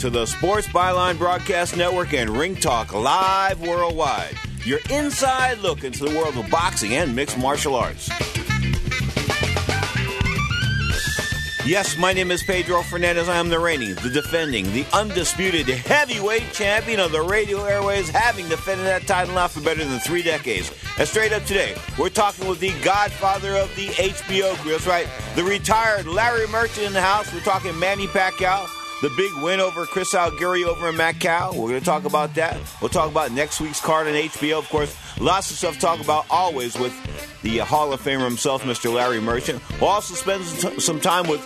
to 0.00 0.08
the 0.08 0.24
Sports 0.24 0.66
Byline 0.66 1.18
Broadcast 1.18 1.76
Network 1.76 2.14
and 2.14 2.30
Ring 2.30 2.56
Talk 2.56 2.94
Live 2.94 3.60
Worldwide. 3.60 4.34
Your 4.64 4.78
inside 4.88 5.58
look 5.58 5.84
into 5.84 6.06
the 6.06 6.18
world 6.18 6.38
of 6.38 6.48
boxing 6.48 6.94
and 6.94 7.14
mixed 7.14 7.36
martial 7.36 7.74
arts. 7.74 8.08
Yes, 11.66 11.98
my 11.98 12.14
name 12.14 12.30
is 12.30 12.42
Pedro 12.42 12.82
Fernandez. 12.82 13.28
I 13.28 13.36
am 13.36 13.50
the 13.50 13.58
reigning, 13.58 13.94
the 13.96 14.08
defending, 14.08 14.72
the 14.72 14.86
undisputed 14.94 15.68
heavyweight 15.68 16.50
champion 16.54 16.98
of 16.98 17.12
the 17.12 17.20
radio 17.20 17.62
airways, 17.64 18.08
having 18.08 18.48
defended 18.48 18.86
that 18.86 19.06
title 19.06 19.34
now 19.34 19.48
for 19.48 19.60
better 19.60 19.84
than 19.84 19.98
three 20.00 20.22
decades. 20.22 20.72
And 20.98 21.06
straight 21.06 21.34
up 21.34 21.44
today, 21.44 21.76
we're 21.98 22.08
talking 22.08 22.48
with 22.48 22.60
the 22.60 22.72
godfather 22.82 23.54
of 23.54 23.68
the 23.76 23.88
HBO 23.88 24.54
crew. 24.62 24.72
That's 24.72 24.86
right, 24.86 25.06
the 25.36 25.44
retired 25.44 26.06
Larry 26.06 26.46
Merchant 26.46 26.86
in 26.86 26.94
the 26.94 27.02
house. 27.02 27.30
We're 27.34 27.40
talking 27.40 27.78
Manny 27.78 28.06
Pacquiao. 28.06 28.79
The 29.00 29.08
big 29.16 29.32
win 29.42 29.60
over 29.60 29.86
Chris 29.86 30.12
Algieri 30.12 30.64
over 30.64 30.90
in 30.90 30.94
Macau. 30.94 31.54
We're 31.54 31.70
going 31.70 31.80
to 31.80 31.84
talk 31.84 32.04
about 32.04 32.34
that. 32.34 32.58
We'll 32.82 32.90
talk 32.90 33.10
about 33.10 33.32
next 33.32 33.58
week's 33.58 33.80
card 33.80 34.06
on 34.06 34.12
HBO. 34.12 34.58
Of 34.58 34.68
course, 34.68 34.94
lots 35.18 35.50
of 35.50 35.56
stuff 35.56 35.74
to 35.74 35.80
talk 35.80 36.00
about 36.00 36.26
always 36.28 36.78
with 36.78 36.92
the 37.40 37.58
Hall 37.58 37.94
of 37.94 38.02
Famer 38.02 38.24
himself, 38.24 38.62
Mr. 38.62 38.92
Larry 38.92 39.18
Merchant. 39.18 39.62
We'll 39.80 39.88
also 39.88 40.12
spend 40.12 40.44
some 40.82 41.00
time 41.00 41.28
with 41.28 41.40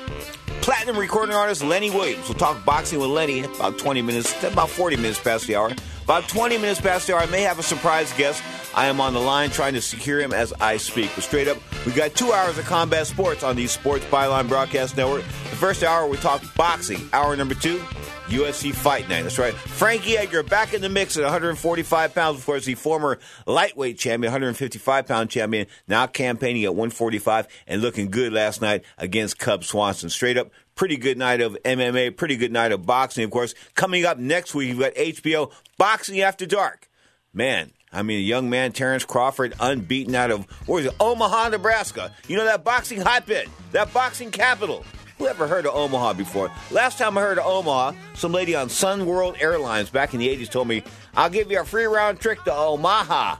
platinum 0.62 0.98
recording 0.98 1.36
artist 1.36 1.62
Lenny 1.62 1.90
Williams. 1.90 2.28
We'll 2.28 2.38
talk 2.38 2.64
boxing 2.64 2.98
with 2.98 3.10
Lenny 3.10 3.44
about 3.44 3.78
20 3.78 4.02
minutes, 4.02 4.42
about 4.42 4.68
40 4.68 4.96
minutes 4.96 5.20
past 5.20 5.46
the 5.46 5.54
hour. 5.54 5.70
About 6.04 6.28
20 6.28 6.58
minutes 6.58 6.82
past 6.82 7.06
the 7.06 7.14
hour, 7.14 7.22
I 7.22 7.26
may 7.26 7.40
have 7.40 7.58
a 7.58 7.62
surprise 7.62 8.12
guest. 8.12 8.42
I 8.74 8.86
am 8.86 9.00
on 9.00 9.14
the 9.14 9.20
line 9.20 9.48
trying 9.48 9.72
to 9.72 9.80
secure 9.80 10.20
him 10.20 10.34
as 10.34 10.52
I 10.60 10.76
speak. 10.76 11.10
But 11.14 11.24
straight 11.24 11.48
up, 11.48 11.56
we 11.86 11.92
got 11.92 12.14
two 12.14 12.30
hours 12.30 12.58
of 12.58 12.66
combat 12.66 13.06
sports 13.06 13.42
on 13.42 13.56
the 13.56 13.66
Sports 13.66 14.04
Byline 14.06 14.46
Broadcast 14.46 14.98
Network. 14.98 15.22
The 15.22 15.56
first 15.56 15.82
hour, 15.82 16.06
we 16.06 16.18
talk 16.18 16.42
boxing. 16.56 17.08
Hour 17.14 17.34
number 17.36 17.54
two, 17.54 17.82
UFC 18.26 18.74
Fight 18.74 19.08
Night. 19.08 19.22
That's 19.22 19.38
right. 19.38 19.52
Frankie 19.54 20.16
Edgar 20.16 20.42
back 20.42 20.72
in 20.72 20.80
the 20.80 20.88
mix 20.88 21.16
at 21.16 21.22
145 21.22 22.14
pounds. 22.14 22.38
Of 22.38 22.46
course, 22.46 22.64
the 22.64 22.74
former 22.74 23.18
lightweight 23.46 23.98
champion, 23.98 24.32
155 24.32 25.06
pound 25.06 25.30
champion, 25.30 25.66
now 25.86 26.06
campaigning 26.06 26.64
at 26.64 26.74
145 26.74 27.48
and 27.66 27.82
looking 27.82 28.10
good 28.10 28.32
last 28.32 28.62
night 28.62 28.84
against 28.98 29.38
Cub 29.38 29.62
Swanson. 29.62 30.08
Straight 30.08 30.38
up, 30.38 30.50
pretty 30.74 30.96
good 30.96 31.18
night 31.18 31.40
of 31.40 31.56
MMA, 31.64 32.16
pretty 32.16 32.36
good 32.36 32.52
night 32.52 32.72
of 32.72 32.86
boxing. 32.86 33.24
Of 33.24 33.30
course, 33.30 33.54
coming 33.74 34.04
up 34.04 34.18
next 34.18 34.54
week, 34.54 34.70
we've 34.70 34.78
got 34.78 34.94
HBO 34.94 35.52
Boxing 35.76 36.20
After 36.20 36.46
Dark. 36.46 36.88
Man, 37.32 37.72
I 37.92 38.02
mean, 38.02 38.18
a 38.18 38.22
young 38.22 38.48
man, 38.48 38.72
Terrence 38.72 39.04
Crawford, 39.04 39.54
unbeaten 39.60 40.14
out 40.14 40.30
of, 40.30 40.44
where 40.66 40.80
is 40.80 40.86
it, 40.86 40.94
Omaha, 40.98 41.50
Nebraska. 41.50 42.12
You 42.26 42.36
know, 42.36 42.44
that 42.44 42.64
boxing 42.64 43.00
hotbed, 43.00 43.48
that 43.72 43.92
boxing 43.92 44.30
capital. 44.30 44.84
Who 45.18 45.28
ever 45.28 45.46
heard 45.46 45.66
of 45.66 45.74
Omaha 45.74 46.14
before? 46.14 46.50
Last 46.70 46.98
time 46.98 47.16
I 47.16 47.20
heard 47.20 47.38
of 47.38 47.46
Omaha, 47.46 47.92
some 48.14 48.32
lady 48.32 48.56
on 48.56 48.68
Sun 48.68 49.06
World 49.06 49.36
Airlines 49.38 49.90
back 49.90 50.12
in 50.12 50.20
the 50.20 50.28
80s 50.28 50.50
told 50.50 50.68
me, 50.68 50.82
I'll 51.16 51.30
give 51.30 51.50
you 51.50 51.60
a 51.60 51.64
free 51.64 51.84
round 51.84 52.18
trip 52.20 52.42
to 52.44 52.52
Omaha. 52.52 53.36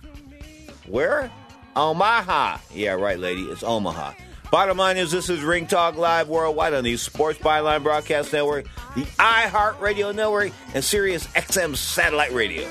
Where? 0.86 1.30
Omaha. 1.74 2.58
Yeah, 2.72 2.92
right, 2.92 3.18
lady. 3.18 3.42
It's 3.42 3.64
Omaha. 3.64 4.12
Bottom 4.50 4.76
line 4.76 4.96
is, 4.98 5.10
this 5.10 5.28
is 5.28 5.42
Ring 5.42 5.66
Talk 5.66 5.96
Live 5.96 6.28
worldwide 6.28 6.74
on 6.74 6.84
the 6.84 6.96
Sports 6.96 7.40
Byline 7.40 7.82
Broadcast 7.82 8.32
Network, 8.32 8.66
the 8.94 9.02
iHeart 9.18 9.80
Radio 9.80 10.12
Network, 10.12 10.52
and 10.74 10.84
Sirius 10.84 11.26
XM 11.28 11.76
Satellite 11.76 12.32
Radio. 12.32 12.70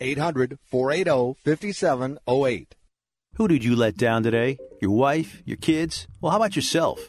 800 0.00 0.58
480 0.70 1.36
5708. 1.44 2.74
Who 3.34 3.48
did 3.48 3.64
you 3.64 3.76
let 3.76 3.96
down 3.96 4.22
today? 4.22 4.58
Your 4.80 4.90
wife? 4.90 5.42
Your 5.44 5.56
kids? 5.56 6.06
Well, 6.20 6.32
how 6.32 6.38
about 6.38 6.56
yourself? 6.56 7.08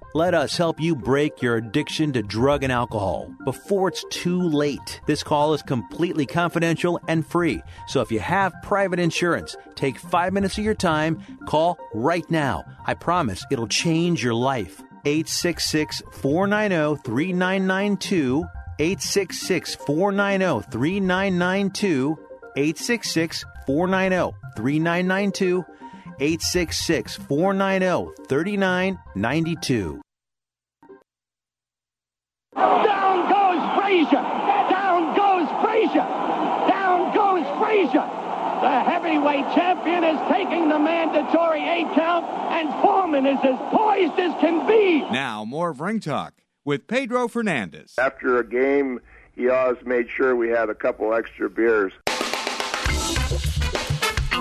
Let 0.13 0.33
us 0.33 0.57
help 0.57 0.81
you 0.81 0.93
break 0.93 1.41
your 1.41 1.55
addiction 1.55 2.11
to 2.13 2.21
drug 2.21 2.63
and 2.63 2.71
alcohol 2.71 3.33
before 3.45 3.87
it's 3.87 4.03
too 4.09 4.41
late. 4.41 4.99
This 5.05 5.23
call 5.23 5.53
is 5.53 5.61
completely 5.61 6.25
confidential 6.25 6.99
and 7.07 7.25
free. 7.25 7.63
So 7.87 8.01
if 8.01 8.11
you 8.11 8.19
have 8.19 8.53
private 8.61 8.99
insurance, 8.99 9.55
take 9.75 9.97
five 9.97 10.33
minutes 10.33 10.57
of 10.57 10.65
your 10.65 10.73
time, 10.73 11.21
call 11.47 11.77
right 11.93 12.29
now. 12.29 12.65
I 12.85 12.93
promise 12.93 13.45
it'll 13.51 13.69
change 13.69 14.21
your 14.21 14.33
life. 14.33 14.81
866 15.05 16.01
490 16.11 17.01
3992. 17.03 18.43
866 18.79 19.75
490 19.75 20.69
3992. 20.71 22.17
866 22.57 23.45
490 23.65 24.37
3992. 24.57 25.65
866 26.19 27.15
490 27.15 28.11
3992. 28.27 30.01
Down 32.55 33.29
goes 33.29 33.79
Frazier! 33.79 34.21
Down 34.69 35.15
goes 35.15 35.47
Frazier! 35.63 36.07
Down 36.67 37.13
goes 37.13 37.59
Frazier! 37.59 38.07
The 38.61 38.83
heavyweight 38.83 39.55
champion 39.55 40.03
is 40.03 40.19
taking 40.29 40.69
the 40.69 40.77
mandatory 40.77 41.67
eight 41.67 41.87
count, 41.95 42.25
and 42.51 42.69
Foreman 42.81 43.25
is 43.25 43.39
as 43.43 43.57
poised 43.71 44.19
as 44.19 44.39
can 44.39 44.67
be. 44.67 45.01
Now, 45.11 45.43
more 45.45 45.71
of 45.71 45.81
Ring 45.81 45.99
Talk 45.99 46.33
with 46.63 46.85
Pedro 46.87 47.27
Fernandez. 47.27 47.95
After 47.97 48.37
a 48.37 48.47
game, 48.47 48.99
he 49.35 49.49
always 49.49 49.83
made 49.83 50.09
sure 50.09 50.35
we 50.35 50.49
had 50.49 50.69
a 50.69 50.75
couple 50.75 51.11
extra 51.13 51.49
beers. 51.49 51.93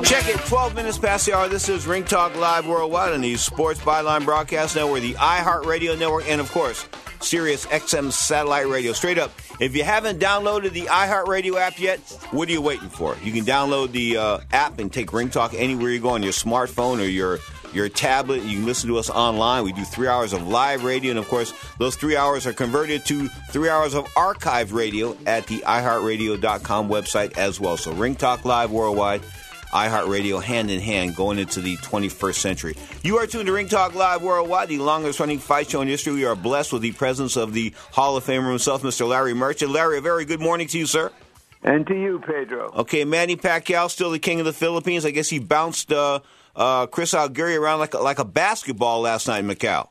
Check 0.04 0.28
it, 0.28 0.36
12 0.46 0.74
minutes 0.74 0.98
past 0.98 1.26
the 1.26 1.34
hour. 1.34 1.48
This 1.48 1.68
is 1.68 1.86
Ring 1.86 2.04
Talk 2.04 2.34
Live 2.36 2.66
Worldwide 2.66 3.12
on 3.12 3.20
the 3.20 3.36
Sports 3.36 3.80
Byline 3.80 4.24
Broadcast 4.24 4.74
Network, 4.74 5.02
the 5.02 5.14
iHeartRadio 5.14 5.98
Network, 5.98 6.28
and 6.28 6.40
of 6.40 6.50
course, 6.50 6.86
Sirius 7.20 7.66
XM 7.66 8.10
Satellite 8.10 8.66
Radio. 8.66 8.92
Straight 8.92 9.18
up, 9.18 9.30
if 9.60 9.76
you 9.76 9.84
haven't 9.84 10.18
downloaded 10.18 10.72
the 10.72 10.86
iHeartRadio 10.86 11.60
app 11.60 11.78
yet, 11.78 12.00
what 12.32 12.48
are 12.48 12.52
you 12.52 12.62
waiting 12.62 12.88
for? 12.88 13.16
You 13.22 13.30
can 13.30 13.44
download 13.44 13.92
the 13.92 14.16
uh, 14.16 14.40
app 14.52 14.78
and 14.78 14.92
take 14.92 15.12
Ring 15.12 15.28
Talk 15.28 15.54
anywhere 15.54 15.90
you 15.90 16.00
go 16.00 16.10
on 16.10 16.22
your 16.22 16.32
smartphone 16.32 16.98
or 16.98 17.08
your 17.08 17.38
your 17.72 17.88
tablet. 17.88 18.42
You 18.42 18.56
can 18.56 18.66
listen 18.66 18.88
to 18.88 18.98
us 18.98 19.10
online. 19.10 19.62
We 19.64 19.72
do 19.72 19.84
three 19.84 20.08
hours 20.08 20.32
of 20.32 20.48
live 20.48 20.82
radio, 20.82 21.10
and 21.10 21.18
of 21.18 21.28
course, 21.28 21.52
those 21.78 21.94
three 21.94 22.16
hours 22.16 22.46
are 22.46 22.52
converted 22.52 23.04
to 23.06 23.28
three 23.50 23.68
hours 23.68 23.94
of 23.94 24.06
archived 24.14 24.72
radio 24.72 25.16
at 25.26 25.46
the 25.46 25.58
iHeartRadio.com 25.58 26.88
website 26.88 27.38
as 27.38 27.60
well. 27.60 27.76
So, 27.76 27.92
Ring 27.92 28.16
Talk 28.16 28.44
Live 28.44 28.72
Worldwide 28.72 29.22
iHeartRadio 29.70 30.42
hand 30.42 30.70
in 30.70 30.80
hand 30.80 31.14
going 31.14 31.38
into 31.38 31.60
the 31.60 31.76
21st 31.78 32.34
century. 32.34 32.76
You 33.02 33.18
are 33.18 33.26
tuned 33.26 33.46
to 33.46 33.52
Ring 33.52 33.68
Talk 33.68 33.94
Live 33.94 34.22
Worldwide, 34.22 34.68
the 34.68 34.78
longest 34.78 35.20
running 35.20 35.38
fight 35.38 35.70
show 35.70 35.80
in 35.80 35.88
history. 35.88 36.12
We 36.12 36.24
are 36.24 36.34
blessed 36.34 36.72
with 36.72 36.82
the 36.82 36.92
presence 36.92 37.36
of 37.36 37.52
the 37.52 37.72
Hall 37.92 38.16
of 38.16 38.24
Famer 38.24 38.48
himself, 38.48 38.82
Mr. 38.82 39.08
Larry 39.08 39.34
Merchant. 39.34 39.70
Larry, 39.70 39.98
a 39.98 40.00
very 40.00 40.24
good 40.24 40.40
morning 40.40 40.66
to 40.68 40.78
you, 40.78 40.86
sir. 40.86 41.12
And 41.62 41.86
to 41.86 41.94
you, 41.94 42.20
Pedro. 42.20 42.72
Okay, 42.72 43.04
Manny 43.04 43.36
Pacquiao, 43.36 43.90
still 43.90 44.10
the 44.10 44.18
king 44.18 44.40
of 44.40 44.46
the 44.46 44.52
Philippines. 44.52 45.04
I 45.04 45.10
guess 45.10 45.28
he 45.28 45.38
bounced 45.38 45.92
uh, 45.92 46.20
uh, 46.56 46.86
Chris 46.86 47.12
Algieri 47.12 47.58
around 47.58 47.80
like 47.80 47.94
a, 47.94 47.98
like 47.98 48.18
a 48.18 48.24
basketball 48.24 49.02
last 49.02 49.28
night 49.28 49.40
in 49.40 49.48
Macau. 49.48 49.88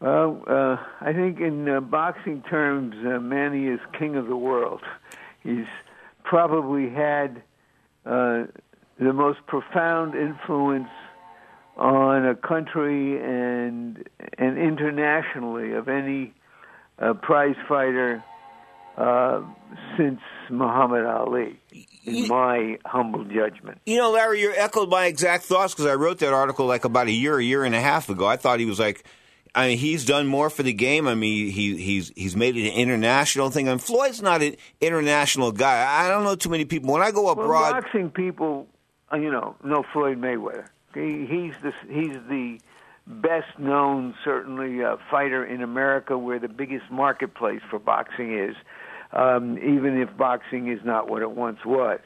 Well, 0.00 0.42
uh, 0.48 0.76
I 1.00 1.12
think 1.12 1.38
in 1.38 1.68
uh, 1.68 1.80
boxing 1.80 2.42
terms, 2.42 2.96
uh, 3.06 3.20
Manny 3.20 3.68
is 3.68 3.78
king 3.96 4.16
of 4.16 4.26
the 4.26 4.36
world. 4.36 4.82
He's 5.44 5.66
probably 6.24 6.90
had 6.90 7.42
uh, 8.04 8.44
the 8.98 9.12
most 9.12 9.38
profound 9.46 10.14
influence 10.14 10.88
on 11.76 12.26
a 12.26 12.34
country 12.34 13.18
and 13.22 14.08
and 14.38 14.58
internationally 14.58 15.72
of 15.72 15.88
any 15.88 16.34
uh, 16.98 17.14
prize 17.14 17.56
fighter 17.68 18.22
uh, 18.96 19.42
since 19.96 20.20
Muhammad 20.50 21.06
Ali, 21.06 21.58
in 22.04 22.28
my 22.28 22.78
humble 22.84 23.24
judgment. 23.24 23.80
You 23.86 23.96
know, 23.96 24.10
Larry, 24.12 24.42
you 24.42 24.52
echoed 24.54 24.90
my 24.90 25.06
exact 25.06 25.44
thoughts 25.44 25.72
because 25.72 25.86
I 25.86 25.94
wrote 25.94 26.18
that 26.18 26.34
article 26.34 26.66
like 26.66 26.84
about 26.84 27.06
a 27.06 27.12
year, 27.12 27.38
a 27.38 27.42
year 27.42 27.64
and 27.64 27.74
a 27.74 27.80
half 27.80 28.08
ago. 28.08 28.26
I 28.26 28.36
thought 28.36 28.60
he 28.60 28.66
was 28.66 28.78
like. 28.78 29.04
I 29.54 29.68
mean, 29.68 29.76
he's 29.76 30.06
done 30.06 30.26
more 30.28 30.48
for 30.48 30.62
the 30.62 30.72
game. 30.72 31.06
I 31.06 31.14
mean, 31.14 31.50
he 31.50 31.76
he's 31.76 32.10
he's 32.16 32.34
made 32.34 32.56
it 32.56 32.70
an 32.70 32.74
international 32.74 33.50
thing. 33.50 33.68
And 33.68 33.82
Floyd's 33.82 34.22
not 34.22 34.40
an 34.40 34.56
international 34.80 35.52
guy. 35.52 35.86
I 35.86 36.08
don't 36.08 36.24
know 36.24 36.36
too 36.36 36.48
many 36.48 36.64
people. 36.64 36.90
When 36.90 37.02
I 37.02 37.10
go 37.10 37.28
abroad, 37.28 37.72
well, 37.72 37.82
boxing 37.82 38.08
people 38.08 38.66
you 39.14 39.30
know, 39.30 39.56
no 39.64 39.84
Floyd 39.92 40.18
Mayweather. 40.20 40.66
He, 40.94 41.26
he's 41.26 41.54
the 41.62 41.72
he's 41.88 42.16
the 42.28 42.58
best 43.06 43.58
known 43.58 44.14
certainly 44.24 44.84
uh, 44.84 44.96
fighter 45.10 45.44
in 45.44 45.62
America, 45.62 46.16
where 46.16 46.38
the 46.38 46.48
biggest 46.48 46.90
marketplace 46.90 47.60
for 47.68 47.78
boxing 47.78 48.38
is, 48.38 48.54
um, 49.12 49.58
even 49.58 50.00
if 50.00 50.16
boxing 50.16 50.68
is 50.68 50.80
not 50.84 51.08
what 51.08 51.22
it 51.22 51.30
once 51.30 51.64
was. 51.64 52.00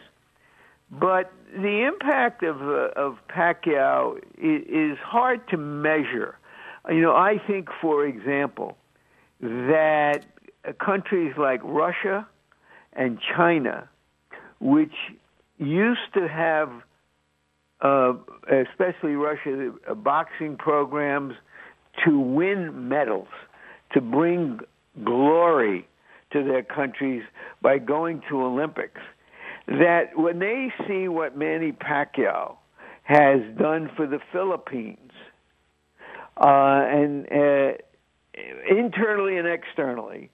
But 0.91 1.33
the 1.53 1.85
impact 1.87 2.43
of 2.43 2.63
uh, 2.63 2.91
of 2.97 3.19
Pacquiao 3.29 4.19
is, 4.39 4.63
is 4.93 4.99
hard 4.99 5.47
to 5.49 5.57
measure. 5.57 6.39
You 6.89 7.03
know, 7.03 7.17
I 7.17 7.41
think, 7.45 7.69
for 7.81 8.07
example, 8.07 8.77
that 9.41 10.25
countries 10.79 11.35
like 11.37 11.61
Russia 11.65 12.27
and 12.93 13.19
China, 13.21 13.89
which 14.61 14.95
used 15.59 16.13
to 16.15 16.29
have 16.29 16.71
uh, 17.81 18.15
especially 18.49 19.13
Russia, 19.13 19.73
uh, 19.89 19.95
boxing 19.95 20.57
programs 20.57 21.35
to 22.05 22.19
win 22.19 22.89
medals, 22.89 23.29
to 23.93 24.01
bring 24.01 24.61
glory 25.05 25.87
to 26.33 26.43
their 26.43 26.63
countries 26.63 27.23
by 27.63 27.79
going 27.79 28.23
to 28.29 28.43
Olympics. 28.43 29.01
That 29.67 30.17
when 30.17 30.39
they 30.39 30.73
see 30.87 31.09
what 31.09 31.37
Manny 31.37 31.73
Pacquiao 31.73 32.57
has 33.03 33.41
done 33.59 33.91
for 33.97 34.07
the 34.07 34.21
Philippines, 34.33 35.13
uh, 36.37 36.85
and 36.87 37.27
uh, 37.33 37.73
internally 38.69 39.39
and 39.39 39.49
externally, 39.49 40.31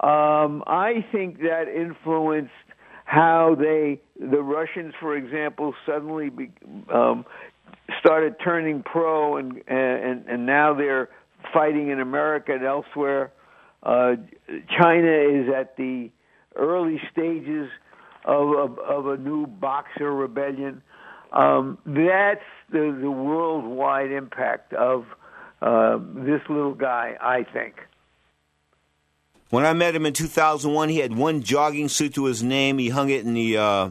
um, 0.00 0.62
I 0.66 1.04
think 1.10 1.40
that 1.40 1.64
influenced 1.68 2.52
how 3.04 3.56
they, 3.58 4.00
the 4.18 4.42
Russians, 4.42 4.94
for 5.00 5.16
example, 5.16 5.74
suddenly 5.86 6.28
be, 6.30 6.50
um, 6.92 7.24
started 8.00 8.36
turning 8.42 8.82
pro, 8.82 9.36
and, 9.36 9.62
and 9.68 10.26
and 10.26 10.46
now 10.46 10.74
they're 10.74 11.08
fighting 11.52 11.90
in 11.90 12.00
America 12.00 12.54
and 12.54 12.64
elsewhere. 12.64 13.32
Uh, 13.82 14.16
China 14.76 15.10
is 15.10 15.48
at 15.54 15.76
the 15.76 16.10
early 16.56 17.00
stages 17.12 17.70
of, 18.24 18.50
of, 18.50 18.78
of 18.78 19.06
a 19.06 19.16
new 19.16 19.46
Boxer 19.46 20.12
rebellion. 20.12 20.82
Um, 21.32 21.78
that's 21.86 22.44
the, 22.70 22.96
the 23.00 23.10
worldwide 23.10 24.10
impact 24.10 24.72
of 24.72 25.04
uh, 25.62 25.98
this 26.14 26.40
little 26.48 26.74
guy, 26.74 27.16
I 27.20 27.44
think. 27.44 27.76
When 29.50 29.64
I 29.64 29.72
met 29.72 29.94
him 29.94 30.04
in 30.04 30.12
2001, 30.12 30.88
he 30.88 30.98
had 30.98 31.16
one 31.16 31.42
jogging 31.42 31.88
suit 31.88 32.14
to 32.14 32.24
his 32.24 32.42
name. 32.42 32.78
He 32.78 32.90
hung 32.90 33.08
it 33.08 33.24
in 33.24 33.34
the 33.34 33.56
uh, 33.56 33.90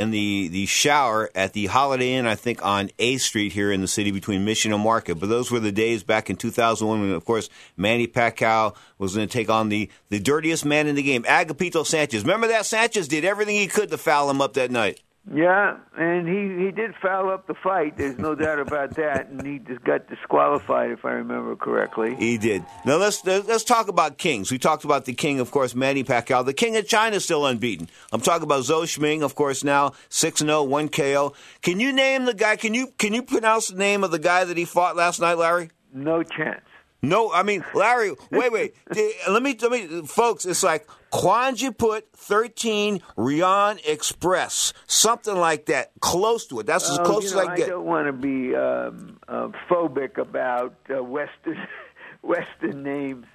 in 0.00 0.10
the 0.10 0.48
the 0.48 0.64
shower 0.64 1.30
at 1.34 1.52
the 1.52 1.66
Holiday 1.66 2.14
Inn, 2.14 2.26
I 2.26 2.34
think, 2.34 2.64
on 2.64 2.90
A 2.98 3.18
Street 3.18 3.52
here 3.52 3.70
in 3.70 3.82
the 3.82 3.86
city 3.86 4.10
between 4.10 4.46
Mission 4.46 4.72
and 4.72 4.82
Market. 4.82 5.16
But 5.16 5.28
those 5.28 5.50
were 5.50 5.60
the 5.60 5.70
days 5.70 6.02
back 6.02 6.30
in 6.30 6.36
2001 6.36 7.00
when, 7.00 7.10
of 7.10 7.24
course, 7.26 7.50
Manny 7.76 8.06
Pacquiao 8.06 8.74
was 8.96 9.14
going 9.14 9.28
to 9.28 9.32
take 9.32 9.50
on 9.50 9.68
the 9.68 9.90
the 10.08 10.18
dirtiest 10.18 10.64
man 10.64 10.86
in 10.86 10.94
the 10.94 11.02
game, 11.02 11.24
Agapito 11.24 11.86
Sanchez. 11.86 12.22
Remember 12.22 12.48
that 12.48 12.64
Sanchez 12.64 13.08
did 13.08 13.26
everything 13.26 13.56
he 13.56 13.66
could 13.66 13.90
to 13.90 13.98
foul 13.98 14.30
him 14.30 14.40
up 14.40 14.54
that 14.54 14.70
night. 14.70 15.00
Yeah, 15.32 15.76
and 15.98 16.26
he 16.26 16.64
he 16.64 16.72
did 16.72 16.94
foul 17.00 17.30
up 17.30 17.46
the 17.46 17.54
fight. 17.54 17.98
There's 17.98 18.18
no 18.18 18.34
doubt 18.34 18.58
about 18.58 18.96
that, 18.96 19.28
and 19.28 19.46
he 19.46 19.58
just 19.58 19.84
got 19.84 20.08
disqualified, 20.08 20.90
if 20.90 21.04
I 21.04 21.10
remember 21.10 21.56
correctly. 21.56 22.16
He 22.16 22.38
did. 22.38 22.64
Now 22.86 22.96
let's 22.96 23.24
let's 23.24 23.62
talk 23.62 23.88
about 23.88 24.16
kings. 24.16 24.50
We 24.50 24.58
talked 24.58 24.84
about 24.84 25.04
the 25.04 25.12
king, 25.12 25.38
of 25.38 25.50
course, 25.50 25.74
Manny 25.74 26.04
Pacquiao. 26.04 26.44
The 26.44 26.54
king 26.54 26.74
of 26.76 26.88
China 26.88 27.16
is 27.16 27.24
still 27.24 27.44
unbeaten. 27.44 27.90
I'm 28.12 28.22
talking 28.22 28.44
about 28.44 28.64
Zou 28.64 28.86
Shiming, 28.86 29.22
of 29.22 29.34
course, 29.34 29.62
now 29.62 29.92
six 30.08 30.40
zero, 30.40 30.60
oh, 30.60 30.62
one 30.62 30.88
KO. 30.88 31.34
Can 31.60 31.80
you 31.80 31.92
name 31.92 32.24
the 32.24 32.34
guy? 32.34 32.56
Can 32.56 32.72
you 32.72 32.88
can 32.98 33.12
you 33.12 33.22
pronounce 33.22 33.68
the 33.68 33.76
name 33.76 34.02
of 34.02 34.10
the 34.10 34.18
guy 34.18 34.44
that 34.44 34.56
he 34.56 34.64
fought 34.64 34.96
last 34.96 35.20
night, 35.20 35.36
Larry? 35.36 35.70
No 35.92 36.22
chance. 36.22 36.62
No, 37.02 37.32
I 37.32 37.42
mean, 37.42 37.64
Larry, 37.74 38.12
wait, 38.30 38.52
wait. 38.52 38.74
let 39.28 39.42
me, 39.42 39.56
let 39.60 39.70
me, 39.70 40.02
folks, 40.06 40.44
it's 40.44 40.62
like 40.62 40.86
Quanjiput 41.12 42.02
13 42.14 43.00
Rian 43.16 43.80
Express, 43.86 44.72
something 44.86 45.34
like 45.34 45.66
that, 45.66 45.92
close 46.00 46.46
to 46.48 46.60
it. 46.60 46.66
That's 46.66 46.90
as 46.90 46.98
Oh, 46.98 47.04
close 47.04 47.32
you 47.32 47.40
as 47.40 47.46
know, 47.46 47.52
I 47.52 47.56
get. 47.56 47.66
I 47.66 47.70
don't 47.70 47.86
want 47.86 48.06
to 48.06 48.12
be 48.12 48.54
um, 48.54 49.18
uh, 49.28 49.48
phobic 49.68 50.18
about 50.18 50.74
uh, 50.94 51.02
Western 51.02 51.66
Western 52.22 52.82
names, 52.82 53.26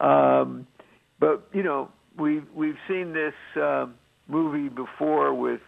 um, 0.00 0.66
but 1.18 1.48
you 1.54 1.62
know 1.62 1.90
we've 2.18 2.46
we've 2.54 2.76
seen 2.86 3.14
this 3.14 3.34
uh, 3.60 3.86
movie 4.28 4.68
before 4.68 5.32
with 5.32 5.60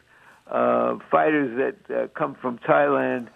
uh, 0.47 0.99
fighters 1.11 1.57
that 1.89 1.95
uh, 1.97 2.09
come 2.09 2.35
from 2.35 2.59
Thailand, 2.59 3.29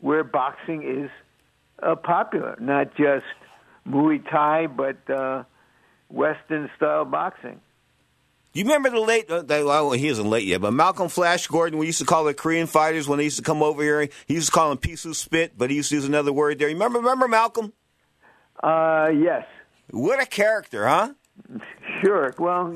where 0.00 0.24
boxing 0.24 0.82
is 0.82 1.10
uh, 1.82 1.94
popular, 1.96 2.56
not 2.60 2.94
just 2.96 3.24
Muay 3.88 4.22
Thai, 4.30 4.66
but 4.68 5.08
uh, 5.10 5.44
Western 6.08 6.70
style 6.76 7.04
boxing. 7.04 7.60
You 8.52 8.64
remember 8.64 8.88
the 8.88 9.00
late, 9.00 9.30
uh, 9.30 9.42
they- 9.42 9.62
well, 9.62 9.90
he 9.90 10.08
isn't 10.08 10.28
late 10.30 10.44
yet, 10.46 10.62
but 10.62 10.72
Malcolm 10.72 11.08
Flash 11.10 11.46
Gordon, 11.46 11.78
we 11.78 11.86
used 11.86 11.98
to 11.98 12.06
call 12.06 12.24
the 12.24 12.32
Korean 12.32 12.66
fighters 12.66 13.06
when 13.06 13.18
they 13.18 13.24
used 13.24 13.36
to 13.36 13.42
come 13.42 13.62
over 13.62 13.82
here. 13.82 14.08
He 14.26 14.34
used 14.34 14.46
to 14.46 14.52
call 14.52 14.70
them 14.70 14.78
pisu 14.78 15.14
spit, 15.14 15.52
but 15.58 15.68
he 15.68 15.76
used 15.76 15.90
to 15.90 15.96
use 15.96 16.06
another 16.06 16.32
word 16.32 16.58
there. 16.58 16.68
You 16.68 16.74
remember, 16.74 17.00
remember 17.00 17.28
Malcolm? 17.28 17.74
Uh, 18.62 19.10
yes, 19.14 19.44
What 19.90 20.22
a 20.22 20.26
character, 20.26 20.86
huh? 20.86 21.12
sure. 22.02 22.34
Well, 22.38 22.74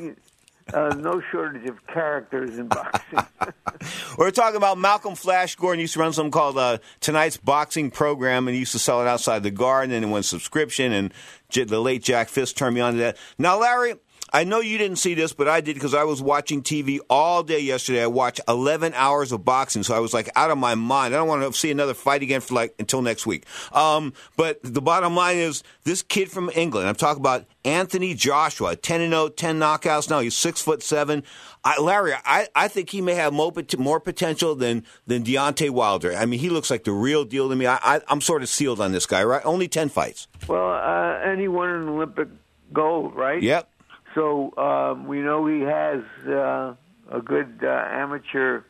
uh, 0.72 0.94
no 0.96 1.22
shortage 1.30 1.68
of 1.68 1.86
characters 1.86 2.58
in 2.58 2.68
boxing. 2.68 3.20
We're 4.18 4.30
talking 4.30 4.56
about 4.56 4.78
Malcolm 4.78 5.14
Flash 5.14 5.56
Gordon. 5.56 5.80
Used 5.80 5.94
to 5.94 6.00
run 6.00 6.12
something 6.12 6.30
called 6.30 6.58
uh, 6.58 6.78
tonight's 7.00 7.36
boxing 7.36 7.90
program, 7.90 8.48
and 8.48 8.54
he 8.54 8.60
used 8.60 8.72
to 8.72 8.78
sell 8.78 9.00
it 9.00 9.06
outside 9.06 9.42
the 9.42 9.50
garden. 9.50 9.94
And 9.94 10.04
it 10.04 10.08
went 10.08 10.24
subscription, 10.24 10.92
and 10.92 11.12
the 11.50 11.80
late 11.80 12.02
Jack 12.02 12.28
Fiske 12.28 12.56
turned 12.56 12.74
me 12.74 12.80
on 12.80 12.94
to 12.94 12.98
that. 13.00 13.16
Now, 13.38 13.58
Larry, 13.58 13.94
I 14.32 14.44
know 14.44 14.60
you 14.60 14.78
didn't 14.78 14.98
see 14.98 15.14
this, 15.14 15.32
but 15.32 15.48
I 15.48 15.60
did 15.60 15.74
because 15.74 15.94
I 15.94 16.04
was 16.04 16.22
watching 16.22 16.62
TV 16.62 16.98
all 17.08 17.42
day 17.42 17.60
yesterday. 17.60 18.02
I 18.02 18.06
watched 18.06 18.40
11 18.48 18.94
hours 18.94 19.32
of 19.32 19.44
boxing, 19.44 19.82
so 19.82 19.94
I 19.94 19.98
was 19.98 20.14
like 20.14 20.30
out 20.36 20.50
of 20.50 20.58
my 20.58 20.74
mind. 20.74 21.14
I 21.14 21.18
don't 21.18 21.28
want 21.28 21.42
to 21.42 21.58
see 21.58 21.70
another 21.70 21.94
fight 21.94 22.22
again 22.22 22.40
for 22.40 22.54
like 22.54 22.74
until 22.78 23.02
next 23.02 23.26
week. 23.26 23.44
Um, 23.72 24.12
but 24.36 24.60
the 24.62 24.82
bottom 24.82 25.14
line 25.14 25.38
is 25.38 25.62
this 25.84 26.02
kid 26.02 26.30
from 26.30 26.50
England. 26.54 26.88
I'm 26.88 26.94
talking 26.94 27.20
about 27.20 27.46
Anthony 27.64 28.14
Joshua, 28.14 28.76
10 28.76 29.00
and 29.00 29.12
0, 29.12 29.28
10 29.28 29.58
knockouts 29.58 30.08
now. 30.08 30.20
He's 30.20 30.36
six 30.36 30.60
foot 30.62 30.82
seven. 30.82 31.22
I, 31.64 31.80
Larry, 31.80 32.14
I, 32.24 32.48
I 32.54 32.68
think 32.68 32.90
he 32.90 33.00
may 33.00 33.14
have 33.14 33.32
more, 33.32 33.52
more 33.78 34.00
potential 34.00 34.54
than 34.54 34.84
than 35.06 35.24
Deontay 35.24 35.70
Wilder. 35.70 36.14
I 36.14 36.26
mean, 36.26 36.40
he 36.40 36.50
looks 36.50 36.70
like 36.70 36.84
the 36.84 36.92
real 36.92 37.24
deal 37.24 37.48
to 37.48 37.56
me. 37.56 37.66
I, 37.66 37.78
I, 37.82 38.00
I'm 38.08 38.20
sort 38.20 38.42
of 38.42 38.48
sealed 38.48 38.80
on 38.80 38.92
this 38.92 39.06
guy, 39.06 39.22
right? 39.24 39.44
Only 39.44 39.68
10 39.68 39.88
fights. 39.88 40.28
well, 40.48 40.70
uh, 40.72 41.18
and 41.22 41.40
he 41.40 41.48
won 41.48 41.68
an 41.68 41.88
Olympic 41.88 42.28
gold, 42.72 43.14
right? 43.14 43.42
Yep. 43.42 43.69
So 44.14 44.56
um, 44.56 45.06
we 45.06 45.20
know 45.20 45.46
he 45.46 45.60
has 45.60 46.02
uh, 46.26 46.74
a 47.10 47.20
good 47.24 47.60
uh, 47.62 47.66
amateur 47.66 48.62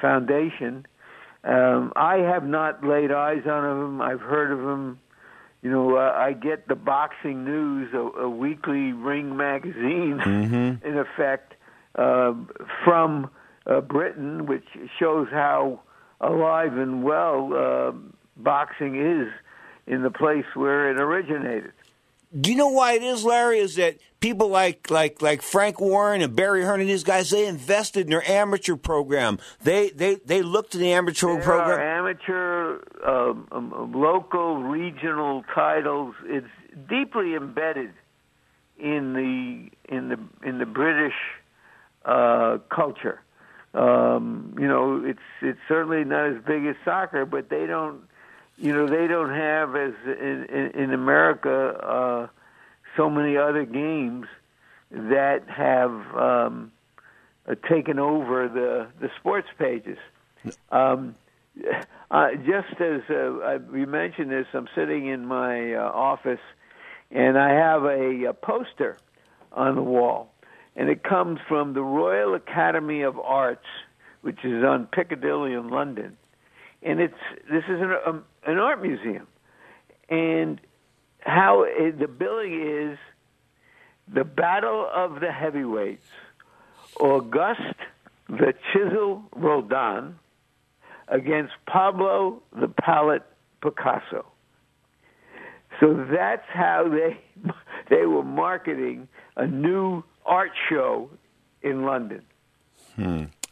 foundation. 0.00 0.86
Um, 1.44 1.92
I 1.96 2.16
have 2.18 2.44
not 2.44 2.84
laid 2.84 3.12
eyes 3.12 3.46
on 3.46 3.64
him. 3.64 4.02
I've 4.02 4.20
heard 4.20 4.52
of 4.52 4.60
him. 4.60 4.98
You 5.62 5.70
know, 5.70 5.96
uh, 5.96 6.12
I 6.16 6.32
get 6.32 6.68
the 6.68 6.74
boxing 6.74 7.44
news, 7.44 7.92
a, 7.92 7.98
a 7.98 8.30
weekly 8.30 8.92
ring 8.92 9.36
magazine, 9.36 10.20
in 10.84 10.98
effect, 10.98 11.54
uh, 11.96 12.32
from 12.84 13.30
uh, 13.66 13.80
Britain, 13.82 14.46
which 14.46 14.64
shows 14.98 15.28
how 15.30 15.80
alive 16.20 16.76
and 16.76 17.02
well 17.02 17.52
uh, 17.54 17.92
boxing 18.36 18.94
is 18.96 19.28
in 19.86 20.02
the 20.02 20.10
place 20.10 20.44
where 20.54 20.90
it 20.90 21.00
originated. 21.00 21.72
Do 22.38 22.50
you 22.50 22.56
know 22.56 22.68
why 22.68 22.92
it 22.92 23.02
is, 23.02 23.24
Larry? 23.24 23.58
Is 23.58 23.74
that 23.76 23.98
people 24.20 24.48
like 24.48 24.90
like 24.90 25.20
like 25.20 25.42
Frank 25.42 25.80
Warren 25.80 26.22
and 26.22 26.36
Barry 26.36 26.62
Hearn 26.62 26.80
and 26.80 26.88
these 26.88 27.02
guys 27.02 27.30
they 27.30 27.46
invested 27.46 28.06
in 28.06 28.10
their 28.10 28.28
amateur 28.30 28.76
program. 28.76 29.38
They 29.62 29.90
they 29.90 30.16
they 30.16 30.42
looked 30.42 30.74
at 30.74 30.80
the 30.80 30.92
amateur 30.92 31.34
There 31.34 31.42
program. 31.42 31.80
amateur, 31.80 32.78
um, 33.04 33.48
um, 33.50 33.92
local, 33.92 34.62
regional 34.62 35.44
titles. 35.52 36.14
It's 36.24 36.46
deeply 36.88 37.34
embedded 37.34 37.92
in 38.78 39.12
the 39.12 39.94
in 39.94 40.08
the 40.08 40.48
in 40.48 40.58
the 40.58 40.66
British 40.66 41.14
uh, 42.04 42.58
culture. 42.68 43.20
Um, 43.74 44.54
you 44.58 44.66
know, 44.66 45.02
it's 45.04 45.18
it's 45.42 45.58
certainly 45.68 46.04
not 46.04 46.26
as 46.30 46.42
big 46.44 46.66
as 46.66 46.76
soccer, 46.84 47.24
but 47.24 47.48
they 47.48 47.66
don't, 47.66 48.02
you 48.60 48.74
know, 48.74 48.86
they 48.86 49.06
don't 49.06 49.34
have 49.34 49.74
as 49.74 49.94
in, 50.04 50.46
in, 50.50 50.82
in 50.82 50.92
America 50.92 51.50
uh, 51.82 52.26
so 52.96 53.08
many 53.08 53.36
other 53.36 53.64
games 53.64 54.26
that 54.90 55.48
have 55.48 55.92
um, 56.14 56.70
uh, 57.48 57.54
taken 57.68 57.98
over 57.98 58.48
the 58.48 58.88
the 59.00 59.10
sports 59.18 59.48
pages. 59.58 59.98
Um, 60.70 61.14
uh, 62.10 62.28
just 62.46 62.80
as 62.80 63.00
uh, 63.08 63.58
you 63.74 63.86
mentioned 63.86 64.30
this, 64.30 64.46
I'm 64.52 64.68
sitting 64.74 65.06
in 65.06 65.24
my 65.24 65.74
uh, 65.74 65.80
office 65.80 66.40
and 67.10 67.38
I 67.38 67.50
have 67.54 67.84
a, 67.84 68.24
a 68.28 68.34
poster 68.34 68.96
on 69.52 69.74
the 69.74 69.82
wall, 69.82 70.32
and 70.76 70.88
it 70.88 71.02
comes 71.02 71.40
from 71.48 71.74
the 71.74 71.82
Royal 71.82 72.34
Academy 72.34 73.02
of 73.02 73.18
Arts, 73.18 73.66
which 74.22 74.44
is 74.44 74.62
on 74.64 74.86
Piccadilly 74.86 75.54
in 75.54 75.68
London, 75.68 76.16
and 76.82 77.00
it's 77.00 77.14
this 77.50 77.64
is 77.64 77.80
an, 77.80 77.94
um, 78.06 78.24
an 78.46 78.58
art 78.58 78.82
museum, 78.82 79.26
and 80.08 80.60
how 81.20 81.64
it, 81.66 81.98
the 81.98 82.08
billing 82.08 82.92
is 82.92 82.98
the 84.12 84.24
Battle 84.24 84.88
of 84.92 85.20
the 85.20 85.30
Heavyweights, 85.30 86.06
August 86.98 87.76
the 88.28 88.54
Chisel 88.72 89.24
Rodin 89.34 90.16
against 91.08 91.52
Pablo 91.66 92.42
the 92.58 92.68
Palette 92.68 93.26
Picasso. 93.60 94.26
So 95.80 96.06
that's 96.10 96.46
how 96.48 96.88
they 96.88 97.20
they 97.90 98.06
were 98.06 98.24
marketing 98.24 99.08
a 99.36 99.46
new 99.46 100.02
art 100.24 100.52
show 100.68 101.10
in 101.62 101.84
London. 101.84 102.22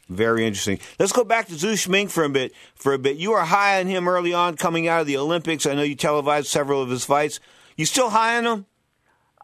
Very 0.09 0.47
interesting. 0.47 0.79
Let's 0.99 1.13
go 1.13 1.23
back 1.23 1.49
to 1.49 1.55
Zou 1.55 1.77
Shiming 1.77 2.09
for 2.09 2.25
a 2.25 2.31
bit. 2.31 2.53
For 2.75 2.95
a 2.95 2.99
bit, 2.99 3.19
you 3.19 3.33
were 3.33 3.43
high 3.43 3.79
on 3.81 3.87
him 3.87 4.09
early 4.09 4.33
on, 4.33 4.57
coming 4.57 4.89
out 4.89 5.03
of 5.03 5.07
the 5.07 5.19
Olympics. 5.19 5.67
I 5.67 5.75
know 5.75 5.83
you 5.83 5.95
televised 5.95 6.47
several 6.47 6.81
of 6.83 6.89
his 6.89 7.05
fights. 7.05 7.41
You 7.77 7.85
still 7.85 8.09
high 8.11 8.39
on 8.39 8.47
him? 8.47 8.67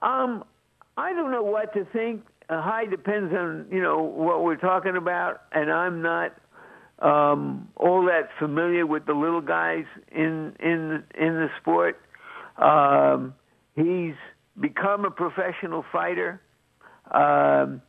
Um, 0.01 0.45
I 0.97 1.13
don't 1.13 1.31
know 1.31 1.43
what 1.43 1.75
to 1.75 1.85
think. 1.87 2.25
Uh, 2.49 2.63
high 2.63 2.87
depends 2.87 3.33
on 3.35 3.67
you 3.71 3.83
know 3.83 4.03
what 4.03 4.43
we're 4.43 4.57
talking 4.57 4.97
about, 4.97 5.43
and 5.53 5.71
I'm 5.71 6.03
not 6.03 6.35
um, 6.99 7.69
all 7.77 8.05
that 8.07 8.29
familiar 8.39 8.87
with 8.87 9.07
the 9.07 9.15
little 9.15 9.41
guys 9.41 9.85
in 10.11 10.55
in 10.61 11.05
in 11.19 11.35
the 11.35 11.49
sport. 11.61 12.01
Um, 12.59 13.35
he's 13.77 14.15
become 14.59 15.05
a 15.05 15.11
professional 15.11 15.85
fighter. 15.91 16.41
Um, 17.11 17.83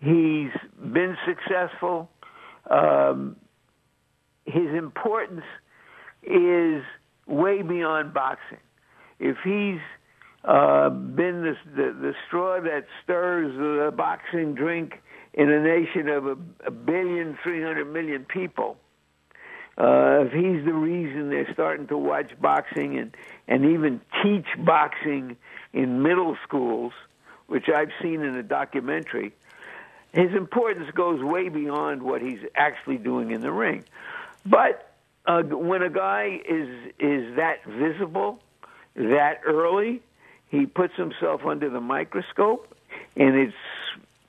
he's 0.00 0.50
been 0.92 1.16
successful. 1.26 2.10
Um, 2.70 3.36
his 4.46 4.70
importance 4.74 5.44
is 6.22 6.82
way 7.26 7.62
beyond 7.62 8.12
boxing. 8.14 8.58
If 9.18 9.36
he's 9.44 9.80
uh, 10.44 10.90
been 10.90 11.42
the, 11.42 11.56
the 11.74 11.92
the 11.92 12.14
straw 12.26 12.60
that 12.60 12.86
stirs 13.02 13.56
the 13.56 13.90
boxing 13.96 14.54
drink 14.54 15.00
in 15.32 15.50
a 15.50 15.60
nation 15.60 16.08
of 16.08 16.26
a, 16.26 16.36
a 16.66 16.70
billion, 16.70 17.38
three 17.42 17.62
hundred 17.62 17.90
million 17.92 18.24
people, 18.24 18.76
uh, 19.78 20.26
if 20.26 20.32
he's 20.32 20.64
the 20.64 20.74
reason 20.74 21.30
they're 21.30 21.52
starting 21.52 21.86
to 21.86 21.96
watch 21.96 22.32
boxing 22.40 22.98
and 22.98 23.16
and 23.48 23.64
even 23.64 24.00
teach 24.22 24.46
boxing 24.58 25.36
in 25.72 26.02
middle 26.02 26.36
schools, 26.46 26.92
which 27.46 27.68
I've 27.68 27.90
seen 28.02 28.22
in 28.22 28.34
a 28.36 28.42
documentary, 28.42 29.32
his 30.14 30.32
importance 30.32 30.88
goes 30.94 31.20
way 31.22 31.48
beyond 31.48 32.02
what 32.02 32.22
he's 32.22 32.38
actually 32.54 32.98
doing 32.98 33.32
in 33.32 33.40
the 33.40 33.50
ring. 33.50 33.84
But 34.46 34.94
uh, 35.26 35.42
when 35.42 35.82
a 35.82 35.90
guy 35.90 36.40
is 36.48 36.68
is 37.00 37.34
that 37.36 37.64
visible, 37.66 38.40
that 38.94 39.40
early, 39.44 40.02
he 40.48 40.66
puts 40.66 40.94
himself 40.94 41.44
under 41.44 41.68
the 41.68 41.80
microscope, 41.80 42.76
and 43.16 43.34
it's 43.34 43.56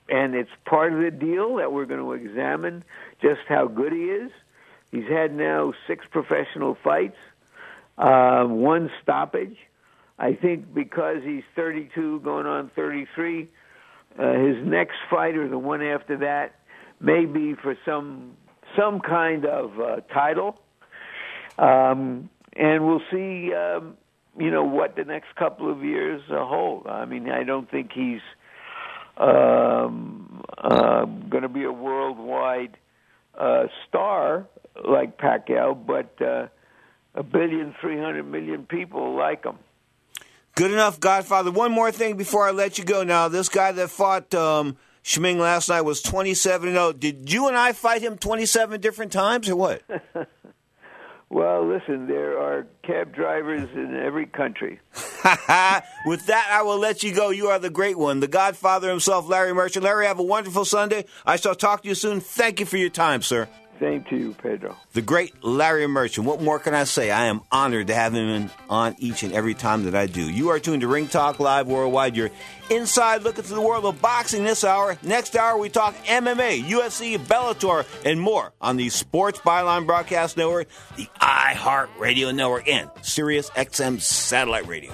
and 0.10 0.34
it's 0.34 0.50
part 0.66 0.92
of 0.92 1.00
the 1.00 1.12
deal 1.12 1.58
that 1.58 1.72
we're 1.72 1.86
going 1.86 2.00
to 2.00 2.14
examine 2.14 2.84
just 3.22 3.42
how 3.48 3.68
good 3.68 3.94
he 3.94 4.06
is. 4.06 4.32
He's 4.92 5.08
had 5.08 5.36
now 5.36 5.74
six 5.86 6.06
professional 6.10 6.76
fights, 6.84 7.18
uh, 7.98 8.46
one 8.46 8.90
stoppage. 9.04 9.58
I 10.18 10.34
think 10.34 10.74
because 10.74 11.22
he's 11.24 11.44
32, 11.56 12.22
going 12.22 12.46
on 12.46 12.72
33, 12.76 13.50
uh, 14.20 14.34
his 14.34 14.58
next 14.66 14.96
fight 15.10 15.36
or 15.36 15.48
the 15.48 15.58
one 15.58 15.82
after 15.82 16.18
that 16.18 16.56
may 17.00 17.26
be 17.26 17.54
for 17.56 17.76
some 17.86 18.34
some 18.78 19.00
kind 19.00 19.46
of 19.46 19.80
uh, 19.80 19.96
title, 20.14 20.60
um, 21.58 22.30
and 22.56 22.86
we'll 22.86 23.04
see. 23.12 23.54
Um, 23.54 23.98
you 24.38 24.52
know 24.52 24.64
what 24.64 24.96
the 24.96 25.06
next 25.06 25.34
couple 25.36 25.72
of 25.72 25.84
years 25.84 26.22
uh, 26.30 26.46
hold. 26.46 26.88
I 26.88 27.06
mean, 27.06 27.30
I 27.30 27.44
don't 27.44 27.70
think 27.70 27.92
he's 27.94 28.20
um, 29.18 30.44
uh, 30.58 31.06
going 31.06 31.44
to 31.44 31.50
be 31.50 31.64
a 31.64 31.72
worldwide 31.72 32.78
uh, 33.40 33.68
star 33.88 34.46
like 34.84 35.18
Pacquiao, 35.18 35.74
but 35.86 36.22
uh, 36.22 36.48
a 37.14 37.24
billion, 37.24 37.74
three 37.80 37.98
hundred 37.98 38.24
million 38.24 38.66
people 38.66 39.16
like 39.16 39.46
him. 39.46 39.58
Good 40.56 40.72
enough, 40.72 41.00
Godfather. 41.00 41.52
One 41.52 41.72
more 41.72 41.92
thing 41.92 42.18
before 42.18 42.48
I 42.48 42.52
let 42.52 42.78
you 42.78 42.86
go. 42.86 43.04
Now, 43.04 43.28
this 43.28 43.50
guy 43.50 43.74
that 43.74 43.90
fought 43.90 44.34
um, 44.34 44.78
Shiming 45.08 45.38
last 45.38 45.70
night 45.70 45.82
was 45.82 46.02
27 46.02 46.72
0. 46.72 46.94
Did 46.94 47.32
you 47.32 47.48
and 47.48 47.56
I 47.56 47.74
fight 47.74 48.02
him 48.02 48.18
27 48.18 48.82
different 48.82 49.12
times 49.12 49.48
or 49.48 49.56
what? 49.56 49.84
well, 51.30 51.64
listen, 51.64 52.08
there 52.08 52.40
are 52.40 52.66
cab 52.82 53.14
drivers 53.14 53.70
in 53.76 53.96
every 53.96 54.26
country. 54.26 54.80
With 56.08 56.26
that, 56.26 56.50
I 56.52 56.64
will 56.64 56.80
let 56.80 57.04
you 57.04 57.14
go. 57.14 57.30
You 57.30 57.50
are 57.50 57.60
the 57.60 57.70
great 57.70 58.00
one, 58.00 58.20
the 58.20 58.28
Godfather 58.28 58.90
himself, 58.90 59.30
Larry 59.30 59.54
Merchant. 59.54 59.86
Larry, 59.86 60.08
have 60.08 60.18
a 60.18 60.24
wonderful 60.24 60.66
Sunday. 60.66 61.06
I 61.24 61.36
shall 61.36 61.54
talk 61.54 61.84
to 61.84 61.88
you 61.88 61.94
soon. 61.94 62.20
Thank 62.20 62.60
you 62.60 62.66
for 62.66 62.78
your 62.78 62.90
time, 62.90 63.22
sir. 63.22 63.48
Same 63.80 64.06
to 64.06 64.16
you, 64.16 64.34
Pedro. 64.42 64.78
The 64.94 65.02
great 65.02 65.44
Larry 65.44 65.86
Merchant. 65.88 66.26
What 66.26 66.42
more 66.42 66.60
can 66.60 66.74
I 66.74 66.86
say? 66.86 67.12
I 67.12 67.26
am 67.26 67.42
honored 67.52 67.88
to 67.88 67.94
have 67.94 68.14
him 68.14 68.50
on 68.70 68.96
each 69.00 69.24
and 69.24 69.34
every 69.34 69.54
time 69.54 69.84
that 69.84 69.96
I 69.96 70.08
do. 70.08 70.22
You 70.30 70.50
are 70.50 70.60
tuned 70.60 70.82
to 70.82 70.88
Ring 70.88 71.08
Talk 71.08 71.40
Live 71.40 71.68
Worldwide. 71.68 72.16
Your 72.16 72.32
inside 72.70 73.24
look 73.24 73.38
into 73.38 73.54
the 73.54 73.62
world 73.62 73.84
of 73.86 74.02
boxing 74.02 74.44
this 74.46 74.64
hour. 74.64 74.98
Next 75.04 75.36
hour, 75.36 75.58
we 75.58 75.70
talk 75.70 75.94
MMA, 76.06 76.64
UFC, 76.64 77.18
Bellator, 77.18 77.86
and 78.06 78.20
more 78.20 78.54
on 78.62 78.78
the 78.78 78.90
Sports 78.90 79.40
Byline 79.40 79.86
Broadcast 79.86 80.38
Network, 80.38 80.68
the 80.96 81.08
iHeart 81.20 81.90
Radio 82.00 82.32
Network, 82.32 82.68
and 82.68 82.90
Sirius 83.02 83.50
XM 83.52 84.00
Satellite 84.00 84.68
Radio. 84.68 84.94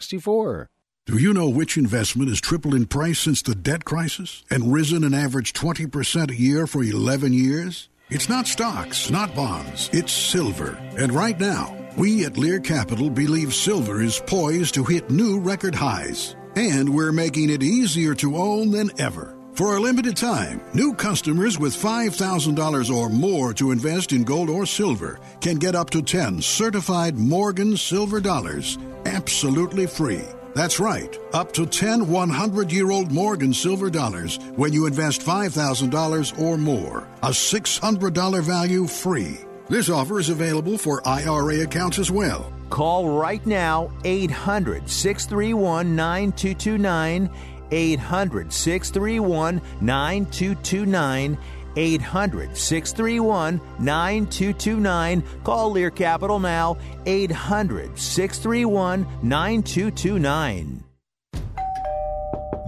64. 0.01 0.67
Do 1.05 1.17
you 1.19 1.31
know 1.31 1.47
which 1.47 1.77
investment 1.77 2.29
has 2.29 2.41
tripled 2.41 2.73
in 2.73 2.87
price 2.87 3.19
since 3.19 3.43
the 3.43 3.53
debt 3.53 3.85
crisis 3.85 4.43
and 4.49 4.73
risen 4.73 5.03
an 5.03 5.13
average 5.13 5.53
20% 5.53 6.31
a 6.31 6.35
year 6.35 6.65
for 6.65 6.83
11 6.83 7.33
years? 7.33 7.87
It's 8.09 8.27
not 8.27 8.47
stocks, 8.47 9.11
not 9.11 9.35
bonds, 9.35 9.91
it's 9.93 10.11
silver. 10.11 10.79
And 10.97 11.11
right 11.11 11.39
now, 11.39 11.77
we 11.97 12.25
at 12.25 12.35
Lear 12.35 12.59
Capital 12.59 13.11
believe 13.11 13.53
silver 13.53 14.01
is 14.01 14.23
poised 14.25 14.73
to 14.73 14.83
hit 14.83 15.11
new 15.11 15.39
record 15.39 15.75
highs. 15.75 16.35
And 16.55 16.95
we're 16.95 17.11
making 17.11 17.51
it 17.51 17.61
easier 17.61 18.15
to 18.15 18.37
own 18.37 18.71
than 18.71 18.89
ever. 18.99 19.37
For 19.53 19.75
a 19.75 19.79
limited 19.81 20.15
time, 20.15 20.61
new 20.73 20.93
customers 20.93 21.59
with 21.59 21.73
$5,000 21.73 22.89
or 22.89 23.09
more 23.09 23.53
to 23.55 23.71
invest 23.71 24.13
in 24.13 24.23
gold 24.23 24.49
or 24.49 24.65
silver 24.65 25.19
can 25.41 25.57
get 25.57 25.75
up 25.75 25.89
to 25.89 26.01
10 26.01 26.41
certified 26.41 27.17
Morgan 27.17 27.75
silver 27.75 28.21
dollars 28.21 28.77
absolutely 29.05 29.87
free. 29.87 30.23
That's 30.55 30.79
right, 30.79 31.17
up 31.33 31.51
to 31.53 31.65
10 31.65 32.07
100 32.07 32.71
year 32.71 32.91
old 32.91 33.11
Morgan 33.11 33.53
silver 33.53 33.89
dollars 33.89 34.39
when 34.55 34.71
you 34.71 34.85
invest 34.85 35.21
$5,000 35.21 36.39
or 36.39 36.57
more. 36.57 37.07
A 37.23 37.29
$600 37.29 38.41
value 38.41 38.87
free. 38.87 39.37
This 39.67 39.89
offer 39.89 40.19
is 40.19 40.29
available 40.29 40.77
for 40.77 41.05
IRA 41.05 41.61
accounts 41.61 41.99
as 41.99 42.09
well. 42.09 42.51
Call 42.69 43.19
right 43.19 43.45
now 43.45 43.91
800 44.05 44.89
631 44.89 45.93
9229. 45.93 47.29
800 47.71 48.51
631 48.51 49.61
9229. 49.81 51.37
800 51.75 52.57
631 52.57 53.61
9229. 53.79 55.23
Call 55.43 55.71
Lear 55.71 55.89
Capital 55.89 56.39
now. 56.39 56.77
800 57.05 57.97
631 57.97 59.07
9229. 59.23 60.83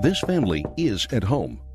This 0.01 0.19
family 0.21 0.65
is 0.75 1.07
at 1.13 1.23
home, 1.23 1.61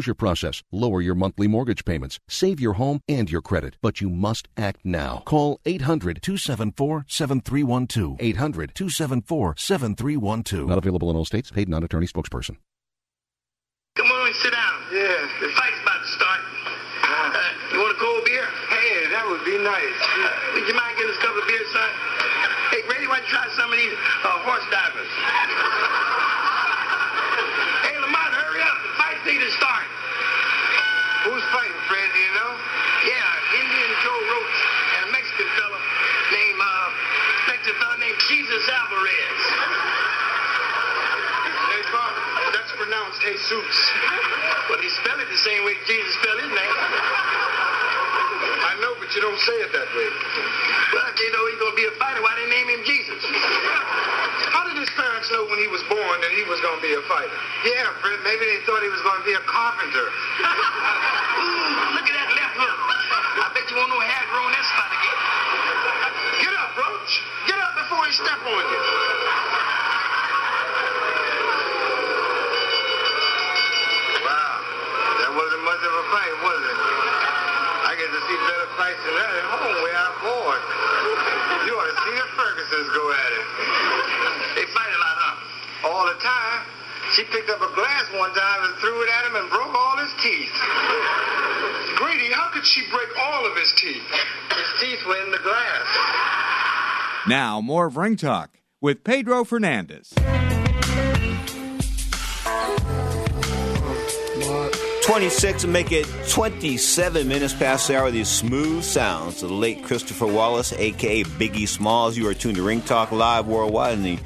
foreclosure 0.00 0.14
process, 0.14 0.62
lower 0.72 1.02
your 1.02 1.14
monthly 1.14 1.46
mortgage 1.46 1.84
payments, 1.84 2.18
save 2.26 2.58
your 2.58 2.74
home 2.74 3.00
and 3.06 3.30
your 3.30 3.42
credit. 3.42 3.76
But 3.82 4.00
you 4.00 4.08
must 4.08 4.48
act 4.56 4.80
now. 4.82 5.22
Call 5.26 5.60
800 5.66 6.22
274 6.22 7.04
7312. 7.06 8.16
800 8.18 8.74
274 8.74 9.54
7312. 9.58 10.68
Not 10.68 10.78
available 10.78 11.10
in 11.10 11.16
all 11.16 11.26
states. 11.26 11.50
Paid 11.50 11.68
non 11.68 11.84
attorney 11.84 12.06
spokesperson. 12.06 12.56
Come 13.96 14.06
on, 14.06 14.32
sit 14.40 14.52
down. 14.52 14.80
Yeah. 14.92 15.28
The 15.40 15.52
fight's 15.52 15.80
about 15.82 16.00
to 16.00 16.08
start. 16.16 16.40
Uh, 17.04 17.76
you 17.76 17.78
want 17.84 17.92
a 17.92 18.00
cold 18.00 18.24
beer? 18.24 18.46
Hey, 18.72 19.04
that 19.12 19.26
would 19.28 19.44
be 19.44 19.58
nice. 19.60 20.00
Uh, 20.16 20.56
would 20.56 20.64
you 20.64 20.72
mind 20.72 20.96
getting 20.96 21.12
us 21.12 21.18
a 21.20 21.24
couple 21.26 21.42
of 21.42 21.48
beers, 21.48 21.68
son? 21.74 21.90
Hey, 22.72 22.80
Grady, 22.88 23.04
why 23.04 23.20
don't 23.20 23.28
you 23.28 23.34
try 23.34 23.44
some 23.52 23.68
of 23.68 23.76
these 23.76 23.92
uh, 23.92 24.46
horse 24.48 24.64
divers? 24.72 25.12
hey, 27.84 27.96
Lamont, 28.00 28.32
hurry 28.32 28.62
up. 28.64 28.78
The 28.80 28.92
fight's 28.96 29.24
need 29.26 29.42
to 29.42 29.52
start. 29.58 29.90
Who's 31.28 31.44
fighting, 31.52 31.76
Fred? 31.84 32.08
Do 32.16 32.18
you 32.18 32.32
know? 32.32 32.52
Yeah, 33.04 33.60
Indian 33.60 33.90
Joe 34.00 34.16
Roach 34.16 34.58
and 34.96 35.00
a 35.04 35.10
Mexican 35.12 35.52
fella 35.52 35.76
named, 36.32 36.60
uh, 36.64 36.88
Mexican 37.44 37.76
fella 37.76 37.96
named 38.00 38.16
Jesus 38.24 38.64
Alvarez. 38.72 39.40
Hey, 41.76 41.82
Bob, 41.92 42.12
that's 42.56 42.72
pronounced 42.72 43.20
Jesus. 43.20 43.76
Well, 44.72 44.80
he 44.80 44.88
spelled 45.04 45.20
it 45.20 45.28
the 45.28 45.42
same 45.44 45.60
way 45.68 45.76
Jesus 45.84 46.08
spelled 46.24 46.40
his 46.40 46.48
name. 46.56 46.76
I 48.64 48.80
know, 48.80 48.96
but 48.96 49.12
you 49.12 49.20
don't 49.20 49.40
say 49.44 49.60
it 49.60 49.76
that 49.76 49.79
way. 49.94 50.08
Well, 50.94 51.06
if 51.10 51.16
they 51.18 51.28
know 51.34 51.42
he's 51.50 51.58
going 51.58 51.74
to 51.74 51.80
be 51.80 51.88
a 51.88 51.94
fighter, 51.98 52.22
why 52.22 52.34
they 52.38 52.48
name 52.50 52.68
him 52.70 52.82
Jesus? 52.86 53.20
How 54.50 54.66
did 54.66 54.78
his 54.78 54.90
parents 54.94 55.30
know 55.30 55.46
when 55.50 55.58
he 55.58 55.66
was 55.70 55.82
born 55.90 56.16
that 56.22 56.32
he 56.34 56.42
was 56.46 56.58
going 56.62 56.78
to 56.78 56.84
be 56.84 56.94
a 56.94 57.02
fighter? 57.06 57.38
Yeah, 57.66 57.90
Fred, 58.02 58.22
maybe 58.22 58.46
they 58.46 58.60
thought 58.66 58.82
he 58.82 58.90
was 58.90 59.02
going 59.02 59.18
to 59.22 59.26
be 59.26 59.34
a 59.34 59.44
carpenter. 59.46 60.06
Ooh, 60.06 61.94
look 61.96 62.06
at 62.06 62.14
that 62.14 62.30
left 62.34 62.56
hook. 62.58 62.78
I 63.40 63.46
bet 63.54 63.66
you 63.70 63.76
won't 63.78 63.90
know 63.90 64.02
hair 64.02 64.24
grow 64.30 64.46
in 64.46 64.52
that 64.54 64.66
spot 64.66 64.90
again. 64.90 65.18
Get 66.46 66.54
up, 66.54 66.70
Roach. 66.78 67.12
Get 67.46 67.58
up 67.58 67.72
before 67.78 68.02
he 68.06 68.12
step 68.14 68.40
on 68.46 68.62
you. 68.62 68.80
Wow, 74.22 74.56
that 75.18 75.30
wasn't 75.34 75.62
much 75.66 75.82
of 75.82 75.92
a 75.94 76.04
fight, 76.14 76.34
was 76.42 76.62
it? 76.62 76.78
I 77.90 77.92
get 77.98 78.10
to 78.80 78.86
fights 78.86 79.02
than 79.04 79.14
that 79.14 79.28
at 79.28 79.46
home 79.52 79.76
I'm 79.76 80.16
born. 80.24 80.60
You 81.68 81.72
ought 81.76 81.88
to 81.92 81.96
see 82.00 82.14
the 82.16 82.28
Fergusons 82.32 82.88
go 82.96 83.04
at 83.12 83.30
it. 83.36 83.46
They 84.56 84.66
fight 84.72 84.88
a 84.88 85.00
lot, 85.00 85.16
huh? 85.20 85.88
All 85.88 86.04
the 86.08 86.16
time. 86.20 86.64
She 87.12 87.24
picked 87.24 87.50
up 87.50 87.60
a 87.60 87.74
glass 87.74 88.04
one 88.16 88.32
time 88.32 88.64
and 88.64 88.74
threw 88.80 89.02
it 89.02 89.10
at 89.10 89.26
him 89.26 89.36
and 89.36 89.50
broke 89.50 89.74
all 89.74 89.96
his 89.98 90.12
teeth. 90.22 90.54
Grady, 91.96 92.32
how 92.32 92.48
could 92.52 92.64
she 92.64 92.82
break 92.90 93.08
all 93.18 93.44
of 93.44 93.56
his 93.56 93.72
teeth? 93.76 94.06
His 94.56 94.70
teeth 94.80 95.04
were 95.06 95.20
in 95.24 95.30
the 95.32 95.42
glass. 95.42 95.86
Now, 97.28 97.60
more 97.60 97.86
of 97.86 97.96
Ring 97.96 98.16
Talk 98.16 98.60
with 98.80 99.04
Pedro 99.04 99.44
Fernandez. 99.44 100.14
26 105.10 105.64
and 105.64 105.72
make 105.72 105.90
it 105.90 106.06
27 106.28 107.26
minutes 107.26 107.52
past 107.52 107.88
the 107.88 107.98
hour. 107.98 108.12
These 108.12 108.28
smooth 108.28 108.84
sounds 108.84 109.42
of 109.42 109.48
the 109.48 109.54
late 109.56 109.82
Christopher 109.82 110.28
Wallace, 110.28 110.72
aka 110.72 111.24
Biggie 111.24 111.66
Smalls. 111.66 112.16
You 112.16 112.28
are 112.28 112.34
tuned 112.34 112.54
to 112.58 112.62
Ring 112.62 112.80
Talk 112.80 113.10
Live 113.10 113.48
worldwide 113.48 113.94
in 113.94 114.04
the 114.04 114.18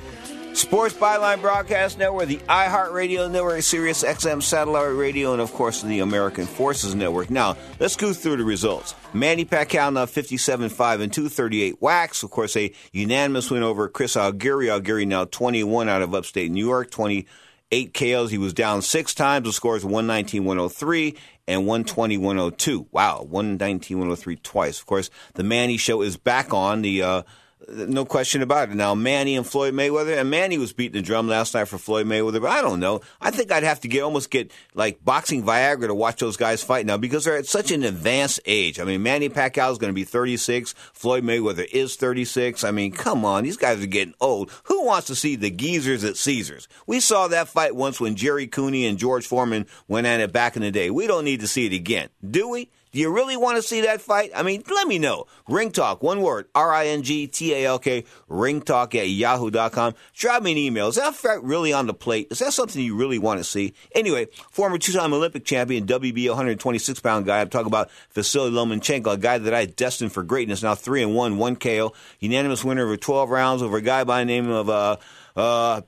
Sports 0.52 0.92
Byline 0.92 1.40
Broadcast 1.40 1.96
Network, 1.98 2.26
the 2.26 2.36
iHeartRadio 2.36 3.30
Network, 3.30 3.62
Sirius 3.62 4.04
XM 4.04 4.42
Satellite 4.42 4.94
Radio, 4.94 5.32
and 5.32 5.40
of 5.40 5.54
course 5.54 5.80
the 5.80 6.00
American 6.00 6.44
Forces 6.44 6.94
Network. 6.94 7.30
Now, 7.30 7.56
let's 7.80 7.96
go 7.96 8.12
through 8.12 8.36
the 8.36 8.44
results. 8.44 8.94
Manny 9.14 9.46
Pacquiao 9.46 9.90
now 9.90 10.04
57 10.04 10.68
5 10.68 11.00
and 11.00 11.10
238 11.10 11.80
wax. 11.80 12.22
Of 12.22 12.30
course, 12.30 12.58
a 12.58 12.70
unanimous 12.92 13.50
win 13.50 13.62
over 13.62 13.88
Chris 13.88 14.16
Algieri. 14.16 14.66
Algieri 14.66 15.06
now 15.06 15.24
21 15.24 15.88
out 15.88 16.02
of 16.02 16.14
upstate 16.14 16.50
New 16.50 16.66
York, 16.66 16.90
20- 16.90 17.24
eight 17.74 17.92
KOs. 17.92 18.30
He 18.30 18.38
was 18.38 18.52
down 18.52 18.82
six 18.82 19.14
times. 19.14 19.46
The 19.46 19.52
score 19.52 19.76
is 19.76 19.84
119 19.84 20.44
103 20.44 21.16
and 21.48 21.66
120 21.66 22.18
102. 22.18 22.86
Wow, 22.92 23.22
119 23.28 23.98
103 23.98 24.36
twice. 24.36 24.78
Of 24.78 24.86
course, 24.86 25.10
the 25.34 25.42
Manny 25.42 25.76
show 25.76 26.00
is 26.00 26.16
back 26.16 26.54
on. 26.54 26.82
The 26.82 27.02
uh, 27.02 27.22
no 27.68 28.04
question 28.04 28.42
about 28.42 28.70
it. 28.70 28.74
Now, 28.74 28.94
Manny 28.94 29.36
and 29.36 29.46
Floyd 29.46 29.74
Mayweather, 29.74 30.18
and 30.18 30.30
Manny 30.30 30.58
was 30.58 30.72
beating 30.72 31.00
the 31.00 31.06
drum 31.06 31.28
last 31.28 31.54
night 31.54 31.68
for 31.68 31.78
Floyd 31.78 32.06
Mayweather, 32.06 32.40
but 32.40 32.50
I 32.50 32.62
don't 32.62 32.80
know. 32.80 33.00
I 33.20 33.30
think 33.30 33.52
I'd 33.52 33.62
have 33.62 33.80
to 33.80 33.88
get 33.88 34.02
almost 34.02 34.30
get 34.30 34.52
like 34.74 35.04
boxing 35.04 35.42
Viagra 35.42 35.86
to 35.86 35.94
watch 35.94 36.20
those 36.20 36.36
guys 36.36 36.62
fight 36.62 36.86
now 36.86 36.96
because 36.96 37.24
they're 37.24 37.36
at 37.36 37.46
such 37.46 37.70
an 37.70 37.82
advanced 37.82 38.40
age. 38.46 38.80
I 38.80 38.84
mean, 38.84 39.02
Manny 39.02 39.28
Pacquiao 39.28 39.72
is 39.72 39.78
going 39.78 39.90
to 39.90 39.94
be 39.94 40.04
36. 40.04 40.74
Floyd 40.92 41.24
Mayweather 41.24 41.66
is 41.72 41.96
36. 41.96 42.64
I 42.64 42.70
mean, 42.70 42.92
come 42.92 43.24
on, 43.24 43.44
these 43.44 43.56
guys 43.56 43.82
are 43.82 43.86
getting 43.86 44.14
old. 44.20 44.50
Who 44.64 44.84
wants 44.84 45.06
to 45.08 45.14
see 45.14 45.36
the 45.36 45.50
geezers 45.50 46.04
at 46.04 46.16
Caesars? 46.16 46.68
We 46.86 47.00
saw 47.00 47.28
that 47.28 47.48
fight 47.48 47.76
once 47.76 48.00
when 48.00 48.16
Jerry 48.16 48.46
Cooney 48.46 48.86
and 48.86 48.98
George 48.98 49.26
Foreman 49.26 49.66
went 49.88 50.06
at 50.06 50.20
it 50.20 50.32
back 50.32 50.56
in 50.56 50.62
the 50.62 50.70
day. 50.70 50.90
We 50.90 51.06
don't 51.06 51.24
need 51.24 51.40
to 51.40 51.48
see 51.48 51.66
it 51.66 51.72
again, 51.72 52.08
do 52.28 52.48
we? 52.48 52.70
Do 52.94 53.00
you 53.00 53.12
really 53.12 53.36
want 53.36 53.56
to 53.56 53.62
see 53.62 53.80
that 53.80 54.00
fight? 54.00 54.30
I 54.36 54.44
mean, 54.44 54.62
let 54.72 54.86
me 54.86 55.00
know. 55.00 55.26
Ring 55.48 55.72
Talk, 55.72 56.00
one 56.00 56.22
word, 56.22 56.46
R 56.54 56.72
I 56.72 56.86
N 56.86 57.02
G 57.02 57.26
T 57.26 57.52
A 57.52 57.66
L 57.66 57.80
K, 57.80 58.04
Ring 58.28 58.62
Talk 58.62 58.94
at 58.94 59.08
yahoo.com. 59.08 59.94
Drop 60.14 60.44
me 60.44 60.52
an 60.52 60.58
email. 60.58 60.86
Is 60.86 60.94
that 60.94 61.16
fight 61.16 61.42
really 61.42 61.72
on 61.72 61.88
the 61.88 61.92
plate? 61.92 62.28
Is 62.30 62.38
that 62.38 62.52
something 62.52 62.80
you 62.80 62.94
really 62.94 63.18
want 63.18 63.40
to 63.40 63.44
see? 63.44 63.74
Anyway, 63.96 64.28
former 64.52 64.78
two 64.78 64.92
time 64.92 65.12
Olympic 65.12 65.44
champion, 65.44 65.88
WBO 65.88 66.28
126 66.28 67.00
pound 67.00 67.26
guy, 67.26 67.40
I'm 67.40 67.50
talking 67.50 67.66
about 67.66 67.90
Vasily 68.12 68.52
Lomachenko, 68.52 69.14
a 69.14 69.16
guy 69.16 69.38
that 69.38 69.52
I 69.52 69.66
destined 69.66 70.12
for 70.12 70.22
greatness, 70.22 70.62
now 70.62 70.76
3 70.76 71.02
and 71.02 71.16
1, 71.16 71.36
1 71.36 71.56
KO, 71.56 71.92
unanimous 72.20 72.64
winner 72.64 72.84
over 72.84 72.96
12 72.96 73.28
rounds 73.28 73.60
over 73.60 73.78
a 73.78 73.82
guy 73.82 74.04
by 74.04 74.20
the 74.20 74.26
name 74.26 74.48
of, 74.48 74.70
uh, 74.70 74.96
uh, 75.34 75.80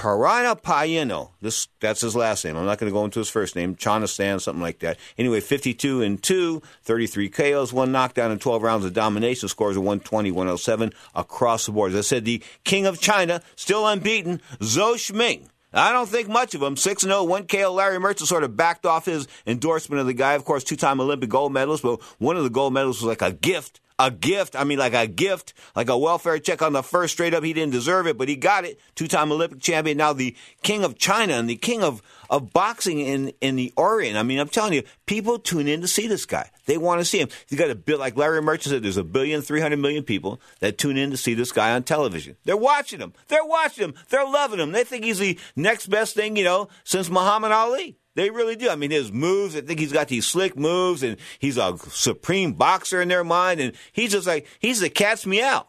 Parana 0.00 0.58
Payeno. 0.58 1.32
This 1.42 1.68
that's 1.78 2.00
his 2.00 2.16
last 2.16 2.42
name. 2.42 2.56
I'm 2.56 2.64
not 2.64 2.78
going 2.78 2.90
to 2.90 2.94
go 2.94 3.04
into 3.04 3.18
his 3.18 3.28
first 3.28 3.54
name. 3.54 3.76
Chanistan, 3.76 4.40
something 4.40 4.62
like 4.62 4.78
that. 4.78 4.98
Anyway, 5.18 5.40
52 5.40 6.00
and 6.00 6.22
2, 6.22 6.62
33 6.84 7.28
KOs, 7.28 7.70
one 7.70 7.92
knockdown 7.92 8.30
and 8.30 8.40
12 8.40 8.62
rounds 8.62 8.86
of 8.86 8.94
domination. 8.94 9.50
Scores 9.50 9.76
of 9.76 9.82
120, 9.82 10.30
107 10.30 10.94
across 11.14 11.66
the 11.66 11.72
board. 11.72 11.92
As 11.92 11.98
I 11.98 12.00
said, 12.00 12.24
the 12.24 12.42
king 12.64 12.86
of 12.86 12.98
China, 12.98 13.42
still 13.56 13.86
unbeaten, 13.86 14.40
Zou 14.62 14.96
Shiming. 14.96 15.50
I 15.74 15.92
don't 15.92 16.08
think 16.08 16.30
much 16.30 16.54
of 16.54 16.62
him. 16.62 16.78
6 16.78 17.02
0, 17.02 17.24
1 17.24 17.46
KO. 17.46 17.70
Larry 17.70 17.98
Merchant 17.98 18.26
sort 18.26 18.42
of 18.42 18.56
backed 18.56 18.86
off 18.86 19.04
his 19.04 19.28
endorsement 19.46 20.00
of 20.00 20.06
the 20.06 20.14
guy. 20.14 20.32
Of 20.32 20.46
course, 20.46 20.64
two 20.64 20.76
time 20.76 21.02
Olympic 21.02 21.28
gold 21.28 21.52
medalist, 21.52 21.82
but 21.82 22.00
one 22.18 22.38
of 22.38 22.42
the 22.44 22.48
gold 22.48 22.72
medals 22.72 23.02
was 23.02 23.06
like 23.06 23.20
a 23.20 23.34
gift 23.34 23.80
a 24.00 24.10
gift. 24.10 24.56
I 24.56 24.64
mean, 24.64 24.78
like 24.78 24.94
a 24.94 25.06
gift, 25.06 25.52
like 25.76 25.90
a 25.90 25.98
welfare 25.98 26.38
check 26.38 26.62
on 26.62 26.72
the 26.72 26.82
first 26.82 27.12
straight 27.12 27.34
up. 27.34 27.44
He 27.44 27.52
didn't 27.52 27.72
deserve 27.72 28.06
it, 28.06 28.16
but 28.16 28.28
he 28.28 28.36
got 28.36 28.64
it. 28.64 28.80
Two 28.94 29.06
time 29.06 29.30
Olympic 29.30 29.60
champion, 29.60 29.98
now 29.98 30.14
the 30.14 30.34
king 30.62 30.84
of 30.84 30.98
China 30.98 31.34
and 31.34 31.48
the 31.48 31.56
king 31.56 31.82
of, 31.82 32.02
of 32.30 32.52
boxing 32.52 33.00
in, 33.00 33.34
in 33.42 33.56
the 33.56 33.72
Orient. 33.76 34.16
I 34.16 34.22
mean, 34.22 34.38
I'm 34.38 34.48
telling 34.48 34.72
you, 34.72 34.84
people 35.04 35.38
tune 35.38 35.68
in 35.68 35.82
to 35.82 35.88
see 35.88 36.06
this 36.06 36.24
guy. 36.24 36.50
They 36.64 36.78
want 36.78 37.00
to 37.02 37.04
see 37.04 37.18
him. 37.18 37.28
You 37.50 37.58
got 37.58 37.70
a 37.70 37.74
bit 37.74 37.98
like 37.98 38.16
Larry 38.16 38.40
Merchant 38.40 38.72
said, 38.72 38.82
there's 38.82 38.96
a 38.96 39.04
billion, 39.04 39.42
three 39.42 39.60
hundred 39.60 39.80
million 39.80 40.02
people 40.02 40.40
that 40.60 40.78
tune 40.78 40.96
in 40.96 41.10
to 41.10 41.16
see 41.18 41.34
this 41.34 41.52
guy 41.52 41.74
on 41.74 41.82
television. 41.82 42.36
They're 42.44 42.56
watching 42.56 43.00
him. 43.00 43.12
They're 43.28 43.44
watching 43.44 43.84
him. 43.84 43.94
They're 44.08 44.24
loving 44.24 44.60
him. 44.60 44.72
They 44.72 44.84
think 44.84 45.04
he's 45.04 45.18
the 45.18 45.38
next 45.56 45.88
best 45.88 46.14
thing, 46.14 46.36
you 46.36 46.44
know, 46.44 46.68
since 46.84 47.10
Muhammad 47.10 47.52
Ali. 47.52 47.99
They 48.16 48.30
really 48.30 48.56
do. 48.56 48.68
I 48.68 48.76
mean, 48.76 48.90
his 48.90 49.12
moves, 49.12 49.54
I 49.54 49.60
think 49.60 49.78
he's 49.78 49.92
got 49.92 50.08
these 50.08 50.26
slick 50.26 50.56
moves 50.56 51.02
and 51.02 51.16
he's 51.38 51.56
a 51.56 51.78
supreme 51.90 52.52
boxer 52.54 53.00
in 53.00 53.08
their 53.08 53.24
mind. 53.24 53.60
And 53.60 53.72
he's 53.92 54.12
just 54.12 54.26
like, 54.26 54.46
he's 54.58 54.80
the 54.80 54.90
cat's 54.90 55.26
meow. 55.26 55.66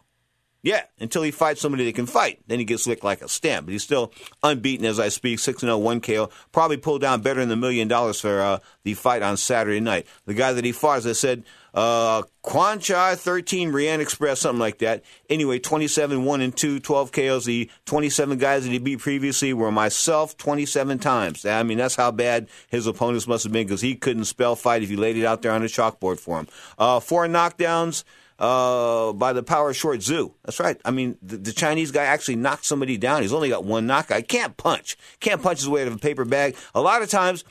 Yeah, 0.64 0.82
until 1.00 1.22
he 1.22 1.32
fights 1.32 1.60
somebody 1.60 1.84
that 1.86 1.96
can 1.96 2.06
fight. 2.06 2.38
Then 2.46 2.60
he 2.60 2.64
gets 2.64 2.86
licked 2.86 3.02
like 3.02 3.20
a 3.20 3.28
stamp. 3.28 3.66
But 3.66 3.72
he's 3.72 3.82
still 3.82 4.12
unbeaten 4.44 4.86
as 4.86 5.00
I 5.00 5.08
speak, 5.08 5.40
6 5.40 5.60
0, 5.60 5.76
1 5.76 6.00
KO. 6.00 6.30
Probably 6.52 6.76
pulled 6.76 7.00
down 7.00 7.20
better 7.20 7.40
than 7.40 7.50
a 7.50 7.56
million 7.56 7.88
dollars 7.88 8.20
for 8.20 8.40
uh, 8.40 8.58
the 8.84 8.94
fight 8.94 9.22
on 9.22 9.36
Saturday 9.36 9.80
night. 9.80 10.06
The 10.26 10.34
guy 10.34 10.52
that 10.52 10.64
he 10.64 10.70
fought, 10.70 10.98
as 10.98 11.06
I 11.06 11.12
said, 11.12 11.42
uh, 11.74 12.22
Quan 12.42 12.80
Chai 12.80 13.14
13, 13.14 13.72
Rian 13.72 14.00
Express, 14.00 14.40
something 14.40 14.60
like 14.60 14.78
that. 14.78 15.02
Anyway, 15.30 15.58
27, 15.58 16.24
1 16.24 16.40
and 16.40 16.56
2, 16.56 16.80
12 16.80 17.12
KOs. 17.12 17.44
The 17.44 17.70
27 17.86 18.38
guys 18.38 18.64
that 18.64 18.70
he 18.70 18.78
beat 18.78 18.98
previously 18.98 19.52
were 19.52 19.72
myself 19.72 20.36
27 20.36 20.98
times. 20.98 21.46
I 21.46 21.62
mean, 21.62 21.78
that's 21.78 21.96
how 21.96 22.10
bad 22.10 22.48
his 22.68 22.86
opponents 22.86 23.26
must 23.26 23.44
have 23.44 23.52
been 23.52 23.66
because 23.66 23.80
he 23.80 23.94
couldn't 23.94 24.24
spell 24.26 24.56
fight 24.56 24.82
if 24.82 24.90
you 24.90 24.96
laid 24.98 25.16
it 25.16 25.24
out 25.24 25.42
there 25.42 25.52
on 25.52 25.62
a 25.62 25.66
chalkboard 25.66 26.18
for 26.18 26.40
him. 26.40 26.48
Uh, 26.78 27.00
four 27.00 27.26
knockdowns. 27.26 28.04
Uh, 28.38 29.12
by 29.12 29.32
the 29.32 29.42
power 29.42 29.72
short 29.72 30.02
zoo. 30.02 30.34
That's 30.42 30.58
right. 30.58 30.80
I 30.84 30.90
mean, 30.90 31.16
the, 31.22 31.36
the, 31.36 31.52
Chinese 31.52 31.92
guy 31.92 32.02
actually 32.02 32.34
knocked 32.36 32.64
somebody 32.64 32.96
down. 32.96 33.22
He's 33.22 33.32
only 33.32 33.50
got 33.50 33.62
one 33.62 33.86
knockout. 33.86 34.26
Can't 34.26 34.56
punch. 34.56 34.96
Can't 35.20 35.40
punch 35.40 35.58
his 35.58 35.68
way 35.68 35.82
out 35.82 35.88
of 35.88 35.94
a 35.94 35.98
paper 35.98 36.24
bag. 36.24 36.56
A 36.74 36.80
lot 36.80 37.02
of 37.02 37.10
times, 37.10 37.44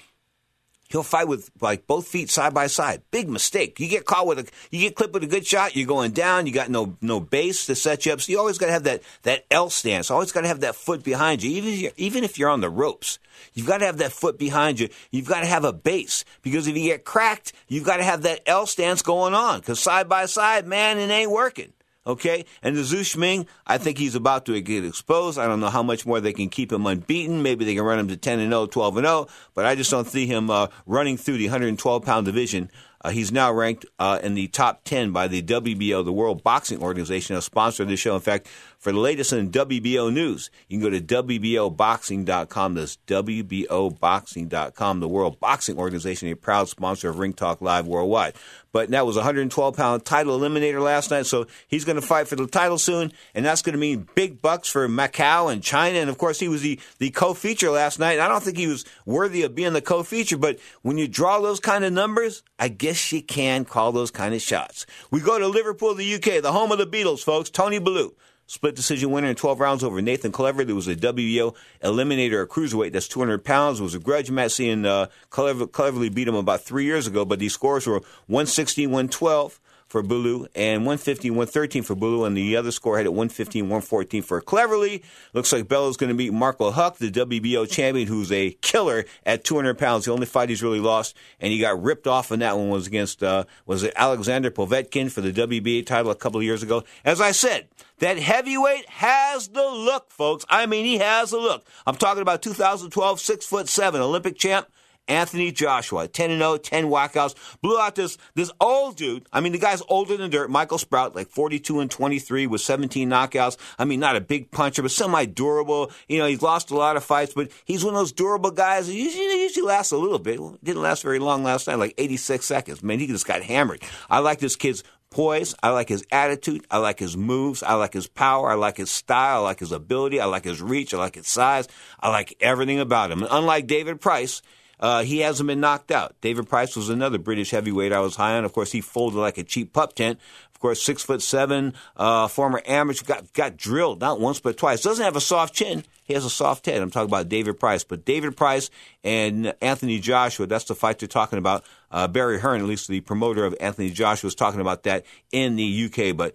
He'll 0.92 1.04
fight 1.04 1.28
with 1.28 1.50
like 1.62 1.88
both 1.88 2.08
feet 2.08 2.30
side 2.30 2.54
by 2.54 2.68
side. 2.68 3.02
Big 3.12 3.30
mistake. 3.30 3.80
You 3.80 3.88
get 3.88 4.06
caught 4.06 4.28
with 4.28 4.40
a, 4.40 4.48
you 4.72 4.82
get 4.82 4.96
clipped 4.96 5.14
with 5.14 5.24
a 5.24 5.28
good 5.28 5.46
shot. 5.46 5.76
You're 5.76 5.88
going 5.88 6.12
down. 6.12 6.48
You 6.48 6.54
got 6.54 6.70
no 6.70 6.98
no 7.02 7.20
base 7.20 7.66
to 7.68 7.76
set 7.76 8.06
you 8.06 8.14
up. 8.14 8.22
So 8.22 8.32
you 8.32 8.40
always 8.40 8.58
got 8.58 8.68
to 8.68 8.72
have 8.74 8.84
that 8.84 9.02
that 9.24 9.46
L 9.50 9.70
stance. 9.70 10.12
Always 10.12 10.32
got 10.32 10.42
to 10.42 10.48
have 10.48 10.62
that 10.62 10.76
foot 10.76 11.04
behind 11.04 11.44
you. 11.44 11.52
Even 11.52 11.74
if 11.74 11.80
you're, 11.80 11.92
even 11.98 12.24
if 12.24 12.38
you're 12.38 12.50
on 12.50 12.62
the 12.62 12.70
ropes, 12.70 13.20
you've 13.54 13.68
got 13.68 13.78
to 13.78 13.86
have 13.86 13.98
that 13.98 14.12
foot 14.12 14.38
behind 14.38 14.80
you. 14.80 14.90
You've 15.12 15.28
got 15.28 15.42
to 15.42 15.48
have 15.48 15.64
a 15.64 15.74
base 15.74 16.26
because 16.42 16.68
if 16.68 16.76
you 16.76 16.84
get 16.84 17.06
cracked, 17.06 17.54
you've 17.68 17.86
got 17.86 17.98
to 17.98 18.04
have 18.04 18.24
that 18.24 18.42
L 18.46 18.66
stance 18.66 19.02
going 19.02 19.34
on. 19.34 19.60
Because 19.60 19.80
side 19.80 20.10
by 20.10 20.26
side, 20.26 20.68
man, 20.68 20.98
it 20.98 21.10
ain't 21.10 21.32
working. 21.32 21.74
Okay, 22.06 22.46
and 22.64 22.76
the 22.76 22.84
Zou 22.84 23.04
Shiming, 23.04 23.46
I 23.68 23.78
think 23.78 24.00
he's 24.00 24.16
about 24.16 24.48
to 24.48 24.60
get 24.60 24.84
exposed. 24.84 25.38
I 25.38 25.46
don't 25.46 25.60
know 25.60 25.70
how 25.70 25.84
much 25.84 26.04
more 26.04 26.20
they 26.20 26.34
can 26.34 26.50
keep 26.50 26.72
him 26.72 26.88
unbeaten. 26.88 27.44
Maybe 27.44 27.64
they 27.64 27.76
can 27.76 27.84
run 27.84 28.00
him 28.00 28.08
to 28.08 28.18
10 28.18 28.40
and 28.40 28.52
0, 28.52 28.66
12 28.66 28.98
and 28.98 29.06
0, 29.06 29.28
but 29.54 29.68
I 29.68 29.76
just 29.76 29.92
don't 29.92 30.08
see 30.08 30.26
him 30.26 30.50
uh, 30.50 30.68
running 30.88 31.16
through 31.16 31.38
the 31.38 31.46
112 31.46 32.04
pound 32.04 32.26
division. 32.26 32.72
Uh, 33.04 33.10
he's 33.10 33.32
now 33.32 33.52
ranked 33.52 33.86
uh, 34.00 34.20
in 34.22 34.36
the 34.36 34.48
top 34.48 34.84
10 34.84 35.12
by 35.12 35.28
the 35.28 35.42
WBO, 35.42 36.06
the 36.06 36.14
World 36.14 36.44
Boxing 36.44 36.82
Organization, 36.82 37.36
a 37.36 37.42
sponsor 37.42 37.84
of 37.84 37.90
this 37.90 38.00
show. 38.00 38.16
In 38.16 38.22
fact, 38.22 38.48
for 38.78 38.92
the 38.92 39.00
latest 39.00 39.34
in 39.34 39.52
WBO 39.52 40.12
news, 40.12 40.50
you 40.68 40.80
can 40.80 40.90
go 40.90 40.98
to 40.98 41.02
WBOboxing.com. 41.02 42.74
That's 42.74 42.98
WBOboxing.com, 43.08 45.00
the 45.00 45.08
World 45.08 45.40
Boxing 45.40 45.78
Organization, 45.78 46.30
a 46.30 46.36
proud 46.36 46.70
sponsor 46.70 47.10
of 47.10 47.20
Ring 47.20 47.34
Talk 47.34 47.62
Live 47.62 47.88
worldwide. 47.88 48.34
But 48.72 48.90
that 48.90 49.06
was 49.06 49.18
a 49.18 49.20
112 49.20 49.76
pound 49.76 50.06
title 50.06 50.40
eliminator 50.40 50.82
last 50.82 51.12
night, 51.12 51.26
so 51.26 51.46
he's 51.68 51.86
going 51.86 51.98
to 51.98 52.02
fight 52.02 52.28
for 52.28 52.36
the 52.36 52.48
title 52.48 52.78
soon, 52.78 53.12
and 53.36 53.46
that's 53.46 53.62
going 53.62 53.74
to 53.74 53.80
mean 53.80 54.08
big 54.16 54.42
bucks 54.42 54.70
for 54.70 54.88
Macau 54.88 55.52
and 55.52 55.62
China. 55.62 56.00
And 56.00 56.10
of 56.10 56.18
course, 56.18 56.40
he 56.40 56.48
was 56.48 56.62
the, 56.62 56.80
the 56.98 57.10
co 57.10 57.34
feature 57.34 57.70
last 57.70 58.00
night. 58.00 58.20
I 58.20 58.28
don't 58.28 58.42
think 58.42 58.58
he 58.58 58.68
was 58.68 58.86
worthy 59.06 59.44
of 59.44 59.54
being 59.54 59.74
the 59.74 59.82
co 59.82 60.04
feature, 60.04 60.38
but 60.38 60.58
when 60.82 60.98
you 60.98 61.08
draw 61.08 61.40
those 61.40 61.60
kind 61.60 61.84
of 61.84 61.92
numbers, 61.92 62.44
I 62.58 62.70
get 62.70 62.91
yes, 62.92 62.98
she 62.98 63.22
can 63.22 63.64
call 63.64 63.92
those 63.92 64.12
kind 64.12 64.34
of 64.34 64.42
shots. 64.42 64.86
We 65.12 65.22
go 65.22 65.40
to 65.40 65.48
Liverpool, 65.48 65.96
the 65.96 66.16
UK, 66.16 66.42
the 66.42 66.52
home 66.52 66.72
of 66.72 66.78
the 66.78 66.88
Beatles, 66.88 67.24
folks. 67.24 67.50
Tony 67.50 67.80
Bellew. 67.80 68.14
Split 68.48 68.76
decision 68.76 69.12
winner 69.12 69.30
in 69.30 69.36
12 69.38 69.62
rounds 69.62 69.82
over 69.82 70.02
Nathan 70.02 70.34
Clever. 70.34 70.66
There 70.66 70.76
was 70.76 70.90
a 70.90 70.96
WBO 70.96 71.56
eliminator, 71.82 72.44
a 72.44 72.48
cruiserweight 72.48 72.92
that's 72.92 73.08
200 73.08 73.46
pounds. 73.46 73.80
It 73.80 73.84
was 73.84 73.96
a 73.96 74.00
grudge 74.00 74.30
match 74.30 74.52
seeing 74.52 74.86
uh, 74.86 75.08
Clever, 75.30 75.68
Cleverly 75.68 76.10
beat 76.10 76.28
him 76.28 76.36
about 76.36 76.60
three 76.60 76.84
years 76.84 77.08
ago, 77.08 77.24
but 77.24 77.40
these 77.40 77.54
scores 77.54 77.88
were 77.88 78.02
116, 78.28 78.90
112 78.90 79.61
for 79.92 80.02
Bellew 80.02 80.48
and 80.56 80.86
115, 80.86 81.34
113 81.34 81.84
for 81.84 81.96
Bellew, 81.96 82.24
and 82.24 82.36
the 82.36 82.56
other 82.56 82.72
score 82.72 82.96
had 82.96 83.06
at 83.06 83.12
115, 83.12 83.66
114 83.66 84.22
for 84.24 84.40
Cleverly. 84.40 85.04
Looks 85.34 85.52
like 85.52 85.68
Bellew's 85.68 85.98
going 85.98 86.10
to 86.10 86.16
beat 86.16 86.32
Marco 86.32 86.72
Huck, 86.72 86.98
the 86.98 87.12
WBO 87.12 87.70
champion, 87.70 88.08
who's 88.08 88.32
a 88.32 88.52
killer 88.62 89.04
at 89.26 89.44
200 89.44 89.78
pounds. 89.78 90.06
The 90.06 90.14
only 90.14 90.26
fight 90.26 90.48
he's 90.48 90.64
really 90.64 90.80
lost, 90.80 91.16
and 91.42 91.52
he 91.52 91.60
got 91.60 91.84
ripped 91.84 92.08
off 92.08 92.32
in 92.32 92.40
that 92.40 92.58
one 92.58 92.70
was 92.70 92.88
against 92.88 93.22
uh, 93.22 93.44
was 93.66 93.84
it 93.84 93.94
Alexander 93.98 94.50
Povetkin 94.50 95.12
for 95.12 95.20
the 95.20 95.34
WBA 95.34 95.86
title 95.86 96.10
a 96.10 96.16
couple 96.16 96.40
of 96.40 96.46
years 96.46 96.64
ago. 96.64 96.86
As 97.04 97.20
I 97.20 97.34
said, 97.34 97.68
that 98.00 98.18
heavyweight 98.18 98.88
has 98.90 99.50
the 99.50 99.68
look, 99.68 100.10
folks. 100.10 100.46
I 100.50 100.68
mean, 100.68 100.86
he 100.86 101.00
has 101.00 101.32
the 101.32 101.38
look. 101.38 101.66
I'm 101.86 101.98
talking 101.98 102.22
about 102.22 102.42
2012, 102.42 103.20
six 103.20 103.46
foot 103.46 103.68
seven 103.68 104.00
Olympic 104.00 104.38
champ. 104.38 104.68
Anthony 105.12 105.52
Joshua, 105.52 106.08
10 106.08 106.38
0, 106.38 106.58
10 106.58 106.86
walkouts, 106.86 107.36
blew 107.62 107.78
out 107.78 107.96
this 107.96 108.18
this 108.34 108.50
old 108.62 108.96
dude. 108.96 109.28
I 109.34 109.42
mean, 109.42 109.52
the 109.52 109.60
guy's 109.60 109.82
older 109.90 110.16
than 110.16 110.32
dirt. 110.32 110.50
Michael 110.50 110.78
Sprott, 110.78 111.16
like 111.16 111.28
42 111.28 111.82
and 111.82 111.92
23 111.92 112.48
with 112.48 112.62
17 112.62 113.10
knockouts. 113.10 113.58
I 113.78 113.84
mean, 113.84 114.00
not 114.00 114.16
a 114.16 114.22
big 114.22 114.52
puncher, 114.52 114.82
but 114.82 114.92
semi 114.92 115.26
durable. 115.26 115.92
You 116.08 116.20
know, 116.20 116.28
he's 116.28 116.42
lost 116.42 116.72
a 116.72 116.78
lot 116.78 116.96
of 116.96 117.04
fights, 117.04 117.34
but 117.34 117.52
he's 117.66 117.84
one 117.84 117.94
of 117.94 118.00
those 118.00 118.14
durable 118.14 118.52
guys 118.52 118.88
that 118.88 118.94
usually, 118.94 119.42
usually 119.42 119.68
lasts 119.68 119.92
a 119.92 119.98
little 119.98 120.20
bit. 120.20 120.40
Well, 120.40 120.58
didn't 120.64 120.82
last 120.82 121.04
very 121.04 121.20
long 121.20 121.44
last 121.44 121.68
night, 121.68 121.76
like 121.76 121.94
86 121.98 122.46
seconds. 122.46 122.82
Man, 122.82 123.00
he 123.00 123.08
just 123.08 123.28
got 123.28 123.42
hammered. 123.42 123.82
I 124.10 124.20
like 124.20 124.40
this 124.40 124.56
kid's 124.56 124.82
poise. 125.10 125.54
I 125.62 125.70
like 125.70 125.90
his 125.90 126.06
attitude. 126.10 126.66
I 126.72 126.78
like 126.78 127.00
his 127.00 127.16
moves. 127.16 127.62
I 127.62 127.74
like 127.74 127.94
his 127.94 128.08
power. 128.08 128.50
I 128.50 128.56
like 128.56 128.78
his 128.78 128.90
style. 128.90 129.42
I 129.42 129.50
like 129.50 129.60
his 129.60 129.74
ability. 129.74 130.20
I 130.20 130.26
like 130.26 130.46
his 130.46 130.62
reach. 130.62 130.94
I 130.94 130.98
like 130.98 131.16
his 131.16 131.28
size. 131.28 131.68
I 132.00 132.10
like 132.10 132.36
everything 132.40 132.80
about 132.80 133.12
him. 133.12 133.22
And 133.22 133.32
unlike 133.32 133.68
David 133.68 134.02
Price, 134.02 134.42
uh, 134.82 135.04
he 135.04 135.20
hasn't 135.20 135.48
been 135.48 135.60
knocked 135.60 135.92
out. 135.92 136.16
David 136.22 136.50
Price 136.50 136.76
was 136.76 136.90
another 136.90 137.18
British 137.18 137.52
heavyweight 137.52 137.94
I 137.94 138.00
was 138.00 138.16
high 138.16 138.38
on. 138.38 138.46
Of 138.46 138.54
course, 138.54 138.72
he 138.72 138.82
folded 138.82 139.20
like 139.20 139.38
a 139.38 139.44
cheap 139.44 139.74
pup 139.74 139.94
tent. 139.94 140.20
Of 140.54 140.60
course, 140.60 140.82
six 140.82 141.04
foot 141.04 141.22
seven, 141.22 141.74
uh, 141.98 142.28
former 142.28 142.62
amateur, 142.66 143.06
got 143.06 143.34
got 143.34 143.58
drilled 143.58 144.02
not 144.02 144.20
once 144.20 144.40
but 144.40 144.58
twice. 144.58 144.82
Doesn't 144.82 145.04
have 145.04 145.16
a 145.16 145.22
soft 145.22 145.54
chin. 145.54 145.84
He 146.04 146.14
has 146.14 146.26
a 146.26 146.30
soft 146.30 146.66
head. 146.66 146.82
I'm 146.82 146.92
talking 146.92 147.10
about 147.10 147.30
David 147.30 147.60
Price. 147.60 147.84
But 147.84 148.06
David 148.06 148.36
Price 148.36 148.70
and 149.04 149.54
Anthony 149.62 150.00
Joshua, 150.00 150.46
that's 150.46 150.66
the 150.66 150.76
fight 150.76 151.00
they're 151.00 151.08
talking 151.08 151.40
about. 151.40 151.64
Uh, 151.90 152.08
Barry 152.08 152.40
Hearn, 152.40 152.62
at 152.62 152.68
least 152.68 152.88
the 152.88 153.00
promoter 153.00 153.46
of 153.46 153.56
Anthony 153.60 153.92
Joshua, 153.92 154.28
was 154.28 154.36
talking 154.36 154.62
about 154.62 154.84
that 154.84 155.06
in 155.32 155.56
the 155.56 155.86
UK. 155.86 156.16
But 156.16 156.34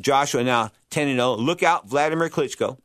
Joshua 0.00 0.44
now 0.44 0.72
10 0.90 1.14
0. 1.14 1.36
Look 1.36 1.62
out, 1.62 1.88
Vladimir 1.88 2.28
Klitschko, 2.28 2.78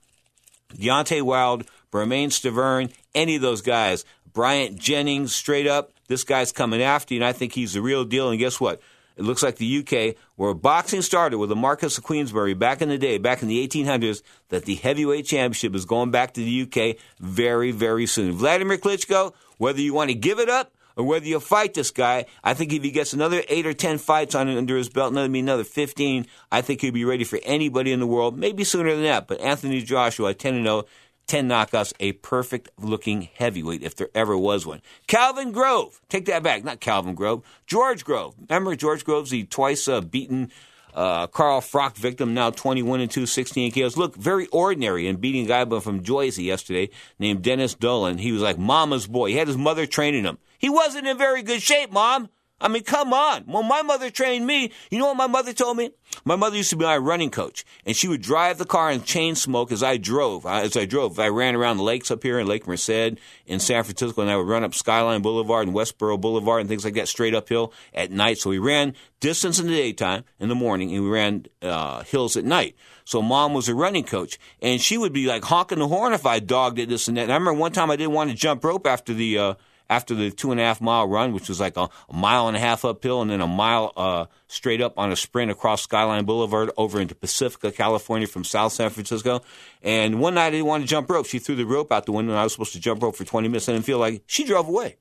Deontay 0.75 1.21
Wild, 1.21 1.65
Bermane 1.91 2.29
Stiverne, 2.29 2.91
any 3.15 3.35
of 3.35 3.41
those 3.41 3.61
guys. 3.61 4.05
Bryant 4.33 4.77
Jennings, 4.77 5.33
straight 5.33 5.67
up, 5.67 5.91
this 6.07 6.23
guy's 6.23 6.51
coming 6.51 6.81
after 6.81 7.13
you, 7.13 7.19
and 7.19 7.27
I 7.27 7.33
think 7.33 7.53
he's 7.53 7.73
the 7.73 7.81
real 7.81 8.03
deal. 8.03 8.29
And 8.29 8.39
guess 8.39 8.59
what? 8.59 8.81
It 9.19 9.25
looks 9.25 9.43
like 9.43 9.57
the 9.57 9.79
UK, 9.79 10.15
where 10.37 10.53
boxing 10.53 11.01
started 11.01 11.39
with 11.39 11.49
the 11.49 11.55
Marquess 11.55 11.97
of 11.97 12.05
Queensberry 12.05 12.53
back 12.53 12.81
in 12.81 12.87
the 12.87 12.97
day, 12.97 13.17
back 13.17 13.41
in 13.41 13.49
the 13.49 13.67
1800s, 13.67 14.21
that 14.47 14.63
the 14.63 14.75
heavyweight 14.75 15.25
championship 15.25 15.75
is 15.75 15.83
going 15.83 16.09
back 16.09 16.33
to 16.35 16.41
the 16.41 16.61
UK 16.61 16.95
very, 17.19 17.71
very 17.71 18.05
soon. 18.05 18.31
Vladimir 18.31 18.77
Klitschko, 18.77 19.33
whether 19.57 19.81
you 19.81 19.93
want 19.93 20.09
to 20.09 20.15
give 20.15 20.39
it 20.39 20.47
up 20.47 20.71
or 20.95 21.03
whether 21.03 21.25
you 21.25 21.39
fight 21.41 21.73
this 21.73 21.91
guy, 21.91 22.27
I 22.45 22.53
think 22.53 22.71
if 22.71 22.81
he 22.81 22.91
gets 22.91 23.11
another 23.11 23.43
eight 23.49 23.65
or 23.65 23.73
ten 23.73 23.97
fights 23.97 24.35
on 24.35 24.47
under 24.47 24.77
his 24.77 24.87
belt, 24.87 25.11
another 25.11 25.33
another 25.33 25.65
fifteen, 25.65 26.25
I 26.49 26.61
think 26.61 26.79
he'll 26.79 26.93
be 26.93 27.03
ready 27.03 27.25
for 27.25 27.39
anybody 27.43 27.91
in 27.91 27.99
the 27.99 28.07
world. 28.07 28.37
Maybe 28.37 28.63
sooner 28.63 28.93
than 28.93 29.03
that. 29.03 29.27
But 29.27 29.41
Anthony 29.41 29.81
Joshua, 29.81 30.33
ten 30.33 30.55
and 30.55 30.65
zero, 30.65 30.85
10 31.29 31.47
knockouts, 31.47 31.93
a 31.99 32.13
perfect 32.13 32.69
looking 32.77 33.29
heavyweight 33.35 33.83
if 33.83 33.95
there 33.95 34.09
ever 34.15 34.37
was 34.37 34.65
one. 34.65 34.81
Calvin 35.07 35.51
Grove, 35.51 36.01
take 36.09 36.25
that 36.25 36.43
back, 36.43 36.63
not 36.63 36.79
Calvin 36.79 37.15
Grove, 37.15 37.43
George 37.67 38.03
Grove. 38.03 38.35
Remember 38.49 38.75
George 38.75 39.05
Grove's 39.05 39.29
the 39.29 39.45
twice 39.45 39.87
uh, 39.87 40.01
beaten 40.01 40.51
uh, 40.93 41.27
Carl 41.27 41.61
Froch 41.61 41.95
victim, 41.95 42.33
now 42.33 42.49
21 42.49 43.01
and 43.01 43.11
2, 43.11 43.27
16 43.27 43.71
KOs. 43.71 43.95
Look, 43.95 44.15
very 44.15 44.47
ordinary 44.47 45.07
in 45.07 45.17
beating 45.17 45.45
a 45.45 45.65
guy 45.65 45.79
from 45.79 46.03
Jersey 46.03 46.43
yesterday 46.43 46.89
named 47.19 47.43
Dennis 47.43 47.75
Dolan. 47.75 48.17
He 48.17 48.31
was 48.31 48.41
like 48.41 48.57
mama's 48.57 49.05
boy. 49.07 49.29
He 49.29 49.35
had 49.35 49.47
his 49.47 49.57
mother 49.57 49.85
training 49.85 50.23
him. 50.23 50.39
He 50.57 50.67
wasn't 50.69 51.07
in 51.07 51.17
very 51.17 51.43
good 51.43 51.61
shape, 51.61 51.91
mom. 51.91 52.29
I 52.61 52.67
mean, 52.67 52.83
come 52.83 53.13
on. 53.13 53.43
When 53.43 53.67
my 53.67 53.81
mother 53.81 54.09
trained 54.09 54.45
me, 54.45 54.71
you 54.91 54.99
know 54.99 55.07
what 55.07 55.17
my 55.17 55.27
mother 55.27 55.53
told 55.53 55.77
me? 55.77 55.91
My 56.25 56.35
mother 56.35 56.57
used 56.57 56.71
to 56.71 56.75
be 56.75 56.85
my 56.85 56.97
running 56.97 57.29
coach, 57.29 57.63
and 57.85 57.95
she 57.95 58.07
would 58.07 58.21
drive 58.21 58.57
the 58.57 58.65
car 58.65 58.89
and 58.89 59.05
chain 59.05 59.35
smoke 59.35 59.71
as 59.71 59.83
I 59.83 59.97
drove. 59.97 60.45
As 60.45 60.75
I 60.75 60.85
drove, 60.85 61.19
I 61.19 61.29
ran 61.29 61.55
around 61.55 61.77
the 61.77 61.83
lakes 61.83 62.11
up 62.11 62.23
here 62.23 62.39
in 62.39 62.47
Lake 62.47 62.67
Merced 62.67 63.17
in 63.45 63.59
San 63.59 63.83
Francisco, 63.83 64.21
and 64.21 64.29
I 64.29 64.35
would 64.35 64.47
run 64.47 64.63
up 64.63 64.73
Skyline 64.73 65.21
Boulevard 65.21 65.67
and 65.67 65.75
Westborough 65.75 66.17
Boulevard 66.17 66.61
and 66.61 66.69
things 66.69 66.83
like 66.83 66.95
that 66.95 67.07
straight 67.07 67.35
uphill 67.35 67.73
at 67.93 68.11
night. 68.11 68.39
So 68.39 68.49
we 68.49 68.57
ran 68.57 68.95
distance 69.19 69.59
in 69.59 69.67
the 69.67 69.73
daytime, 69.75 70.23
in 70.39 70.49
the 70.49 70.55
morning, 70.55 70.93
and 70.93 71.03
we 71.03 71.09
ran 71.09 71.45
uh, 71.61 72.03
hills 72.03 72.35
at 72.35 72.43
night. 72.43 72.75
So 73.05 73.21
mom 73.21 73.53
was 73.53 73.69
a 73.69 73.75
running 73.75 74.03
coach, 74.03 74.37
and 74.61 74.81
she 74.81 74.97
would 74.97 75.13
be 75.13 75.25
like 75.25 75.43
honking 75.43 75.79
the 75.79 75.87
horn 75.87 76.13
if 76.13 76.25
I 76.25 76.39
dogged 76.39 76.79
it, 76.79 76.89
this 76.89 77.07
and 77.07 77.17
that. 77.17 77.23
And 77.23 77.31
I 77.31 77.35
remember 77.35 77.59
one 77.59 77.71
time 77.71 77.89
I 77.89 77.95
didn't 77.95 78.13
want 78.13 78.29
to 78.29 78.35
jump 78.35 78.63
rope 78.63 78.85
after 78.85 79.13
the 79.13 79.37
uh, 79.37 79.53
after 79.89 80.15
the 80.15 80.31
two 80.31 80.51
and 80.51 80.59
a 80.59 80.63
half 80.63 80.81
mile 80.81 81.07
run, 81.07 81.33
which 81.33 81.49
was 81.49 81.59
like 81.59 81.77
a, 81.77 81.89
a 82.09 82.13
mile 82.13 82.47
and 82.47 82.55
a 82.55 82.59
half 82.59 82.85
uphill 82.85 83.21
and 83.21 83.31
then 83.31 83.41
a 83.41 83.47
mile 83.47 83.91
uh, 83.97 84.25
straight 84.47 84.81
up 84.81 84.97
on 84.97 85.11
a 85.11 85.15
sprint 85.15 85.51
across 85.51 85.81
Skyline 85.81 86.25
Boulevard 86.25 86.71
over 86.77 86.99
into 86.99 87.15
Pacifica, 87.15 87.71
California 87.71 88.27
from 88.27 88.43
South 88.43 88.71
San 88.71 88.89
Francisco. 88.89 89.41
And 89.81 90.19
one 90.19 90.35
night 90.35 90.47
I 90.47 90.51
didn't 90.51 90.67
want 90.67 90.83
to 90.83 90.87
jump 90.87 91.09
rope. 91.09 91.25
She 91.25 91.39
threw 91.39 91.55
the 91.55 91.65
rope 91.65 91.91
out 91.91 92.05
the 92.05 92.11
window 92.11 92.31
and 92.31 92.39
I 92.39 92.43
was 92.43 92.53
supposed 92.53 92.73
to 92.73 92.79
jump 92.79 93.01
rope 93.01 93.15
for 93.15 93.25
20 93.25 93.47
minutes. 93.47 93.67
I 93.69 93.73
didn't 93.73 93.85
feel 93.85 93.99
like 93.99 94.23
she 94.27 94.43
drove 94.43 94.67
away. 94.67 94.97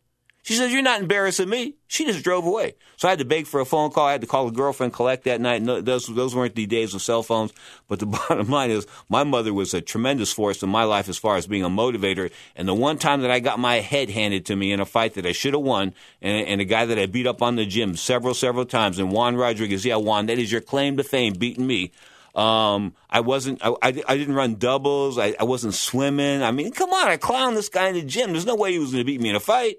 She 0.48 0.54
says, 0.54 0.72
You're 0.72 0.80
not 0.80 1.02
embarrassing 1.02 1.50
me. 1.50 1.74
She 1.88 2.06
just 2.06 2.24
drove 2.24 2.46
away. 2.46 2.74
So 2.96 3.06
I 3.06 3.11
had 3.11 3.18
to 3.18 3.26
beg 3.26 3.46
for 3.46 3.61
a 3.61 3.66
phone 3.66 3.90
call. 3.90 4.06
I 4.06 4.12
had 4.12 4.22
to 4.22 4.26
call 4.26 4.48
a 4.48 4.50
girlfriend, 4.50 4.94
collect 4.94 5.24
that 5.24 5.42
night. 5.42 5.61
No, 5.61 5.82
those, 5.82 6.06
those 6.06 6.34
weren't 6.34 6.54
the 6.54 6.64
days 6.64 6.94
of 6.94 7.02
cell 7.02 7.22
phones. 7.22 7.52
But 7.87 7.98
the 7.98 8.06
bottom 8.06 8.48
line 8.48 8.70
is, 8.70 8.87
my 9.11 9.24
mother 9.24 9.52
was 9.52 9.74
a 9.74 9.82
tremendous 9.82 10.32
force 10.32 10.62
in 10.62 10.70
my 10.70 10.84
life 10.84 11.11
as 11.11 11.18
far 11.18 11.37
as 11.37 11.46
being 11.46 11.64
a 11.64 11.68
motivator. 11.68 12.32
And 12.56 12.66
the 12.66 12.72
one 12.72 12.96
time 12.96 13.20
that 13.20 13.30
I 13.30 13.40
got 13.40 13.58
my 13.58 13.80
head 13.80 14.08
handed 14.08 14.46
to 14.46 14.56
me 14.56 14.72
in 14.72 14.80
a 14.80 14.87
fight 14.87 15.12
that 15.14 15.26
I 15.26 15.32
should 15.32 15.52
have 15.52 15.62
won, 15.62 15.92
and, 16.22 16.46
and 16.48 16.62
a 16.62 16.64
guy 16.64 16.87
that 16.87 16.98
I 16.98 17.04
beat 17.04 17.26
up 17.26 17.42
on 17.42 17.56
the 17.56 17.66
gym 17.66 17.94
several, 17.94 18.32
several 18.32 18.64
times, 18.64 18.98
and 18.98 19.12
Juan 19.12 19.37
Rodriguez, 19.37 19.84
yeah, 19.84 19.96
Juan, 19.96 20.24
that 20.28 20.38
is 20.38 20.50
your 20.50 20.62
claim 20.62 20.96
to 20.96 21.04
fame, 21.04 21.34
beating 21.34 21.66
me. 21.66 21.92
Um, 22.34 22.94
I 23.11 23.20
wasn't, 23.20 23.62
I, 23.62 23.68
I, 23.82 24.02
I, 24.08 24.16
didn't 24.16 24.34
run 24.34 24.54
doubles. 24.54 25.18
I, 25.18 25.34
I 25.38 25.44
wasn't 25.44 25.74
swimming. 25.74 26.42
I 26.42 26.52
mean, 26.52 26.72
come 26.72 26.90
on, 26.90 27.08
I 27.08 27.18
clowned 27.18 27.54
this 27.54 27.68
guy 27.68 27.88
in 27.88 27.96
the 27.96 28.02
gym. 28.02 28.32
There's 28.32 28.46
no 28.46 28.54
way 28.54 28.72
he 28.72 28.78
was 28.78 28.92
going 28.92 29.02
to 29.02 29.04
beat 29.04 29.20
me 29.20 29.28
in 29.28 29.37
a 29.37 29.40
fight, 29.40 29.76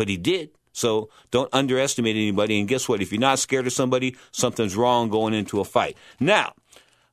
but 0.00 0.08
he 0.08 0.16
did. 0.16 0.48
So 0.72 1.10
don't 1.30 1.50
underestimate 1.52 2.16
anybody. 2.16 2.58
And 2.58 2.66
guess 2.66 2.88
what? 2.88 3.02
If 3.02 3.12
you're 3.12 3.20
not 3.20 3.38
scared 3.38 3.66
of 3.66 3.74
somebody, 3.74 4.16
something's 4.32 4.74
wrong 4.74 5.10
going 5.10 5.34
into 5.34 5.60
a 5.60 5.64
fight. 5.64 5.94
Now, 6.18 6.54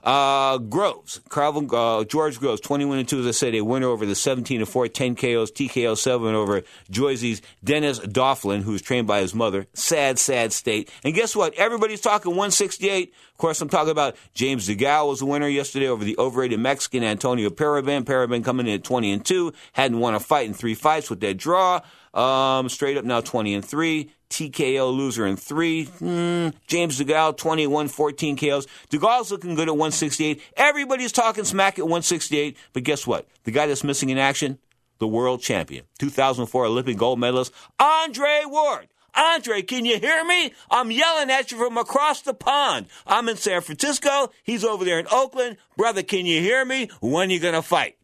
uh, 0.05 0.57
Groves, 0.59 1.19
uh, 1.35 2.03
George 2.05 2.39
Groves, 2.39 2.61
21 2.61 2.99
and 2.99 3.09
2, 3.09 3.19
as 3.19 3.27
I 3.27 3.31
said, 3.31 3.55
a 3.55 3.61
winner 3.61 3.87
over 3.87 4.05
the 4.05 4.15
17 4.15 4.61
and 4.61 4.69
4, 4.69 4.87
10 4.87 5.15
KOs, 5.17 5.51
TKO 5.51 5.97
7 5.97 6.33
over 6.33 6.63
Jersey's 6.89 7.41
Dennis 7.61 7.99
Douglin, 7.99 8.61
who's 8.61 8.81
trained 8.81 9.05
by 9.05 9.19
his 9.19 9.35
mother. 9.35 9.67
Sad, 9.73 10.17
sad 10.17 10.53
state. 10.53 10.89
And 11.03 11.13
guess 11.13 11.35
what? 11.35 11.53
Everybody's 11.55 11.99
talking 11.99 12.31
168. 12.31 13.11
Of 13.33 13.37
course, 13.37 13.59
I'm 13.59 13.67
talking 13.67 13.91
about 13.91 14.15
James 14.33 14.69
DeGale 14.69 15.09
was 15.09 15.19
the 15.19 15.25
winner 15.25 15.49
yesterday 15.49 15.89
over 15.89 16.05
the 16.05 16.17
overrated 16.17 16.61
Mexican 16.61 17.03
Antonio 17.03 17.49
Periban. 17.49 18.05
Periban 18.05 18.45
coming 18.45 18.65
in 18.65 18.75
at 18.75 18.85
20 18.85 19.11
and 19.11 19.25
2, 19.25 19.51
hadn't 19.73 19.99
won 19.99 20.15
a 20.15 20.21
fight 20.21 20.47
in 20.47 20.53
three 20.53 20.73
fights 20.73 21.09
with 21.09 21.19
that 21.19 21.35
draw. 21.35 21.81
Um, 22.17 22.67
straight 22.67 22.97
up 22.97 23.05
now 23.05 23.21
20 23.21 23.53
and 23.53 23.63
3. 23.63 24.11
TKO 24.29 24.93
loser 24.93 25.25
in 25.25 25.37
three. 25.37 25.85
Hmm. 25.85 26.49
James 26.67 26.99
DeGale, 26.99 27.37
21, 27.37 27.87
14 27.87 28.35
KOs. 28.35 28.67
DeGale's 28.89 29.31
looking 29.31 29.55
good 29.55 29.69
at 29.69 29.75
168. 29.75 30.41
Everybody's 30.57 31.11
talking 31.11 31.45
smack 31.45 31.79
at 31.79 31.85
168. 31.85 32.57
But 32.73 32.83
guess 32.83 33.07
what? 33.07 33.27
The 33.43 33.51
guy 33.51 33.67
that's 33.67 33.83
missing 33.83 34.09
in 34.09 34.17
action? 34.17 34.59
The 34.99 35.07
world 35.07 35.41
champion. 35.41 35.85
2004 35.99 36.65
Olympic 36.65 36.97
gold 36.97 37.19
medalist, 37.19 37.53
Andre 37.79 38.41
Ward. 38.45 38.87
Andre, 39.15 39.61
can 39.61 39.85
you 39.85 39.97
hear 39.97 40.23
me? 40.25 40.53
I'm 40.69 40.91
yelling 40.91 41.31
at 41.31 41.51
you 41.51 41.57
from 41.57 41.77
across 41.77 42.21
the 42.21 42.33
pond. 42.33 42.87
I'm 43.05 43.29
in 43.29 43.37
San 43.37 43.61
Francisco. 43.61 44.31
He's 44.43 44.63
over 44.63 44.85
there 44.85 44.99
in 44.99 45.07
Oakland. 45.11 45.57
Brother, 45.75 46.03
can 46.03 46.25
you 46.25 46.41
hear 46.41 46.65
me? 46.65 46.89
When 46.99 47.29
you 47.29 47.39
gonna 47.39 47.61
fight? 47.61 47.97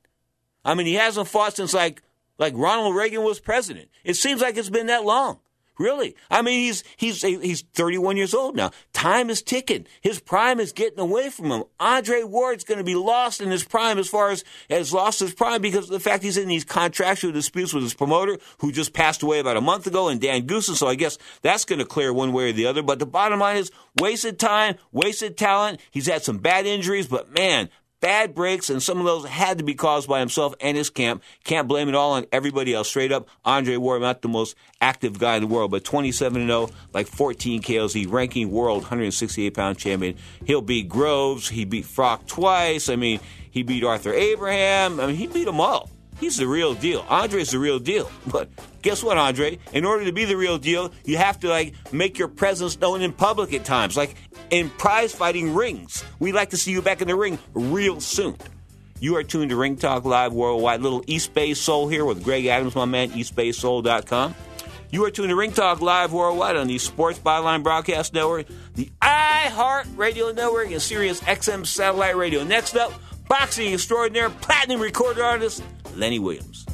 I 0.65 0.73
mean, 0.73 0.87
he 0.87 0.93
hasn't 0.93 1.27
fought 1.27 1.55
since 1.55 1.73
like 1.73 2.01
like 2.43 2.53
Ronald 2.57 2.93
Reagan 2.93 3.23
was 3.23 3.39
president. 3.39 3.89
It 4.03 4.15
seems 4.15 4.41
like 4.41 4.57
it's 4.57 4.69
been 4.69 4.87
that 4.87 5.05
long. 5.05 5.39
Really? 5.79 6.15
I 6.29 6.43
mean, 6.43 6.59
he's 6.59 6.83
he's 6.97 7.21
he's 7.23 7.61
31 7.61 8.15
years 8.15 8.33
old 8.35 8.55
now. 8.55 8.71
Time 8.91 9.31
is 9.31 9.41
ticking. 9.41 9.87
His 10.01 10.19
prime 10.19 10.59
is 10.59 10.71
getting 10.71 10.99
away 10.99 11.31
from 11.31 11.51
him. 11.51 11.63
Andre 11.79 12.21
Ward's 12.23 12.63
going 12.63 12.77
to 12.77 12.83
be 12.83 12.93
lost 12.93 13.41
in 13.41 13.49
his 13.49 13.63
prime 13.63 13.97
as 13.97 14.07
far 14.07 14.29
as 14.29 14.43
has 14.69 14.93
lost 14.93 15.19
his 15.21 15.33
prime 15.33 15.61
because 15.61 15.85
of 15.85 15.91
the 15.91 15.99
fact 15.99 16.21
he's 16.21 16.37
in 16.37 16.47
these 16.47 16.63
contractual 16.63 17.31
disputes 17.31 17.73
with 17.73 17.81
his 17.81 17.95
promoter, 17.95 18.37
who 18.59 18.71
just 18.71 18.93
passed 18.93 19.23
away 19.23 19.39
about 19.39 19.57
a 19.57 19.61
month 19.61 19.87
ago, 19.87 20.09
and 20.09 20.21
Dan 20.21 20.45
Goossen. 20.45 20.75
So 20.75 20.87
I 20.87 20.95
guess 20.95 21.17
that's 21.41 21.65
going 21.65 21.79
to 21.79 21.85
clear 21.85 22.13
one 22.13 22.33
way 22.33 22.49
or 22.49 22.53
the 22.53 22.67
other. 22.67 22.83
But 22.83 22.99
the 22.99 23.07
bottom 23.07 23.39
line 23.39 23.57
is 23.57 23.71
wasted 23.99 24.37
time, 24.37 24.75
wasted 24.91 25.37
talent. 25.37 25.79
He's 25.89 26.07
had 26.07 26.23
some 26.23 26.37
bad 26.37 26.67
injuries, 26.67 27.07
but 27.07 27.33
man, 27.33 27.69
bad 28.03 28.35
breaks, 28.35 28.69
and 28.69 28.83
some 28.83 28.99
of 28.99 29.05
those 29.05 29.25
had 29.25 29.57
to 29.59 29.63
be 29.63 29.73
caused 29.73 30.09
by 30.09 30.19
himself 30.19 30.53
and 30.59 30.75
his 30.75 30.89
camp. 30.89 31.23
Can't 31.45 31.69
blame 31.69 31.87
it 31.87 31.95
all 31.95 32.11
on 32.11 32.25
everybody 32.33 32.73
else. 32.73 32.89
Straight 32.89 33.13
up, 33.13 33.29
Andre 33.45 33.77
Ward, 33.77 34.01
not 34.01 34.21
the 34.21 34.27
most 34.27 34.57
active 34.81 35.17
guy 35.17 35.37
in 35.37 35.43
the 35.43 35.47
world, 35.47 35.71
but 35.71 35.85
27 35.85 36.45
0, 36.45 36.69
like 36.93 37.07
14 37.07 37.61
KOs. 37.61 37.93
He 37.93 38.05
ranking 38.05 38.51
world 38.51 38.81
168 38.81 39.53
pound 39.53 39.77
champion. 39.77 40.17
He'll 40.43 40.61
beat 40.61 40.89
Groves. 40.89 41.47
He 41.47 41.63
beat 41.63 41.85
Froch 41.85 42.27
twice. 42.27 42.89
I 42.89 42.97
mean, 42.97 43.21
he 43.49 43.63
beat 43.63 43.85
Arthur 43.85 44.13
Abraham. 44.13 44.99
I 44.99 45.07
mean, 45.07 45.15
he 45.15 45.27
beat 45.27 45.45
them 45.45 45.61
all. 45.61 45.89
He's 46.23 46.37
the 46.37 46.47
real 46.47 46.73
deal. 46.73 47.05
Andre's 47.09 47.51
the 47.51 47.59
real 47.59 47.79
deal. 47.79 48.09
But 48.31 48.47
guess 48.81 49.03
what, 49.03 49.17
Andre? 49.17 49.59
In 49.73 49.83
order 49.83 50.05
to 50.05 50.13
be 50.13 50.23
the 50.23 50.37
real 50.37 50.57
deal, 50.57 50.93
you 51.03 51.17
have 51.17 51.37
to 51.41 51.49
like 51.49 51.73
make 51.91 52.17
your 52.17 52.29
presence 52.29 52.79
known 52.79 53.01
in 53.01 53.11
public 53.11 53.53
at 53.53 53.65
times. 53.65 53.97
Like 53.97 54.15
in 54.49 54.69
prize 54.69 55.13
fighting 55.13 55.53
rings. 55.53 56.05
We'd 56.19 56.31
like 56.31 56.51
to 56.51 56.57
see 56.57 56.71
you 56.71 56.81
back 56.81 57.01
in 57.01 57.09
the 57.09 57.15
ring 57.17 57.39
real 57.53 57.99
soon. 57.99 58.37
You 59.01 59.17
are 59.17 59.23
tuned 59.23 59.49
to 59.49 59.57
Ring 59.57 59.75
Talk 59.75 60.05
Live 60.05 60.31
Worldwide. 60.31 60.79
Little 60.79 61.03
East 61.07 61.33
Bay 61.33 61.53
Soul 61.53 61.89
here 61.89 62.05
with 62.05 62.23
Greg 62.23 62.45
Adams, 62.45 62.73
my 62.73 62.85
man, 62.85 63.09
eastbaysoul.com. 63.09 64.33
You 64.91 65.03
are 65.03 65.11
tuned 65.11 65.27
to 65.27 65.35
Ring 65.35 65.51
Talk 65.51 65.81
Live 65.81 66.13
Worldwide 66.13 66.55
on 66.55 66.67
the 66.67 66.77
Sports 66.77 67.19
Byline 67.19 67.63
Broadcast 67.63 68.13
Network, 68.13 68.47
the 68.75 68.89
iHeart 69.01 69.97
Radio 69.97 70.31
Network, 70.31 70.71
and 70.71 70.81
Sirius 70.81 71.19
XM 71.19 71.67
Satellite 71.67 72.15
Radio. 72.15 72.45
Next 72.45 72.77
up, 72.77 72.93
boxing 73.27 73.73
extraordinaire, 73.73 74.29
platinum 74.29 74.79
recorded 74.79 75.21
artist, 75.21 75.61
Lenny 75.95 76.19
Williams. 76.19 76.65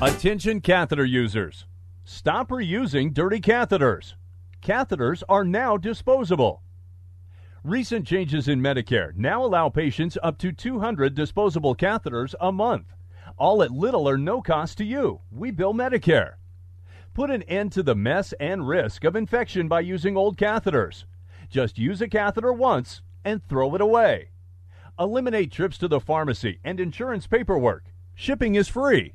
Attention 0.00 0.60
catheter 0.60 1.04
users. 1.04 1.66
Stop 2.04 2.50
reusing 2.50 3.12
dirty 3.12 3.40
catheters. 3.40 4.14
Catheters 4.62 5.24
are 5.28 5.44
now 5.44 5.76
disposable. 5.76 6.62
Recent 7.64 8.06
changes 8.06 8.46
in 8.46 8.60
Medicare 8.60 9.14
now 9.16 9.44
allow 9.44 9.68
patients 9.68 10.16
up 10.22 10.38
to 10.38 10.52
200 10.52 11.14
disposable 11.16 11.74
catheters 11.74 12.34
a 12.40 12.52
month, 12.52 12.86
all 13.38 13.62
at 13.62 13.70
little 13.70 14.08
or 14.08 14.18
no 14.18 14.42
cost 14.42 14.78
to 14.78 14.84
you. 14.84 15.20
We 15.30 15.50
bill 15.50 15.72
Medicare. 15.72 16.34
Put 17.14 17.30
an 17.30 17.42
end 17.44 17.72
to 17.72 17.82
the 17.82 17.94
mess 17.94 18.32
and 18.38 18.68
risk 18.68 19.04
of 19.04 19.16
infection 19.16 19.68
by 19.68 19.80
using 19.80 20.16
old 20.16 20.36
catheters. 20.36 21.04
Just 21.48 21.78
use 21.78 22.00
a 22.00 22.08
catheter 22.08 22.52
once 22.52 23.02
and 23.24 23.42
throw 23.48 23.74
it 23.74 23.80
away. 23.80 24.30
Eliminate 24.98 25.50
trips 25.50 25.78
to 25.78 25.88
the 25.88 26.00
pharmacy 26.00 26.60
and 26.64 26.78
insurance 26.78 27.26
paperwork. 27.26 27.86
Shipping 28.14 28.54
is 28.54 28.68
free. 28.68 29.14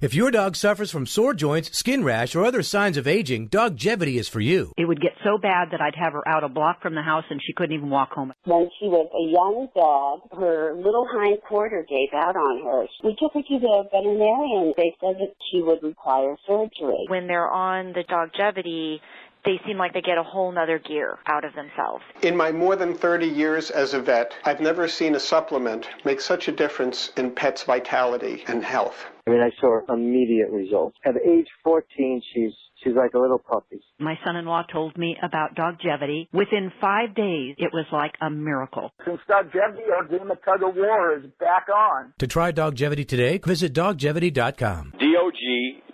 If 0.00 0.14
your 0.14 0.30
dog 0.30 0.56
suffers 0.56 0.90
from 0.90 1.04
sore 1.04 1.34
joints, 1.34 1.76
skin 1.76 2.02
rash, 2.02 2.34
or 2.34 2.46
other 2.46 2.62
signs 2.62 2.96
of 2.96 3.06
aging, 3.06 3.50
Doggevity 3.50 4.18
is 4.18 4.30
for 4.30 4.40
you. 4.40 4.72
It 4.78 4.86
would 4.86 4.98
get 4.98 5.12
so 5.22 5.36
bad 5.36 5.68
that 5.72 5.82
I'd 5.82 5.94
have 5.94 6.14
her 6.14 6.26
out 6.26 6.42
a 6.42 6.48
block 6.48 6.80
from 6.80 6.94
the 6.94 7.02
house 7.02 7.24
and 7.28 7.38
she 7.46 7.52
couldn't 7.52 7.76
even 7.76 7.90
walk 7.90 8.12
home. 8.12 8.32
When 8.44 8.70
she 8.78 8.86
was 8.86 9.10
a 9.12 9.30
young 9.30 9.68
dog, 9.76 10.20
her 10.40 10.72
little 10.74 11.06
hind 11.12 11.42
quarter 11.46 11.84
gave 11.86 12.14
out 12.14 12.34
on 12.34 12.64
her. 12.64 12.86
We 13.04 13.14
took 13.20 13.34
her 13.34 13.42
to 13.42 13.58
the 13.60 13.84
veterinarian. 13.92 14.72
They 14.74 14.96
said 15.02 15.16
that 15.20 15.34
she 15.52 15.60
would 15.60 15.82
require 15.82 16.34
surgery. 16.46 17.04
When 17.08 17.26
they're 17.26 17.50
on 17.50 17.92
the 17.92 18.04
Doggevity, 18.04 19.00
they 19.44 19.60
seem 19.66 19.76
like 19.76 19.92
they 19.92 20.00
get 20.00 20.16
a 20.16 20.22
whole 20.22 20.50
nother 20.50 20.78
gear 20.78 21.18
out 21.26 21.44
of 21.44 21.52
themselves. 21.54 22.04
In 22.22 22.36
my 22.36 22.52
more 22.52 22.74
than 22.74 22.94
30 22.94 23.26
years 23.26 23.70
as 23.70 23.92
a 23.92 24.00
vet, 24.00 24.32
I've 24.44 24.60
never 24.60 24.88
seen 24.88 25.14
a 25.14 25.20
supplement 25.20 25.88
make 26.06 26.22
such 26.22 26.48
a 26.48 26.52
difference 26.52 27.10
in 27.18 27.32
pets' 27.32 27.64
vitality 27.64 28.44
and 28.48 28.64
health. 28.64 28.96
I 29.30 29.32
mean, 29.32 29.42
I 29.42 29.50
saw 29.60 29.80
immediate 29.88 30.50
results. 30.50 30.96
At 31.04 31.14
age 31.24 31.46
14, 31.62 32.20
she's 32.34 32.50
she's 32.82 32.94
like 32.96 33.14
a 33.14 33.18
little 33.18 33.38
puppy. 33.38 33.80
My 34.00 34.18
son-in-law 34.24 34.64
told 34.72 34.98
me 34.98 35.16
about 35.22 35.54
Doggevity. 35.54 36.26
Within 36.32 36.72
five 36.80 37.14
days, 37.14 37.54
it 37.58 37.70
was 37.72 37.86
like 37.92 38.14
a 38.20 38.28
miracle. 38.28 38.90
Since 39.06 39.20
Doggevity, 39.28 39.88
our 39.96 40.04
game 40.08 40.28
of 40.32 40.44
tug 40.44 40.64
of 40.64 40.74
war 40.74 41.14
is 41.16 41.26
back 41.38 41.68
on. 41.72 42.12
To 42.18 42.26
try 42.26 42.50
Doggevity 42.50 43.06
today, 43.06 43.38
visit 43.38 43.72
doggevity.com. 43.72 44.94
D-O-G-G-E-V-I-T-I 44.98 45.90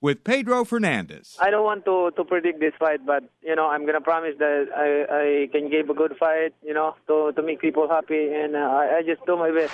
with 0.00 0.24
Pedro 0.24 0.64
Fernandez. 0.64 1.36
I 1.40 1.50
don't 1.50 1.64
want 1.64 1.84
to, 1.86 2.10
to 2.16 2.24
predict 2.24 2.60
this 2.60 2.74
fight, 2.78 3.04
but 3.06 3.24
you 3.42 3.54
know 3.54 3.68
I'm 3.68 3.86
gonna 3.86 4.00
promise 4.00 4.34
that 4.38 4.66
I, 4.76 5.44
I 5.44 5.48
can 5.52 5.70
give 5.70 5.90
a 5.90 5.94
good 5.94 6.16
fight, 6.18 6.54
you 6.62 6.74
know, 6.74 6.94
to, 7.08 7.32
to 7.34 7.42
make 7.42 7.60
people 7.60 7.88
happy, 7.88 8.32
and 8.32 8.56
uh, 8.56 8.58
I, 8.58 8.98
I 8.98 9.02
just 9.02 9.24
do 9.26 9.36
my 9.36 9.50
best. 9.50 9.72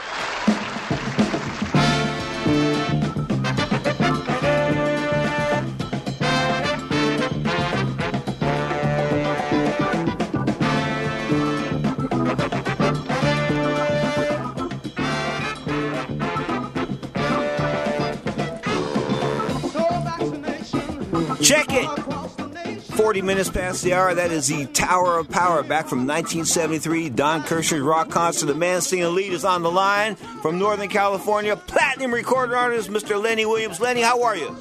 Check 21.53 21.67
it. 21.71 22.83
40 22.93 23.23
minutes 23.23 23.51
past 23.51 23.83
the 23.83 23.93
hour. 23.95 24.15
That 24.15 24.31
is 24.31 24.49
the 24.49 24.65
Tower 24.67 25.19
of 25.19 25.29
Power 25.29 25.63
back 25.63 25.87
from 25.87 26.07
1973. 26.07 27.11
Don 27.11 27.43
Kirshner's 27.43 27.81
rock 27.83 28.11
concert. 28.11 28.47
The 28.47 28.55
man 28.55 28.81
singing 28.81 29.15
lead 29.15 29.33
is 29.33 29.45
on 29.45 29.63
the 29.63 29.71
line 29.71 30.15
from 30.17 30.59
Northern 30.59 30.89
California. 30.89 31.57
Platinum 31.57 32.13
recorder 32.13 32.57
artist, 32.57 32.89
Mr. 32.91 33.21
Lenny 33.23 33.45
Williams. 33.45 33.81
Lenny, 33.81 34.01
how 34.03 34.23
are 34.23 34.37
you? 34.37 34.55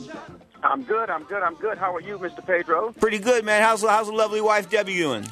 I'm 0.63 0.83
good. 0.83 1.09
I'm 1.09 1.23
good. 1.23 1.41
I'm 1.43 1.55
good. 1.55 1.77
How 1.77 1.95
are 1.95 2.01
you, 2.01 2.17
Mr. 2.19 2.45
Pedro? 2.45 2.91
Pretty 2.99 3.19
good, 3.19 3.45
man. 3.45 3.61
How's 3.63 3.81
how's 3.83 4.07
the 4.07 4.13
lovely 4.13 4.41
wife 4.41 4.69
Debbie 4.69 4.95
doing? 4.97 5.25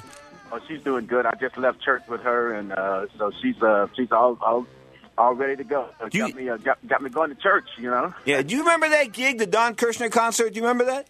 Oh, 0.51 0.59
she's 0.67 0.81
doing 0.81 1.05
good. 1.07 1.25
I 1.25 1.33
just 1.39 1.57
left 1.57 1.81
church 1.81 2.03
with 2.07 2.21
her, 2.21 2.53
and 2.55 2.71
uh, 2.71 3.05
so 3.17 3.31
she's 3.41 3.61
uh, 3.61 3.87
she's 3.95 4.11
all 4.11 4.37
all 4.41 4.65
all 5.17 5.35
ready 5.35 5.55
to 5.57 5.63
go. 5.63 5.89
So 5.99 6.09
You- 6.11 6.27
got 6.27 6.35
me 6.35 6.49
uh, 6.49 6.57
got, 6.57 6.87
got 6.87 7.01
me 7.03 7.09
going 7.09 7.29
to 7.29 7.35
church. 7.35 7.65
You 7.77 7.91
know. 7.91 8.13
Yeah. 8.25 8.41
Do 8.41 8.55
you 8.55 8.61
remember 8.63 8.89
that 8.89 9.11
gig, 9.13 9.37
the 9.37 9.45
Don 9.45 9.75
Kirshner 9.75 10.11
concert? 10.11 10.53
Do 10.53 10.55
you 10.59 10.63
remember 10.63 10.85
that? 10.85 11.07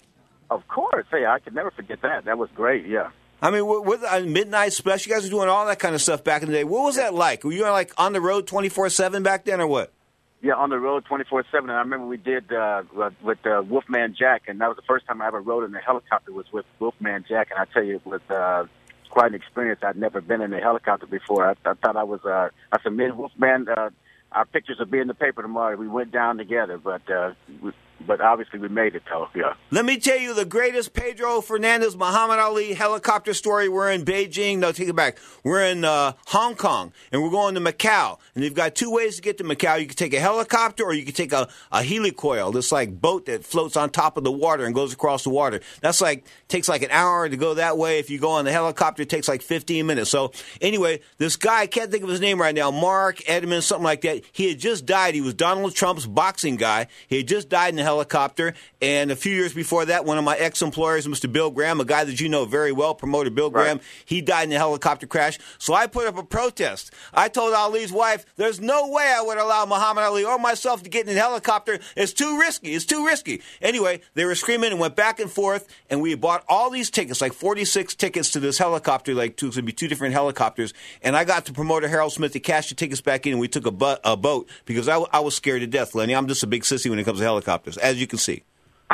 Of 0.49 0.67
course. 0.67 1.05
Hey, 1.11 1.25
I 1.25 1.39
could 1.39 1.53
never 1.53 1.71
forget 1.71 2.01
that. 2.01 2.25
That 2.25 2.37
was 2.37 2.49
great. 2.55 2.85
Yeah. 2.87 3.09
I 3.41 3.51
mean, 3.51 3.65
with, 3.65 3.85
with 3.85 4.03
uh, 4.03 4.19
Midnight 4.21 4.73
special? 4.73 5.09
you 5.09 5.15
guys 5.15 5.23
were 5.23 5.29
doing 5.29 5.47
all 5.49 5.65
that 5.67 5.79
kind 5.79 5.95
of 5.95 6.01
stuff 6.01 6.23
back 6.23 6.41
in 6.41 6.49
the 6.49 6.53
day. 6.53 6.63
What 6.63 6.83
was 6.83 6.95
that 6.97 7.13
like? 7.13 7.43
Were 7.43 7.51
you 7.53 7.61
like 7.63 7.93
on 7.97 8.13
the 8.13 8.19
road 8.21 8.47
twenty 8.47 8.69
four 8.69 8.89
seven 8.89 9.23
back 9.23 9.45
then, 9.45 9.61
or 9.61 9.67
what? 9.67 9.93
Yeah, 10.41 10.53
on 10.53 10.69
the 10.69 10.79
road 10.79 11.03
24/7. 11.03 11.43
And 11.63 11.71
I 11.71 11.79
remember 11.79 12.05
we 12.07 12.15
did 12.15 12.51
uh, 12.53 12.83
with- 13.21 13.45
uh, 13.45 13.61
Wolfman 13.67 14.15
Jack, 14.17 14.43
and 14.47 14.61
that 14.61 14.67
was 14.67 14.77
the 14.77 14.83
first 14.87 15.05
time 15.05 15.21
I 15.21 15.27
ever 15.27 15.41
rode 15.41 15.65
in 15.65 15.75
a 15.75 15.79
helicopter 15.79 16.31
was 16.31 16.45
with 16.53 16.65
Wolfman 16.79 17.25
Jack. 17.27 17.49
And 17.51 17.59
I 17.59 17.65
tell 17.73 17.83
you, 17.83 17.97
it 17.97 18.05
was 18.05 18.21
uh, 18.29 18.65
quite 19.09 19.31
an 19.31 19.35
experience. 19.35 19.81
I'd 19.83 19.97
never 19.97 20.21
been 20.21 20.41
in 20.41 20.53
a 20.53 20.61
helicopter 20.61 21.07
before. 21.07 21.45
I, 21.45 21.55
I 21.69 21.73
thought 21.73 21.97
I 21.97 22.03
was. 22.03 22.21
Uh, 22.23 22.49
I 22.71 22.81
submitted 22.81 23.17
Wolfman. 23.17 23.67
Uh, 23.67 23.89
our 24.31 24.45
pictures 24.45 24.77
will 24.79 24.85
be 24.85 24.99
in 24.99 25.07
the 25.07 25.13
paper 25.13 25.41
tomorrow. 25.41 25.75
We 25.75 25.89
went 25.89 26.11
down 26.11 26.37
together, 26.37 26.77
but 26.77 27.01
uh, 27.11 27.33
we, 27.61 27.71
but 28.05 28.21
obviously 28.21 28.59
we 28.59 28.67
made 28.67 28.95
it 28.95 29.03
though. 29.09 29.27
Yeah. 29.35 29.53
Let 29.71 29.85
me 29.85 29.97
tell 29.97 30.17
you 30.17 30.33
the 30.33 30.45
greatest 30.45 30.93
Pedro 30.93 31.41
Fernandez 31.41 31.95
Muhammad 31.95 32.39
Ali 32.39 32.73
helicopter 32.73 33.33
story. 33.33 33.69
We're 33.69 33.91
in 33.91 34.03
Beijing. 34.03 34.59
No, 34.59 34.71
take 34.71 34.89
it 34.89 34.95
back. 34.95 35.17
We're 35.43 35.63
in 35.63 35.85
uh, 35.85 36.13
Hong 36.27 36.55
Kong, 36.55 36.93
and 37.11 37.21
we're 37.23 37.29
going 37.29 37.55
to 37.55 37.61
Macau. 37.61 38.17
And 38.35 38.43
they've 38.43 38.53
got 38.53 38.75
two 38.75 38.91
ways 38.91 39.17
to 39.17 39.21
get 39.21 39.37
to 39.39 39.43
Macau. 39.43 39.79
You 39.79 39.87
can 39.87 39.95
take 39.95 40.13
a 40.13 40.19
helicopter, 40.19 40.83
or 40.83 40.93
you 40.93 41.03
can 41.03 41.13
take 41.13 41.33
a, 41.33 41.47
a 41.71 41.79
helicoil, 41.79 42.53
this 42.53 42.71
like 42.71 42.99
boat 42.99 43.25
that 43.27 43.43
floats 43.43 43.77
on 43.77 43.89
top 43.89 44.17
of 44.17 44.23
the 44.23 44.31
water 44.31 44.65
and 44.65 44.73
goes 44.73 44.93
across 44.93 45.23
the 45.23 45.29
water. 45.29 45.61
That's 45.81 46.01
like 46.01 46.25
takes 46.47 46.69
like 46.69 46.81
an 46.81 46.91
hour 46.91 47.27
to 47.27 47.37
go 47.37 47.53
that 47.55 47.77
way. 47.77 47.99
If 47.99 48.09
you 48.09 48.19
go 48.19 48.31
on 48.31 48.45
the 48.45 48.51
helicopter, 48.51 49.03
it 49.03 49.09
takes 49.09 49.27
like 49.27 49.41
15 49.41 49.85
minutes. 49.85 50.09
So 50.09 50.31
anyway, 50.61 51.01
this 51.17 51.35
guy 51.35 51.61
I 51.61 51.67
can't 51.67 51.91
think 51.91 52.03
of 52.03 52.09
his 52.09 52.21
name 52.21 52.39
right 52.39 52.55
now. 52.55 52.71
Mark 52.71 53.21
Edmonds, 53.27 53.65
something 53.65 53.83
like 53.83 54.01
that. 54.01 54.23
He 54.31 54.49
had 54.49 54.59
just 54.59 54.85
died. 54.85 55.13
He 55.13 55.21
was 55.21 55.33
Donald 55.33 55.75
Trump's 55.75 56.05
boxing 56.05 56.55
guy. 56.55 56.87
He 57.07 57.17
had 57.17 57.27
just 57.27 57.49
died 57.49 57.73
in 57.73 57.79
a 57.79 57.83
helicopter. 57.89 58.53
And 58.81 59.09
a 59.11 59.15
few 59.15 59.33
years 59.33 59.53
before 59.53 59.85
that, 59.85 60.05
one 60.05 60.17
of 60.17 60.23
my 60.23 60.35
ex-employers, 60.37 61.07
Mr. 61.07 61.31
Bill 61.31 61.49
Graham, 61.49 61.79
a 61.81 61.85
guy 61.85 62.03
that 62.03 62.21
you 62.21 62.29
know 62.29 62.45
very 62.45 62.71
well, 62.71 62.93
promoter 62.93 63.29
Bill 63.31 63.49
Graham, 63.49 63.79
he 64.05 64.21
died 64.21 64.47
in 64.47 64.53
a 64.55 64.57
helicopter 64.57 65.07
crash. 65.07 65.39
So 65.57 65.73
I 65.73 65.87
put 65.87 66.05
up 66.07 66.17
a 66.17 66.23
protest. 66.23 66.91
I 67.13 67.29
told 67.29 67.53
Ali's 67.53 67.91
wife, 67.91 68.25
"There's 68.37 68.59
no 68.59 68.87
way 68.89 69.11
I 69.17 69.21
would 69.21 69.37
allow 69.37 69.65
Muhammad 69.65 70.03
Ali 70.03 70.23
or 70.23 70.37
myself 70.37 70.83
to 70.83 70.89
get 70.89 71.07
in 71.07 71.17
a 71.17 71.19
helicopter. 71.19 71.79
It's 71.95 72.13
too 72.13 72.39
risky. 72.39 72.73
It's 72.75 72.85
too 72.85 73.05
risky." 73.05 73.41
Anyway, 73.61 74.01
they 74.13 74.25
were 74.25 74.35
screaming 74.35 74.71
and 74.71 74.79
went 74.79 74.95
back 74.95 75.19
and 75.19 75.31
forth, 75.31 75.67
and 75.89 76.01
we 76.01 76.13
bought 76.15 76.43
all 76.47 76.69
these 76.69 76.89
tickets, 76.91 77.21
like 77.21 77.33
46 77.33 77.95
tickets 77.95 78.29
to 78.31 78.39
this 78.39 78.57
helicopter, 78.59 79.13
like 79.15 79.35
two, 79.35 79.47
it's 79.47 79.55
gonna 79.55 79.65
be 79.65 79.71
two 79.73 79.87
different 79.87 80.13
helicopters. 80.13 80.73
And 81.01 81.15
I 81.17 81.23
got 81.23 81.45
the 81.45 81.53
promoter 81.53 81.87
Harold 81.87 82.13
Smith 82.13 82.33
to 82.33 82.39
cash 82.39 82.69
the 82.69 82.75
tickets 82.75 83.01
back 83.01 83.25
in, 83.25 83.33
and 83.33 83.39
we 83.41 83.47
took 83.47 83.65
a, 83.65 83.71
bu- 83.71 83.95
a 84.03 84.15
boat 84.15 84.47
because 84.65 84.87
I, 84.87 84.93
w- 84.93 85.09
I 85.11 85.19
was 85.21 85.35
scared 85.35 85.61
to 85.61 85.67
death, 85.67 85.95
Lenny. 85.95 86.13
I'm 86.15 86.27
just 86.27 86.43
a 86.43 86.47
big 86.47 86.63
sissy 86.63 86.89
when 86.89 86.99
it 86.99 87.03
comes 87.05 87.17
to 87.19 87.23
helicopters, 87.25 87.77
as 87.79 87.99
you 87.99 88.07
can 88.07 88.19
see. 88.19 88.43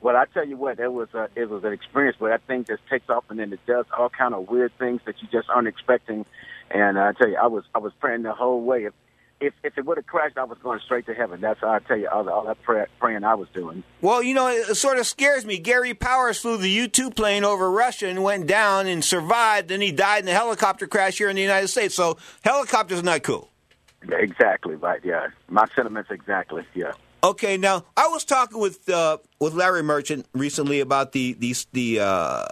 Well, 0.00 0.16
I 0.16 0.24
tell 0.32 0.46
you 0.46 0.56
what, 0.56 0.78
it 0.78 0.92
was 0.92 1.08
uh, 1.12 1.26
it 1.34 1.50
was 1.50 1.64
an 1.64 1.72
experience 1.72 2.16
but 2.18 2.28
that 2.28 2.42
thing 2.46 2.64
just 2.64 2.86
takes 2.88 3.08
off 3.10 3.24
and 3.30 3.38
then 3.38 3.52
it 3.52 3.60
does 3.66 3.84
all 3.96 4.08
kind 4.08 4.32
of 4.32 4.48
weird 4.48 4.72
things 4.78 5.00
that 5.06 5.20
you 5.20 5.28
just 5.30 5.48
aren't 5.50 5.68
expecting. 5.68 6.24
And 6.70 6.98
I 6.98 7.12
tell 7.12 7.28
you, 7.28 7.36
I 7.36 7.46
was 7.46 7.64
I 7.74 7.78
was 7.78 7.92
praying 8.00 8.22
the 8.22 8.32
whole 8.32 8.62
way. 8.62 8.84
If 8.84 8.94
if, 9.40 9.54
if 9.62 9.78
it 9.78 9.86
would 9.86 9.98
have 9.98 10.06
crashed, 10.06 10.36
I 10.36 10.44
was 10.44 10.58
going 10.62 10.80
straight 10.84 11.06
to 11.06 11.14
heaven. 11.14 11.40
That's 11.40 11.60
how 11.60 11.70
I 11.70 11.78
tell 11.78 11.96
you 11.96 12.08
all, 12.08 12.24
the, 12.24 12.32
all 12.32 12.44
that 12.46 12.60
pray, 12.62 12.86
praying 12.98 13.22
I 13.22 13.36
was 13.36 13.48
doing. 13.50 13.84
Well, 14.00 14.20
you 14.20 14.34
know, 14.34 14.48
it 14.48 14.76
sort 14.76 14.98
of 14.98 15.06
scares 15.06 15.44
me. 15.44 15.58
Gary 15.58 15.94
Powers 15.94 16.38
flew 16.38 16.56
the 16.56 16.68
U 16.70 16.88
2 16.88 17.10
plane 17.10 17.44
over 17.44 17.70
Russia 17.70 18.08
and 18.08 18.24
went 18.24 18.48
down 18.48 18.88
and 18.88 19.04
survived. 19.04 19.68
Then 19.68 19.80
he 19.80 19.92
died 19.92 20.24
in 20.24 20.28
a 20.28 20.32
helicopter 20.32 20.88
crash 20.88 21.18
here 21.18 21.28
in 21.28 21.36
the 21.36 21.42
United 21.42 21.68
States. 21.68 21.94
So 21.94 22.18
helicopters 22.42 22.98
are 22.98 23.02
not 23.02 23.22
cool. 23.22 23.50
Exactly 24.10 24.74
right. 24.74 25.00
Yeah, 25.04 25.28
my 25.48 25.66
sentiments 25.74 26.10
exactly. 26.10 26.64
Yeah. 26.74 26.92
Okay, 27.22 27.56
now 27.56 27.84
I 27.96 28.06
was 28.08 28.24
talking 28.24 28.60
with 28.60 28.88
uh, 28.88 29.18
with 29.40 29.52
Larry 29.52 29.82
Merchant 29.82 30.26
recently 30.34 30.78
about 30.78 31.10
the 31.10 31.32
the 31.32 31.56
the 31.72 32.00
uh, 32.00 32.44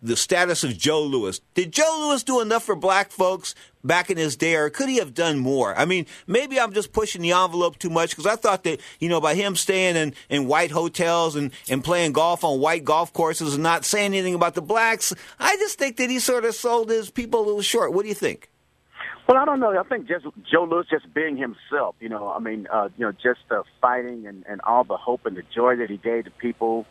the 0.00 0.16
status 0.16 0.64
of 0.64 0.78
Joe 0.78 1.02
Louis. 1.02 1.38
Did 1.52 1.72
Joe 1.72 2.06
Louis 2.08 2.22
do 2.22 2.40
enough 2.40 2.64
for 2.64 2.74
black 2.74 3.10
folks 3.10 3.54
back 3.84 4.08
in 4.08 4.16
his 4.16 4.36
day, 4.36 4.54
or 4.54 4.70
could 4.70 4.88
he 4.88 4.96
have 4.96 5.12
done 5.12 5.38
more? 5.38 5.76
I 5.76 5.84
mean, 5.84 6.06
maybe 6.26 6.58
I'm 6.58 6.72
just 6.72 6.92
pushing 6.92 7.20
the 7.20 7.32
envelope 7.32 7.78
too 7.78 7.90
much 7.90 8.10
because 8.10 8.26
I 8.26 8.36
thought 8.36 8.64
that 8.64 8.80
you 9.00 9.10
know 9.10 9.20
by 9.20 9.34
him 9.34 9.54
staying 9.54 9.96
in, 9.96 10.14
in 10.30 10.46
white 10.46 10.70
hotels 10.70 11.36
and, 11.36 11.50
and 11.68 11.84
playing 11.84 12.12
golf 12.12 12.42
on 12.42 12.58
white 12.58 12.84
golf 12.84 13.12
courses 13.12 13.52
and 13.52 13.62
not 13.62 13.84
saying 13.84 14.14
anything 14.14 14.34
about 14.34 14.54
the 14.54 14.62
blacks, 14.62 15.12
I 15.38 15.56
just 15.56 15.78
think 15.78 15.98
that 15.98 16.08
he 16.08 16.20
sort 16.20 16.46
of 16.46 16.54
sold 16.54 16.88
his 16.88 17.10
people 17.10 17.40
a 17.40 17.44
little 17.44 17.60
short. 17.60 17.92
What 17.92 18.04
do 18.04 18.08
you 18.08 18.14
think? 18.14 18.50
Well, 19.30 19.38
I 19.38 19.44
don't 19.44 19.60
know. 19.60 19.78
I 19.78 19.84
think 19.84 20.08
just 20.08 20.26
Joe 20.42 20.64
Louis 20.64 20.86
just 20.90 21.14
being 21.14 21.36
himself. 21.36 21.94
You 22.00 22.08
know, 22.08 22.32
I 22.32 22.40
mean, 22.40 22.66
uh, 22.66 22.88
you 22.98 23.06
know, 23.06 23.12
just 23.12 23.38
uh, 23.52 23.62
fighting 23.80 24.26
and, 24.26 24.44
and 24.48 24.60
all 24.62 24.82
the 24.82 24.96
hope 24.96 25.24
and 25.24 25.36
the 25.36 25.44
joy 25.54 25.76
that 25.76 25.88
he 25.88 25.98
gave 25.98 26.24
to 26.24 26.32
people. 26.32 26.84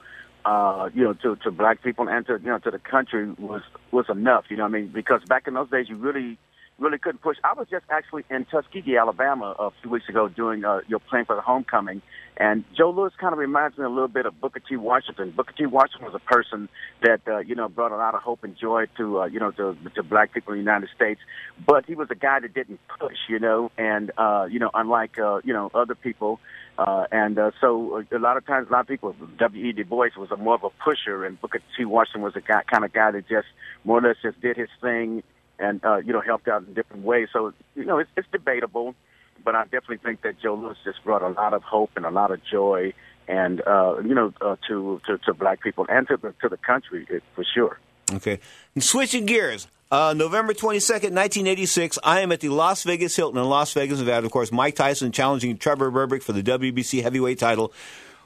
Uh, 0.46 0.90
you 0.94 1.04
know, 1.04 1.12
to 1.12 1.36
to 1.44 1.52
black 1.52 1.84
people 1.84 2.08
and 2.08 2.26
to 2.28 2.40
you 2.42 2.48
know 2.48 2.58
to 2.58 2.72
the 2.72 2.80
country 2.80 3.30
was 3.32 3.62
was 3.92 4.06
enough. 4.08 4.46
You 4.48 4.56
know, 4.56 4.64
I 4.64 4.70
mean, 4.70 4.88
because 4.88 5.22
back 5.28 5.50
in 5.50 5.54
those 5.54 5.70
days, 5.70 5.90
you 5.90 5.98
really 5.98 6.38
really 6.80 6.98
couldn't 6.98 7.22
push. 7.22 7.38
I 7.44 7.54
was 7.54 7.68
just 7.70 7.86
actually 7.90 8.26
in 8.30 8.46
Tuskegee, 8.46 8.98
Alabama, 8.98 9.56
a 9.58 9.72
few 9.82 9.90
weeks 9.92 10.08
ago 10.10 10.28
doing 10.28 10.66
uh, 10.66 10.82
your 10.88 11.00
playing 11.00 11.26
for 11.26 11.36
the 11.36 11.42
homecoming, 11.42 12.02
and 12.38 12.64
Joe 12.78 12.92
Louis 12.92 13.12
kind 13.20 13.34
of 13.34 13.40
reminds 13.40 13.78
me 13.78 13.84
a 13.84 13.90
little 13.90 14.08
bit 14.08 14.26
of 14.26 14.40
Booker 14.40 14.62
T. 14.62 14.78
Washington. 14.78 15.32
Booker 15.32 15.54
T. 15.58 15.66
Washington 15.66 16.06
was 16.06 16.16
a 16.16 16.34
person 16.34 16.70
that 17.04 17.22
uh, 17.28 17.40
you 17.40 17.56
know 17.56 17.68
brought 17.68 17.92
a 17.92 17.98
lot 17.98 18.16
of 18.16 18.22
hope 18.22 18.44
and 18.44 18.58
joy 18.58 18.86
to 18.98 19.22
uh, 19.22 19.26
you 19.26 19.40
know 19.40 19.52
to, 19.52 19.76
to 19.96 20.04
black 20.04 20.34
people 20.34 20.54
in 20.54 20.60
the 20.60 20.64
United 20.64 20.90
States, 20.96 21.20
but 21.66 21.86
he 21.86 21.96
was 21.96 22.08
a 22.12 22.16
guy 22.16 22.40
that 22.40 22.54
didn't 22.54 22.80
push, 23.00 23.18
you 23.28 23.40
know, 23.40 23.72
and 23.78 24.12
uh, 24.18 24.48
you 24.50 24.60
know 24.60 24.72
unlike 24.74 25.20
uh, 25.20 25.42
you 25.44 25.54
know 25.54 25.70
other 25.74 25.96
people. 25.96 26.40
Uh, 26.78 27.04
and 27.12 27.38
uh, 27.38 27.52
so 27.60 28.06
a 28.10 28.20
lot 28.20 28.38
of 28.38 28.48
times, 28.48 28.70
a 28.70 28.72
lot 28.72 28.80
of 28.80 28.88
people, 28.88 29.14
W.E. 29.38 29.74
Du 29.74 29.84
Bois 29.84 30.08
was 30.18 30.32
a 30.32 30.38
more 30.38 30.56
of 30.56 30.64
a 30.64 30.70
pusher, 30.82 31.26
and 31.26 31.40
Booker 31.42 31.60
T. 31.76 31.84
Washington 31.84 32.22
was 32.22 32.38
a 32.38 32.42
guy, 32.42 32.64
kind 32.72 32.86
of 32.86 32.94
guy 32.94 33.12
that 33.12 33.28
just 33.28 33.48
more 33.84 33.98
or 33.98 34.02
less 34.08 34.16
just 34.24 34.40
did 34.40 34.56
his 34.56 34.70
thing 34.80 35.22
and 35.60 35.84
uh, 35.84 35.97
you 35.97 36.14
know 36.14 36.22
helped 36.22 36.47
out 36.47 36.64
in 36.66 36.74
different 36.74 37.03
ways. 37.03 37.28
So 37.32 37.53
you 37.76 37.86
know 37.86 37.99
it's, 37.99 38.10
it's 38.16 38.28
debatable, 38.32 38.95
but 39.43 39.55
I 39.55 39.64
definitely 39.64 39.97
think 39.97 40.22
that 40.22 40.39
Joe 40.41 40.55
Louis 40.55 40.76
just 40.84 41.03
brought 41.03 41.22
a 41.22 41.30
lot 41.30 41.53
of 41.53 41.64
hope 41.64 41.91
and 41.95 42.05
a 42.05 42.12
lot 42.12 42.32
of 42.32 42.39
joy, 42.43 42.93
and 43.28 43.62
uh, 43.68 43.97
you 44.03 44.16
know 44.16 44.34
uh, 44.41 44.55
to, 44.68 45.01
to 45.07 45.18
to 45.20 45.34
black 45.34 45.62
people 45.62 45.86
and 45.89 46.07
to 46.07 46.18
the 46.18 46.34
to 46.41 46.49
the 46.49 46.57
country 46.57 47.07
for 47.36 47.45
sure. 47.53 47.80
Okay. 48.12 48.39
Switching 48.80 49.26
gears. 49.26 49.68
Uh, 49.91 50.14
November 50.16 50.53
22nd, 50.53 51.16
1986, 51.16 51.97
I 52.03 52.20
am 52.20 52.32
at 52.32 52.41
the 52.41 52.49
Las 52.49 52.84
Vegas 52.84 53.16
Hilton 53.16 53.39
in 53.39 53.49
Las 53.49 53.74
Vegas, 53.74 53.97
Nevada. 53.97 54.24
Of 54.24 54.32
course, 54.32 54.51
Mike 54.51 54.76
Tyson 54.76 55.12
challenging 55.12 55.57
Trevor 55.57 55.91
Berbick 55.91 56.22
for 56.22 56.32
the 56.32 56.43
WBC 56.43 57.01
heavyweight 57.01 57.39
title. 57.39 57.74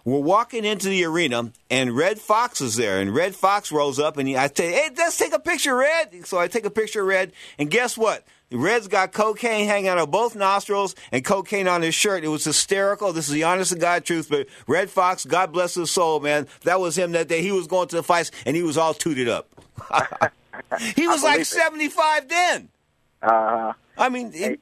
We're 0.05 0.19
walking 0.19 0.65
into 0.65 0.89
the 0.89 1.05
arena, 1.05 1.51
and 1.69 1.95
Redd 1.95 2.19
Foxx 2.19 2.59
is 2.59 2.75
there. 2.75 2.99
And 2.99 3.15
Redd 3.15 3.35
Foxx 3.35 3.71
rolls 3.71 3.99
up, 3.99 4.17
and 4.17 4.27
he, 4.27 4.35
I 4.35 4.47
say, 4.47 4.71
"Hey, 4.71 4.89
let's 4.97 5.17
take 5.17 5.33
a 5.33 5.39
picture, 5.39 5.75
Red." 5.75 6.25
So 6.25 6.37
I 6.37 6.47
take 6.47 6.65
a 6.65 6.69
picture 6.69 7.01
of 7.01 7.07
Red, 7.07 7.31
and 7.57 7.69
guess 7.69 7.97
what? 7.97 8.25
Red's 8.51 8.87
got 8.87 9.13
cocaine 9.13 9.67
hanging 9.67 9.87
out 9.87 9.97
of 9.97 10.11
both 10.11 10.35
nostrils 10.35 10.93
and 11.11 11.23
cocaine 11.25 11.67
on 11.67 11.81
his 11.81 11.95
shirt. 11.95 12.23
It 12.23 12.27
was 12.27 12.43
hysterical. 12.43 13.11
This 13.13 13.27
is 13.27 13.33
the 13.33 13.43
honest 13.43 13.71
to 13.73 13.79
God 13.79 14.05
truth. 14.05 14.27
But 14.29 14.47
Redd 14.67 14.89
Foxx, 14.89 15.25
God 15.25 15.51
bless 15.51 15.73
his 15.73 15.89
soul, 15.89 16.19
man. 16.19 16.47
That 16.63 16.79
was 16.79 16.97
him 16.97 17.13
that 17.13 17.27
day. 17.27 17.41
He 17.41 17.51
was 17.51 17.67
going 17.67 17.87
to 17.87 17.95
the 17.95 18.03
fights, 18.03 18.29
and 18.45 18.55
he 18.55 18.63
was 18.63 18.77
all 18.77 18.93
tooted 18.93 19.27
up. 19.27 19.47
he 20.95 21.07
was 21.07 21.23
like 21.23 21.45
75 21.45 22.29
then. 22.29 22.69
Uh, 23.21 23.73
I 23.97 24.09
mean, 24.09 24.31
it, 24.33 24.59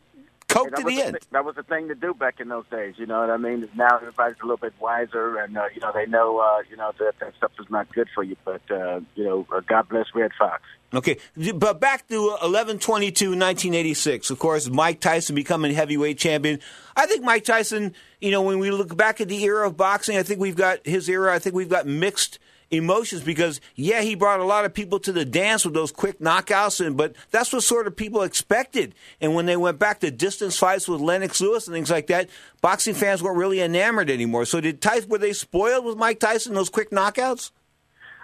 coke 0.52 0.70
that 0.72 0.78
to 0.78 0.84
was 0.84 0.96
the 0.96 1.02
end. 1.02 1.18
thi- 1.20 1.28
that 1.32 1.46
was 1.46 1.56
the 1.56 1.64
thing 1.64 1.88
to 1.88 1.96
do 1.96 2.14
back 2.14 2.40
in 2.40 2.50
those 2.50 2.66
days. 2.72 2.96
You 2.98 3.06
know 3.06 3.20
what 3.22 3.30
I 3.30 3.38
mean? 3.38 3.68
Now 3.76 3.98
everybody's 3.98 4.38
a 4.40 4.44
little 4.44 4.58
bit 4.58 4.74
wiser, 4.80 5.38
and 5.38 5.58
uh, 5.58 5.66
you 5.74 5.82
know 5.82 5.92
they 5.94 6.06
know 6.06 6.40
uh, 6.40 6.62
you 6.70 6.78
know 6.78 6.92
that 7.00 7.20
that 7.20 7.36
stuff 7.38 7.52
is 7.60 7.70
not 7.70 7.92
good 7.94 8.08
for 8.14 8.24
you. 8.24 8.36
But 8.46 8.62
uh, 8.70 9.02
you 9.16 9.24
know, 9.24 9.48
uh, 9.52 9.62
God 9.62 9.90
bless 9.90 10.06
Redd 10.14 10.32
Foxx. 10.38 10.64
Okay, 10.94 11.18
but 11.56 11.80
back 11.80 12.08
to 12.10 12.22
1122 12.22 13.30
1986. 13.30 14.30
Of 14.30 14.40
course, 14.40 14.70
Mike 14.70 15.00
Tyson 15.00 15.36
becoming 15.36 15.74
heavyweight 15.74 16.18
champion. 16.18 16.60
I 16.98 17.06
think 17.06 17.24
Mike 17.24 17.46
Tyson, 17.46 17.94
you 18.20 18.32
know, 18.32 18.42
when 18.42 18.60
we 18.60 18.72
look 18.72 18.96
back 18.98 19.22
at 19.22 19.30
the 19.30 19.42
era 19.44 19.68
of 19.68 19.78
boxing, 19.78 20.18
I 20.18 20.24
think 20.24 20.42
we've 20.42 20.56
got 20.56 20.86
his 20.86 21.08
era, 21.08 21.34
I 21.34 21.40
think 21.40 21.56
we've 21.56 21.70
got 21.70 21.88
mixed 21.88 22.40
emotions 22.72 23.22
because 23.22 23.62
yeah, 23.76 24.02
he 24.02 24.16
brought 24.16 24.40
a 24.40 24.46
lot 24.46 24.66
of 24.66 24.74
people 24.74 25.00
to 25.02 25.12
the 25.12 25.26
dance 25.26 25.66
with 25.66 25.74
those 25.74 25.92
quick 25.92 26.20
knockouts 26.20 26.86
and 26.86 26.98
but 26.98 27.16
that's 27.30 27.54
what 27.54 27.64
sort 27.64 27.86
of 27.86 27.96
people 27.96 28.24
expected. 28.24 28.96
And 29.20 29.36
when 29.36 29.46
they 29.46 29.58
went 29.58 29.78
back 29.78 30.00
to 30.00 30.10
distance 30.10 30.58
fights 30.58 30.88
with 30.88 31.02
Lennox 31.02 31.42
Lewis 31.42 31.68
and 31.68 31.76
things 31.76 31.92
like 31.92 32.08
that, 32.08 32.30
boxing 32.62 32.96
fans 32.96 33.22
weren't 33.22 33.38
really 33.38 33.62
enamored 33.62 34.10
anymore. 34.10 34.46
So 34.46 34.62
did 34.62 34.82
Tyson 34.82 35.10
were 35.10 35.18
they 35.18 35.34
spoiled 35.34 35.86
with 35.86 35.98
Mike 35.98 36.20
Tyson 36.20 36.54
those 36.54 36.70
quick 36.70 36.90
knockouts? 36.92 37.52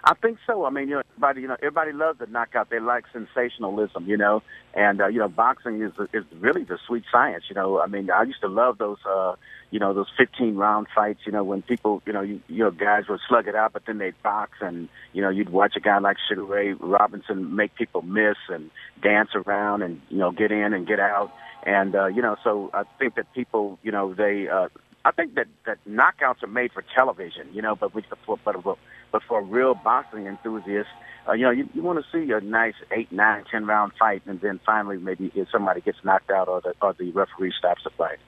I 0.04 0.14
think 0.14 0.38
so. 0.46 0.64
I 0.64 0.70
mean, 0.70 0.88
you 0.88 0.94
know, 0.94 1.02
everybody, 1.10 1.42
you 1.42 1.48
know, 1.48 1.56
everybody 1.56 1.92
loves 1.92 2.18
the 2.18 2.26
knockout. 2.26 2.70
They 2.70 2.78
like 2.78 3.04
sensationalism, 3.12 4.06
you 4.06 4.16
know, 4.16 4.42
and 4.74 5.00
uh, 5.00 5.08
you 5.08 5.18
know, 5.18 5.28
boxing 5.28 5.82
is 5.82 5.92
is 6.12 6.24
really 6.38 6.62
the 6.62 6.78
sweet 6.86 7.04
science. 7.10 7.44
You 7.48 7.56
know, 7.56 7.80
I 7.80 7.88
mean, 7.88 8.10
I 8.10 8.22
used 8.22 8.40
to 8.42 8.48
love 8.48 8.78
those, 8.78 8.98
uh, 9.08 9.34
you 9.70 9.78
know, 9.78 9.92
those 9.92 10.10
15 10.16 10.56
round 10.56 10.86
fights. 10.94 11.20
You 11.26 11.32
know, 11.32 11.44
when 11.44 11.62
people, 11.62 12.02
you 12.06 12.12
know, 12.12 12.22
you, 12.22 12.40
you 12.48 12.64
know, 12.64 12.70
guys 12.70 13.04
would 13.08 13.20
slug 13.28 13.48
it 13.48 13.54
out, 13.54 13.72
but 13.72 13.82
then 13.86 13.98
they'd 13.98 14.20
box, 14.22 14.52
and 14.60 14.88
you 15.12 15.22
know, 15.22 15.28
you'd 15.28 15.50
watch 15.50 15.74
a 15.76 15.80
guy 15.80 15.98
like 15.98 16.16
Sugar 16.28 16.44
Ray 16.44 16.72
Robinson 16.72 17.54
make 17.54 17.74
people 17.74 18.02
miss 18.02 18.36
and 18.48 18.70
dance 19.02 19.30
around, 19.34 19.82
and 19.82 20.00
you 20.08 20.18
know, 20.18 20.30
get 20.30 20.52
in 20.52 20.72
and 20.72 20.86
get 20.86 21.00
out, 21.00 21.32
and 21.64 21.94
uh, 21.94 22.06
you 22.06 22.22
know, 22.22 22.36
so 22.42 22.70
I 22.72 22.84
think 22.98 23.14
that 23.16 23.32
people, 23.34 23.78
you 23.82 23.92
know, 23.92 24.14
they. 24.14 24.48
uh 24.48 24.68
I 25.04 25.12
think 25.12 25.36
that 25.36 25.46
that 25.64 25.78
knockouts 25.88 26.42
are 26.42 26.48
made 26.48 26.72
for 26.72 26.84
television, 26.94 27.48
you 27.52 27.62
know, 27.62 27.74
but 27.76 27.94
we, 27.94 28.02
but 28.26 28.38
but 28.44 28.78
but 29.12 29.22
for 29.22 29.40
a 29.40 29.42
real 29.42 29.74
boxing 29.74 30.26
enthusiast, 30.26 30.88
uh, 31.28 31.32
you 31.32 31.44
know, 31.44 31.50
you, 31.50 31.68
you 31.74 31.82
want 31.82 32.04
to 32.04 32.04
see 32.10 32.30
a 32.32 32.40
nice 32.40 32.74
eight, 32.90 33.10
nine, 33.12 33.44
ten 33.50 33.66
round 33.66 33.92
fight, 33.98 34.22
and 34.26 34.40
then 34.40 34.60
finally 34.66 34.98
maybe 34.98 35.32
somebody 35.52 35.80
gets 35.80 35.98
knocked 36.04 36.30
out 36.30 36.48
or 36.48 36.60
the 36.60 36.74
or 36.82 36.94
the 36.98 37.10
referee 37.12 37.52
stops 37.58 37.84
the 37.84 37.90
fight. 37.90 38.18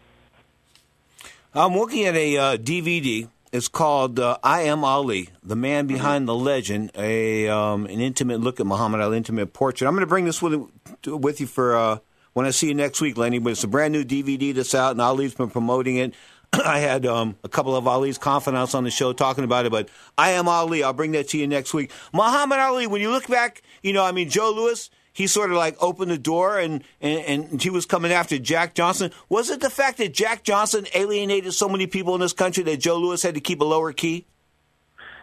I'm 1.53 1.75
looking 1.75 2.05
at 2.05 2.15
a 2.15 2.37
uh, 2.37 2.57
DVD. 2.57 3.29
It's 3.51 3.67
called 3.67 4.21
uh, 4.21 4.39
"I 4.45 4.63
Am 4.63 4.85
Ali: 4.85 5.31
The 5.43 5.57
Man 5.57 5.89
Behind 5.89 6.29
the 6.29 6.35
Legend," 6.35 6.93
a 6.95 7.49
um, 7.49 7.87
an 7.87 8.01
intimate 8.01 8.41
look 8.41 8.61
at 8.61 8.67
Muhammad 8.67 9.01
Ali, 9.01 9.17
intimate 9.17 9.53
portrait. 9.53 9.89
I'm 9.89 9.95
going 9.95 10.03
to 10.03 10.07
bring 10.07 10.27
this 10.27 10.41
with 10.41 10.71
with 11.07 11.41
you 11.41 11.49
for 11.49 11.75
uh, 11.75 11.99
when 12.35 12.47
I 12.47 12.51
see 12.51 12.69
you 12.69 12.75
next 12.75 13.01
week, 13.01 13.17
Lenny. 13.17 13.41
But 13.41 13.51
it's 13.51 13.65
a 13.65 13.69
brand 13.69 13.93
new 13.93 14.05
DVD 14.05 14.55
that's 14.55 14.77
out, 14.77 14.93
and 14.93 15.01
Ali's 15.01 15.35
been 15.35 15.51
promoting 15.51 15.97
it. 15.97 16.15
I 16.53 16.79
had 16.79 17.05
um, 17.05 17.37
a 17.43 17.49
couple 17.49 17.75
of 17.75 17.89
Ali's 17.89 18.17
confidants 18.19 18.77
on 18.77 18.85
the 18.85 18.91
show 18.93 19.13
talking 19.13 19.43
about 19.43 19.67
it, 19.67 19.73
but 19.73 19.89
I 20.17 20.31
am 20.33 20.47
Ali. 20.47 20.85
I'll 20.85 20.93
bring 20.93 21.11
that 21.13 21.31
to 21.31 21.39
you 21.39 21.49
next 21.49 21.75
week. 21.75 21.91
Muhammad 22.13 22.61
Ali, 22.61 22.87
when 22.87 23.01
you 23.01 23.11
look 23.11 23.27
back, 23.27 23.63
you 23.83 23.93
know, 23.93 24.05
I 24.05 24.13
mean, 24.13 24.31
Joe 24.31 24.53
Louis, 24.55 24.89
he 25.13 25.27
sort 25.27 25.51
of 25.51 25.57
like 25.57 25.77
opened 25.81 26.11
the 26.11 26.19
door 26.19 26.59
and, 26.59 26.85
and, 27.01 27.51
and 27.51 27.63
he 27.63 27.71
was 27.71 27.87
coming 27.87 28.13
after 28.13 28.39
Jack 28.39 28.75
Johnson. 28.75 29.11
Was 29.29 29.51
it 29.51 29.61
the 29.61 29.71
fact 29.71 29.99
that 29.99 30.15
Jack 30.15 30.45
Johnson 30.45 30.87
alienated 30.95 31.53
so 31.55 31.69
many 31.69 31.87
people 31.87 32.15
in 32.15 32.21
this 32.21 32.33
country 32.33 32.63
that 32.65 32.79
Joe 32.79 32.99
Louis 32.99 33.23
had 33.23 33.35
to 33.35 33.41
keep 33.41 33.61
a 33.61 33.65
lower 33.65 33.93
key? 33.93 34.27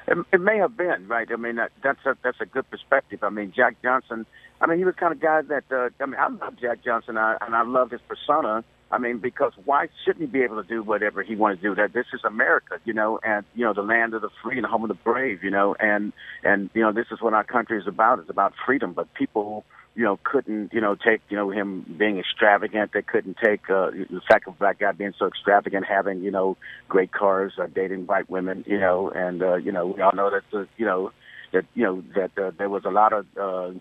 It, 0.07 0.17
it 0.31 0.41
may 0.41 0.57
have 0.57 0.77
been 0.77 1.07
right. 1.07 1.27
I 1.31 1.35
mean, 1.35 1.55
that, 1.55 1.71
that's 1.83 2.05
a 2.05 2.15
that's 2.23 2.39
a 2.39 2.45
good 2.45 2.69
perspective. 2.69 3.23
I 3.23 3.29
mean, 3.29 3.51
Jack 3.55 3.75
Johnson. 3.83 4.25
I 4.59 4.65
mean, 4.65 4.79
he 4.79 4.85
was 4.85 4.95
kind 4.95 5.11
of 5.13 5.19
guy 5.19 5.41
that. 5.41 5.65
Uh, 5.69 5.89
I 6.01 6.05
mean, 6.05 6.15
I 6.19 6.29
love 6.29 6.55
Jack 6.59 6.83
Johnson, 6.83 7.17
I, 7.17 7.37
and 7.41 7.53
I 7.53 7.63
love 7.63 7.91
his 7.91 8.01
persona. 8.07 8.63
I 8.89 8.99
mean, 8.99 9.17
because 9.17 9.51
why 9.65 9.89
shouldn't 10.05 10.21
he 10.21 10.27
be 10.27 10.43
able 10.43 10.61
to 10.61 10.67
do 10.67 10.81
whatever 10.81 11.21
he 11.21 11.35
wants 11.35 11.61
to 11.61 11.69
do? 11.69 11.75
That 11.75 11.91
this 11.91 12.05
is 12.13 12.21
America, 12.23 12.79
you 12.85 12.93
know, 12.93 13.19
and 13.21 13.45
you 13.53 13.65
know 13.65 13.73
the 13.73 13.81
land 13.81 14.13
of 14.13 14.21
the 14.21 14.29
free 14.41 14.55
and 14.55 14.63
the 14.63 14.69
home 14.69 14.83
of 14.83 14.87
the 14.87 14.93
brave, 14.93 15.43
you 15.43 15.49
know, 15.49 15.75
and 15.77 16.13
and 16.43 16.69
you 16.73 16.81
know 16.81 16.93
this 16.93 17.07
is 17.11 17.21
what 17.21 17.33
our 17.33 17.43
country 17.43 17.77
is 17.77 17.87
about. 17.87 18.19
It's 18.19 18.29
about 18.29 18.53
freedom. 18.65 18.93
But 18.93 19.13
people, 19.13 19.65
you 19.97 20.03
know, 20.03 20.19
couldn't 20.23 20.71
you 20.71 20.79
know 20.79 20.95
take 20.95 21.21
you 21.27 21.35
know 21.35 21.49
him 21.49 21.95
being 21.97 22.19
extravagant. 22.19 22.91
They 22.93 23.01
couldn't 23.01 23.37
take 23.43 23.69
uh, 23.69 23.89
the 23.89 24.21
fact 24.29 24.47
of 24.47 24.59
black 24.59 24.79
guy 24.79 24.91
being 24.91 25.13
so 25.17 25.25
extravagant, 25.25 25.85
having 25.85 26.21
you 26.21 26.29
know 26.31 26.55
great 26.87 27.11
cars, 27.11 27.53
uh, 27.59 27.65
dating 27.73 28.05
white 28.05 28.29
women, 28.29 28.63
you 28.67 28.79
know, 28.79 29.09
and 29.09 29.41
uh, 29.41 29.55
you 29.55 29.71
know 29.71 29.87
we 29.87 30.01
all 30.01 30.13
know 30.13 30.29
that 30.29 30.43
the 30.51 30.67
you 30.77 30.85
know 30.85 31.11
that 31.51 31.65
you 31.73 31.83
know 31.83 32.03
that 32.15 32.31
uh, 32.37 32.51
there 32.59 32.69
was 32.69 32.85
a 32.85 32.91
lot 32.91 33.11
of 33.11 33.25
uh, 33.41 33.71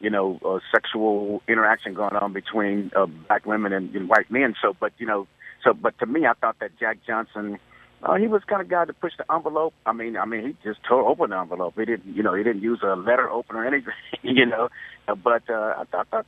you 0.00 0.10
know, 0.10 0.38
uh, 0.44 0.58
sexual 0.72 1.42
interaction 1.48 1.94
going 1.94 2.14
on 2.14 2.32
between 2.32 2.90
uh, 2.94 3.06
black 3.06 3.46
women 3.46 3.72
and, 3.72 3.94
and 3.96 4.08
white 4.08 4.30
men. 4.30 4.54
So, 4.60 4.76
but 4.78 4.92
you 4.98 5.06
know, 5.06 5.26
so 5.64 5.72
but 5.72 5.98
to 5.98 6.06
me, 6.06 6.26
I 6.26 6.34
thought 6.34 6.56
that 6.60 6.78
Jack 6.78 6.98
Johnson, 7.06 7.58
uh, 8.04 8.14
he 8.16 8.26
was 8.26 8.42
kind 8.44 8.60
of 8.60 8.68
guy 8.68 8.84
to 8.84 8.92
push 8.92 9.12
the 9.16 9.24
envelope. 9.32 9.72
I 9.86 9.92
mean, 9.92 10.16
I 10.16 10.26
mean, 10.26 10.46
he 10.46 10.68
just 10.68 10.82
tore 10.84 11.08
open 11.08 11.30
the 11.30 11.38
envelope. 11.38 11.74
He 11.76 11.86
didn't, 11.86 12.14
you 12.14 12.22
know, 12.22 12.34
he 12.34 12.42
didn't 12.42 12.62
use 12.62 12.80
a 12.82 12.94
letter 12.94 13.30
opener 13.30 13.60
or 13.60 13.66
anything, 13.66 13.94
you 14.22 14.44
know. 14.44 14.68
Uh, 15.08 15.14
but 15.14 15.48
uh, 15.48 15.84
I, 15.92 15.96
I 15.96 16.04
thought 16.04 16.26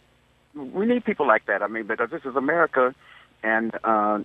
we 0.55 0.87
need 0.87 1.05
people 1.05 1.27
like 1.27 1.47
that. 1.47 1.63
I 1.63 1.67
mean, 1.67 1.87
because 1.87 2.11
this 2.11 2.23
is 2.25 2.35
America, 2.35 2.95
and 3.43 3.75
uh, 3.85 4.21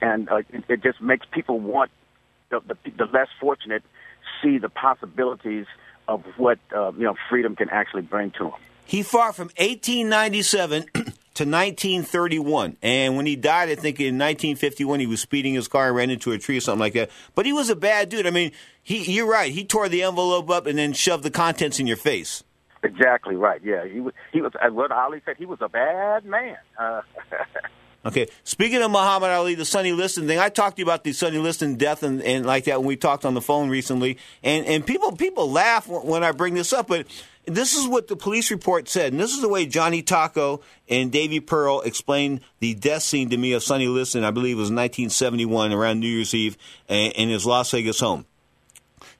and 0.00 0.30
uh, 0.30 0.36
it, 0.36 0.64
it 0.68 0.82
just 0.82 1.00
makes 1.02 1.26
people 1.30 1.60
want 1.60 1.90
the, 2.50 2.60
the 2.66 2.90
the 2.90 3.04
less 3.04 3.28
fortunate 3.38 3.82
see 4.42 4.58
the 4.58 4.70
possibilities 4.70 5.66
of 6.08 6.24
what 6.38 6.58
uh, 6.74 6.92
you 6.92 7.04
know 7.04 7.16
freedom 7.28 7.54
can 7.54 7.68
actually 7.68 8.02
bring 8.02 8.30
to 8.32 8.46
him. 8.46 8.52
He 8.86 9.02
fought 9.02 9.34
from 9.34 9.50
1897 9.58 10.86
to 11.36 11.44
1931, 11.44 12.78
and 12.82 13.16
when 13.16 13.26
he 13.26 13.36
died, 13.36 13.68
I 13.68 13.74
think 13.74 14.00
in 14.00 14.16
1951 14.16 15.00
he 15.00 15.06
was 15.06 15.20
speeding 15.20 15.52
his 15.52 15.68
car 15.68 15.88
and 15.88 15.96
ran 15.96 16.10
into 16.10 16.32
a 16.32 16.38
tree 16.38 16.56
or 16.56 16.60
something 16.60 16.80
like 16.80 16.94
that. 16.94 17.10
But 17.34 17.44
he 17.44 17.52
was 17.52 17.68
a 17.68 17.76
bad 17.76 18.08
dude. 18.08 18.26
I 18.26 18.30
mean, 18.30 18.52
he 18.82 19.12
you're 19.12 19.28
right. 19.28 19.52
He 19.52 19.64
tore 19.64 19.90
the 19.90 20.02
envelope 20.02 20.48
up 20.48 20.66
and 20.66 20.78
then 20.78 20.94
shoved 20.94 21.24
the 21.24 21.30
contents 21.30 21.78
in 21.78 21.86
your 21.86 21.98
face. 21.98 22.42
Exactly 22.82 23.36
right. 23.36 23.60
Yeah, 23.62 23.84
he 23.86 24.00
was. 24.00 24.14
He 24.32 24.40
was. 24.40 24.52
As 24.62 24.72
what 24.72 24.90
Ali 24.90 25.20
said, 25.26 25.36
he 25.36 25.44
was 25.44 25.58
a 25.60 25.68
bad 25.68 26.24
man. 26.24 26.56
Uh, 26.78 27.02
Okay. 28.06 28.28
Speaking 28.44 28.82
of 28.82 28.92
Muhammad 28.92 29.30
Ali, 29.30 29.56
the 29.56 29.64
Sonny 29.64 29.90
Liston 29.90 30.28
thing, 30.28 30.38
I 30.38 30.48
talked 30.48 30.76
to 30.76 30.80
you 30.80 30.86
about 30.86 31.02
the 31.02 31.12
Sonny 31.12 31.38
Liston 31.38 31.74
death 31.74 32.04
and, 32.04 32.22
and 32.22 32.46
like 32.46 32.64
that 32.64 32.78
when 32.78 32.86
we 32.86 32.94
talked 32.96 33.24
on 33.24 33.34
the 33.34 33.40
phone 33.40 33.68
recently, 33.68 34.16
and 34.44 34.64
and 34.64 34.86
people 34.86 35.10
people 35.16 35.50
laugh 35.50 35.88
when 35.88 36.22
I 36.22 36.30
bring 36.30 36.54
this 36.54 36.72
up, 36.72 36.86
but 36.86 37.06
this 37.46 37.74
is 37.74 37.88
what 37.88 38.06
the 38.06 38.14
police 38.14 38.52
report 38.52 38.88
said, 38.88 39.12
and 39.12 39.20
this 39.20 39.32
is 39.32 39.40
the 39.40 39.48
way 39.48 39.66
Johnny 39.66 40.04
Tocco 40.04 40.62
and 40.88 41.10
Davy 41.10 41.40
Pearl 41.40 41.80
explained 41.80 42.42
the 42.60 42.74
death 42.74 43.02
scene 43.02 43.30
to 43.30 43.36
me 43.36 43.54
of 43.54 43.64
Sonny 43.64 43.88
Liston. 43.88 44.22
I 44.22 44.30
believe 44.30 44.56
it 44.56 44.60
was 44.60 44.70
1971 44.70 45.72
around 45.72 45.98
New 45.98 46.06
Year's 46.06 46.32
Eve 46.32 46.56
in 46.88 47.28
his 47.28 47.44
Las 47.44 47.72
Vegas 47.72 47.98
home. 47.98 48.24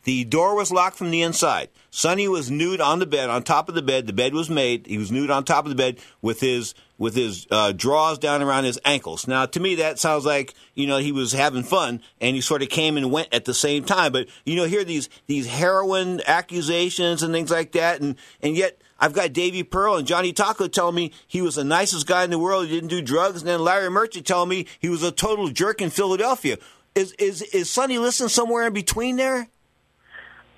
The 0.04 0.22
door 0.22 0.54
was 0.54 0.70
locked 0.70 0.96
from 0.96 1.10
the 1.10 1.22
inside. 1.22 1.68
Sonny 1.90 2.28
was 2.28 2.48
nude 2.48 2.80
on 2.80 3.00
the 3.00 3.06
bed, 3.06 3.28
on 3.28 3.42
top 3.42 3.68
of 3.68 3.74
the 3.74 3.82
bed. 3.82 4.06
The 4.06 4.12
bed 4.12 4.34
was 4.34 4.48
made. 4.48 4.86
He 4.86 4.98
was 4.98 5.10
nude 5.10 5.32
on 5.32 5.42
top 5.42 5.64
of 5.64 5.70
the 5.70 5.74
bed 5.74 5.98
with 6.22 6.38
his 6.38 6.74
with 6.98 7.14
his 7.14 7.46
uh, 7.50 7.72
drawers 7.72 8.18
down 8.18 8.42
around 8.42 8.64
his 8.64 8.78
ankles. 8.84 9.28
Now, 9.28 9.46
to 9.46 9.60
me, 9.60 9.76
that 9.76 9.98
sounds 9.98 10.24
like 10.24 10.54
you 10.74 10.86
know 10.86 10.98
he 10.98 11.12
was 11.12 11.32
having 11.32 11.62
fun, 11.62 12.00
and 12.20 12.34
he 12.34 12.40
sort 12.40 12.62
of 12.62 12.68
came 12.68 12.96
and 12.96 13.10
went 13.10 13.28
at 13.32 13.44
the 13.44 13.54
same 13.54 13.84
time. 13.84 14.12
But 14.12 14.28
you 14.44 14.56
know, 14.56 14.64
hear 14.64 14.84
these 14.84 15.08
these 15.26 15.46
heroin 15.46 16.20
accusations 16.26 17.22
and 17.22 17.32
things 17.32 17.50
like 17.50 17.72
that, 17.72 18.00
and 18.00 18.16
and 18.42 18.56
yet 18.56 18.80
I've 18.98 19.12
got 19.12 19.32
Davy 19.32 19.62
Pearl 19.62 19.96
and 19.96 20.06
Johnny 20.06 20.32
Tocco 20.32 20.70
telling 20.70 20.94
me 20.94 21.12
he 21.26 21.42
was 21.42 21.56
the 21.56 21.64
nicest 21.64 22.06
guy 22.06 22.24
in 22.24 22.30
the 22.30 22.38
world. 22.38 22.66
He 22.66 22.74
didn't 22.74 22.88
do 22.88 23.02
drugs, 23.02 23.42
and 23.42 23.48
then 23.48 23.60
Larry 23.60 23.90
Merchant 23.90 24.26
telling 24.26 24.48
me 24.48 24.66
he 24.78 24.88
was 24.88 25.02
a 25.02 25.12
total 25.12 25.48
jerk 25.48 25.80
in 25.82 25.90
Philadelphia. 25.90 26.58
Is 26.94 27.12
is 27.12 27.42
is 27.42 27.70
Sonny 27.70 27.98
Liston 27.98 28.28
somewhere 28.28 28.66
in 28.66 28.72
between 28.72 29.16
there? 29.16 29.48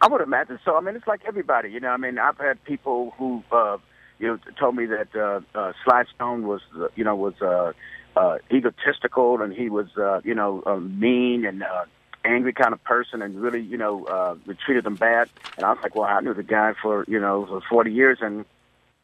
I 0.00 0.06
would 0.06 0.20
imagine 0.20 0.60
so. 0.64 0.76
I 0.76 0.80
mean, 0.80 0.94
it's 0.94 1.06
like 1.08 1.22
everybody, 1.26 1.70
you 1.70 1.80
know. 1.80 1.88
I 1.88 1.96
mean, 1.96 2.18
I've 2.18 2.38
had 2.38 2.62
people 2.62 3.12
who, 3.18 3.42
uh, 3.50 3.78
you 4.18 4.28
know, 4.28 4.38
told 4.58 4.76
me 4.76 4.86
that 4.86 5.14
uh, 5.14 5.40
uh, 5.54 5.72
Sly 5.84 6.04
Stone 6.14 6.46
was, 6.46 6.60
you 6.96 7.04
know, 7.04 7.14
was 7.14 7.34
uh, 7.40 7.72
uh, 8.16 8.38
egotistical 8.52 9.40
and 9.40 9.52
he 9.52 9.68
was, 9.68 9.86
uh, 9.96 10.20
you 10.24 10.34
know, 10.34 10.62
uh, 10.66 10.76
mean 10.76 11.44
and 11.44 11.62
uh, 11.62 11.84
angry 12.24 12.52
kind 12.52 12.72
of 12.72 12.82
person 12.84 13.22
and 13.22 13.40
really, 13.40 13.60
you 13.60 13.76
know, 13.76 14.04
uh, 14.06 14.34
treated 14.64 14.84
them 14.84 14.96
bad. 14.96 15.28
And 15.56 15.64
I 15.64 15.72
was 15.72 15.78
like, 15.82 15.94
well, 15.94 16.08
I 16.08 16.20
knew 16.20 16.34
the 16.34 16.42
guy 16.42 16.74
for, 16.80 17.04
you 17.08 17.20
know, 17.20 17.46
for 17.46 17.60
40 17.68 17.92
years 17.92 18.18
and 18.20 18.44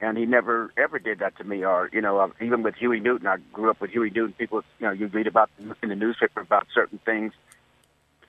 and 0.01 0.19
he 0.19 0.27
never 0.27 0.71
ever 0.77 0.99
did 0.99 1.21
that 1.21 1.39
to 1.39 1.45
me. 1.45 1.65
Or 1.65 1.89
you 1.93 2.01
know, 2.01 2.19
uh, 2.19 2.29
even 2.41 2.63
with 2.63 2.75
Huey 2.75 3.01
Newton, 3.01 3.27
I 3.27 3.37
grew 3.53 3.71
up 3.71 3.81
with 3.81 3.91
Huey 3.91 4.11
Newton. 4.11 4.35
People, 4.37 4.63
you 4.81 4.87
know, 4.87 4.93
you 4.93 5.07
read 5.07 5.29
about 5.29 5.49
in 5.83 5.89
the 5.89 5.95
newspaper 5.95 6.41
about 6.41 6.67
certain 6.75 6.99
things 6.99 7.33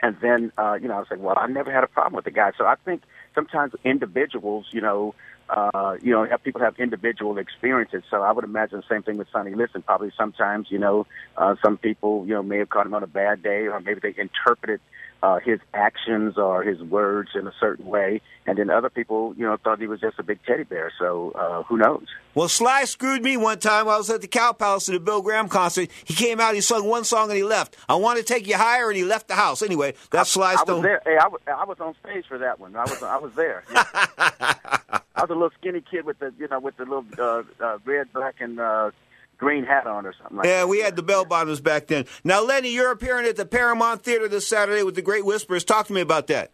and 0.02 0.16
then, 0.22 0.52
uh, 0.58 0.78
you 0.80 0.88
know, 0.88 0.96
I 0.96 1.00
was 1.00 1.08
like, 1.10 1.20
well, 1.20 1.36
I 1.38 1.48
never 1.48 1.72
had 1.72 1.84
a 1.84 1.88
problem 1.88 2.14
with 2.14 2.26
the 2.26 2.32
guy. 2.32 2.52
So 2.58 2.66
I 2.66 2.76
think 2.76 3.02
sometimes 3.34 3.74
individuals, 3.84 4.68
you 4.72 4.82
know, 4.82 5.16
uh, 5.50 5.98
you 6.02 6.12
know, 6.12 6.26
people 6.44 6.62
have 6.62 6.78
individual 6.80 7.38
experiences. 7.38 8.04
So 8.10 8.22
I 8.24 8.32
would 8.32 8.44
imagine 8.44 8.78
the 8.78 8.94
same 8.94 9.04
thing 9.04 9.18
with 9.18 9.28
Sonny 9.32 9.54
Liston. 9.54 9.84
Probably 9.84 10.12
sometimes, 10.18 10.68
you 10.70 10.80
know, 10.80 11.06
uh, 11.38 11.56
some 11.64 11.78
people, 11.78 12.26
you 12.26 12.34
know, 12.34 12.44
may 12.44 12.58
have 12.60 12.70
caught 12.70 12.86
him 12.86 12.94
on 12.94 13.04
a 13.04 13.08
bad 13.08 13.44
day, 13.44 13.68
or 13.68 13.80
maybe 13.80 14.00
they 14.02 14.16
interpreted 14.20 14.82
uh, 15.24 15.40
his 15.40 15.60
actions 15.74 16.38
or 16.38 16.64
his 16.64 16.80
words 16.82 17.32
in 17.36 17.48
a 17.48 17.54
certain 17.60 17.86
way, 17.86 18.22
and 18.46 18.58
then 18.58 18.70
other 18.70 18.90
people, 18.90 19.34
you 19.38 19.46
know, 19.46 19.58
thought 19.58 19.80
he 19.80 19.88
was 19.88 20.00
just 20.00 20.20
a 20.20 20.24
big 20.24 20.40
teddy 20.46 20.64
bear. 20.64 20.92
So 21.00 21.32
uh, 21.32 21.64
who 21.64 21.78
knows? 21.78 22.06
Well, 22.36 22.48
Sly 22.48 22.84
screwed 22.84 23.24
me 23.24 23.38
one 23.38 23.60
time. 23.60 23.88
I 23.88 23.98
was 23.98 24.10
at 24.10 24.22
the 24.22 24.28
Cow 24.28 24.52
Palace 24.52 24.90
at 24.90 24.96
a 24.96 25.00
Bill 25.00 25.22
Graham 25.22 25.48
concert. 25.48 25.90
He 26.04 26.14
came 26.14 26.40
out, 26.40 26.54
he 26.54 26.62
sung 26.62 26.88
one 26.88 27.04
song, 27.04 27.30
and 27.30 27.38
he 27.38 27.44
left. 27.44 27.76
I 27.88 27.96
want 27.96 28.20
to 28.20 28.24
take 28.24 28.48
you 28.48 28.58
higher, 28.58 28.90
and 28.90 28.98
he 28.98 29.04
left 29.04 29.28
the 29.28 29.36
house. 29.36 29.62
Anyway, 29.62 29.96
that's 30.12 30.32
Sly 30.32 30.56
Stone. 30.56 30.70
I 30.70 30.74
was 30.74 30.84
there. 30.84 31.02
Hey, 31.06 31.18
I 31.18 31.28
was, 31.28 31.42
I 31.48 31.66
was 31.66 31.80
on 31.80 31.96
stage 32.04 32.26
for 32.28 32.38
that 32.38 32.60
one. 32.60 32.76
I 32.76 32.84
was, 32.84 33.02
I 33.02 33.18
was 33.18 33.34
there. 33.36 33.64
Yeah. 33.72 33.84
I 35.16 35.22
was 35.22 35.30
a 35.30 35.34
little 35.34 35.52
skinny 35.60 35.82
kid 35.82 36.06
with 36.06 36.20
the, 36.20 36.34
you 36.38 36.48
know, 36.50 36.60
with 36.60 36.76
the 36.78 36.84
little 36.84 37.06
uh, 37.18 37.44
uh, 37.64 37.78
red, 37.86 38.12
black, 38.12 38.36
and 38.42 38.60
uh, 38.60 38.92
green 39.38 39.64
hat 39.66 39.88
on 39.88 40.06
or 40.06 40.14
something 40.14 40.38
like 40.38 40.46
yeah, 40.46 40.62
that. 40.62 40.68
we 40.68 40.80
had 40.80 40.96
the 40.96 41.04
bell 41.04 41.26
bottoms 41.26 41.62
back 41.62 41.88
then. 41.88 42.06
Now, 42.24 42.44
Lenny, 42.44 42.74
you're 42.74 42.92
appearing 42.92 43.26
at 43.26 43.36
the 43.36 43.46
Paramount 43.46 44.04
Theater 44.04 44.28
this 44.28 44.48
Saturday 44.48 44.84
with 44.84 44.96
the 44.96 45.02
Great 45.02 45.26
Whispers. 45.26 45.64
Talk 45.64 45.88
to 45.88 45.94
me 45.94 46.02
about 46.02 46.28
that. 46.28 46.52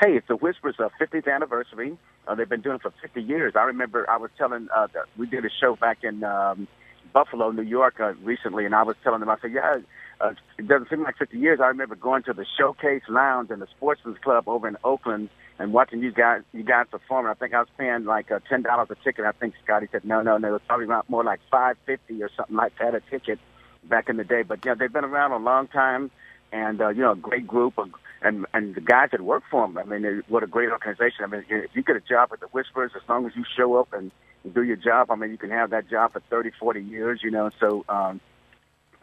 Hey, 0.00 0.16
it's 0.16 0.26
the 0.26 0.36
Whispers' 0.36 0.76
uh, 0.78 0.88
50th 1.00 1.32
anniversary. 1.32 1.96
Uh, 2.26 2.34
they've 2.34 2.48
been 2.48 2.60
doing 2.60 2.76
it 2.76 2.82
for 2.82 2.92
50 3.02 3.22
years. 3.22 3.54
I 3.56 3.64
remember 3.64 4.08
I 4.08 4.16
was 4.16 4.30
telling, 4.36 4.68
uh, 4.74 4.88
that 4.94 5.04
we 5.16 5.26
did 5.26 5.44
a 5.44 5.50
show 5.60 5.76
back 5.76 5.98
in 6.02 6.24
um, 6.24 6.66
Buffalo, 7.12 7.50
New 7.50 7.62
York 7.62 8.00
uh, 8.00 8.14
recently, 8.22 8.64
and 8.64 8.74
I 8.74 8.82
was 8.82 8.96
telling 9.04 9.20
them, 9.20 9.28
I 9.28 9.36
said, 9.40 9.52
yeah, 9.52 9.76
uh, 10.22 10.34
it 10.56 10.68
doesn't 10.68 10.88
seem 10.88 11.02
like 11.02 11.18
50 11.18 11.36
years. 11.36 11.60
I 11.60 11.66
remember 11.66 11.96
going 11.96 12.22
to 12.24 12.32
the 12.32 12.46
Showcase 12.56 13.02
Lounge 13.08 13.50
and 13.50 13.60
the 13.60 13.66
Sportsman's 13.66 14.18
Club 14.18 14.48
over 14.48 14.68
in 14.68 14.76
Oakland 14.84 15.28
and 15.58 15.72
watching 15.72 16.00
you 16.00 16.12
guys 16.12 16.42
you 16.52 16.62
guys 16.62 16.86
perform. 16.90 17.26
I 17.26 17.34
think 17.34 17.54
I 17.54 17.58
was 17.60 17.68
paying 17.76 18.04
like 18.04 18.30
uh, 18.30 18.38
ten 18.48 18.62
dollars 18.62 18.88
a 18.90 18.96
ticket. 19.04 19.24
I 19.24 19.32
think 19.32 19.54
Scotty 19.62 19.88
said 19.90 20.04
no, 20.04 20.22
no, 20.22 20.38
no. 20.38 20.48
It 20.48 20.52
was 20.52 20.62
probably 20.66 20.86
around 20.86 21.04
more 21.08 21.24
like 21.24 21.40
five 21.50 21.76
fifty 21.86 22.22
or 22.22 22.30
something 22.36 22.56
like 22.56 22.78
that 22.78 22.94
a 22.94 23.00
ticket 23.10 23.38
back 23.84 24.08
in 24.08 24.16
the 24.16 24.24
day. 24.24 24.42
But 24.42 24.64
yeah, 24.64 24.74
they've 24.74 24.92
been 24.92 25.04
around 25.04 25.32
a 25.32 25.38
long 25.38 25.68
time, 25.68 26.10
and 26.52 26.80
uh, 26.80 26.88
you 26.88 27.02
know, 27.02 27.12
a 27.12 27.16
great 27.16 27.46
group, 27.46 27.78
of, 27.78 27.90
and 28.22 28.46
and 28.54 28.74
the 28.74 28.80
guys 28.80 29.10
that 29.12 29.20
work 29.20 29.42
for 29.50 29.66
them. 29.66 29.76
I 29.78 29.84
mean, 29.84 30.02
they, 30.02 30.20
what 30.28 30.42
a 30.42 30.46
great 30.46 30.70
organization. 30.70 31.24
I 31.24 31.26
mean, 31.26 31.44
if 31.48 31.70
you 31.74 31.82
get 31.82 31.96
a 31.96 32.00
job 32.00 32.30
at 32.32 32.40
the 32.40 32.46
Whispers, 32.46 32.92
as 32.96 33.02
long 33.08 33.26
as 33.26 33.32
you 33.36 33.44
show 33.56 33.76
up 33.76 33.92
and 33.92 34.10
do 34.54 34.62
your 34.62 34.76
job, 34.76 35.10
I 35.10 35.16
mean, 35.16 35.30
you 35.30 35.38
can 35.38 35.50
have 35.50 35.70
that 35.70 35.88
job 35.88 36.12
for 36.12 36.20
thirty, 36.30 36.50
forty 36.58 36.80
years. 36.80 37.20
You 37.22 37.30
know, 37.30 37.50
so. 37.60 37.84
um 37.88 38.20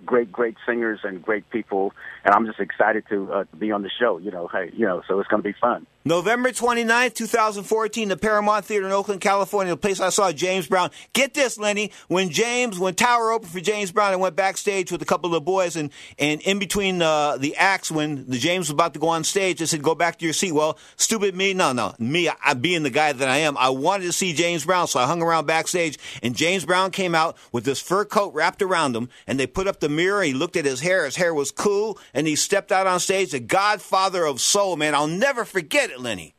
great, 0.05 0.31
great 0.31 0.55
singers 0.65 0.99
and 1.03 1.21
great 1.21 1.49
people, 1.49 1.93
and 2.23 2.33
I'm 2.33 2.45
just 2.45 2.59
excited 2.59 3.03
to 3.09 3.31
uh, 3.31 3.43
be 3.57 3.71
on 3.71 3.83
the 3.83 3.89
show. 3.89 4.17
You 4.17 4.31
know, 4.31 4.47
hey, 4.47 4.71
you 4.73 4.85
know, 4.85 5.01
so 5.07 5.19
it's 5.19 5.29
going 5.29 5.43
to 5.43 5.47
be 5.47 5.55
fun. 5.59 5.85
November 6.09 6.49
29th, 6.49 7.13
2014, 7.13 8.07
the 8.07 8.17
Paramount 8.17 8.65
Theater 8.65 8.87
in 8.87 8.91
Oakland, 8.91 9.21
California, 9.21 9.71
the 9.71 9.77
place 9.77 9.99
I 9.99 10.09
saw 10.09 10.31
James 10.31 10.65
Brown. 10.65 10.89
Get 11.13 11.35
this, 11.35 11.59
Lenny, 11.59 11.91
when 12.07 12.31
James, 12.31 12.79
when 12.79 12.95
Tower 12.95 13.29
opened 13.29 13.51
for 13.51 13.59
James 13.59 13.91
Brown, 13.91 14.13
I 14.13 14.15
went 14.15 14.35
backstage 14.35 14.91
with 14.91 15.03
a 15.03 15.05
couple 15.05 15.27
of 15.27 15.33
the 15.33 15.41
boys, 15.41 15.75
and, 15.75 15.91
and 16.17 16.41
in 16.41 16.57
between 16.57 17.03
uh, 17.03 17.37
the 17.37 17.55
acts, 17.57 17.91
when 17.91 18.27
the 18.27 18.39
James 18.39 18.69
was 18.69 18.71
about 18.71 18.95
to 18.95 18.99
go 18.99 19.09
on 19.09 19.23
stage, 19.23 19.59
they 19.59 19.67
said, 19.67 19.83
go 19.83 19.93
back 19.93 20.17
to 20.17 20.25
your 20.25 20.33
seat. 20.33 20.51
Well, 20.51 20.79
stupid 20.95 21.35
me, 21.35 21.53
no, 21.53 21.73
no, 21.73 21.93
me, 21.99 22.27
I, 22.43 22.55
being 22.55 22.81
the 22.81 22.89
guy 22.89 23.13
that 23.13 23.29
I 23.29 23.37
am, 23.37 23.55
I 23.55 23.69
wanted 23.69 24.05
to 24.05 24.11
see 24.11 24.33
James 24.33 24.65
Brown, 24.65 24.87
so 24.87 24.99
I 24.99 25.05
hung 25.05 25.21
around 25.21 25.45
backstage, 25.45 25.99
and 26.23 26.35
James 26.35 26.65
Brown 26.65 26.89
came 26.89 27.13
out 27.13 27.37
with 27.51 27.65
this 27.65 27.79
fur 27.79 28.03
coat 28.03 28.33
wrapped 28.33 28.63
around 28.63 28.95
him, 28.95 29.09
and 29.27 29.39
they 29.39 29.45
put 29.45 29.67
up 29.67 29.79
the 29.79 29.89
mirror, 29.89 30.23
he 30.23 30.33
looked 30.33 30.57
at 30.57 30.65
his 30.65 30.79
hair, 30.79 31.05
his 31.05 31.17
hair 31.17 31.35
was 31.35 31.51
cool, 31.51 31.99
and 32.15 32.25
he 32.25 32.35
stepped 32.35 32.71
out 32.71 32.87
on 32.87 32.99
stage, 32.99 33.29
the 33.29 33.39
godfather 33.39 34.25
of 34.25 34.41
soul, 34.41 34.75
man, 34.75 34.95
I'll 34.95 35.05
never 35.05 35.45
forget 35.45 35.91
it, 35.91 35.98
Lenny. 35.99 36.35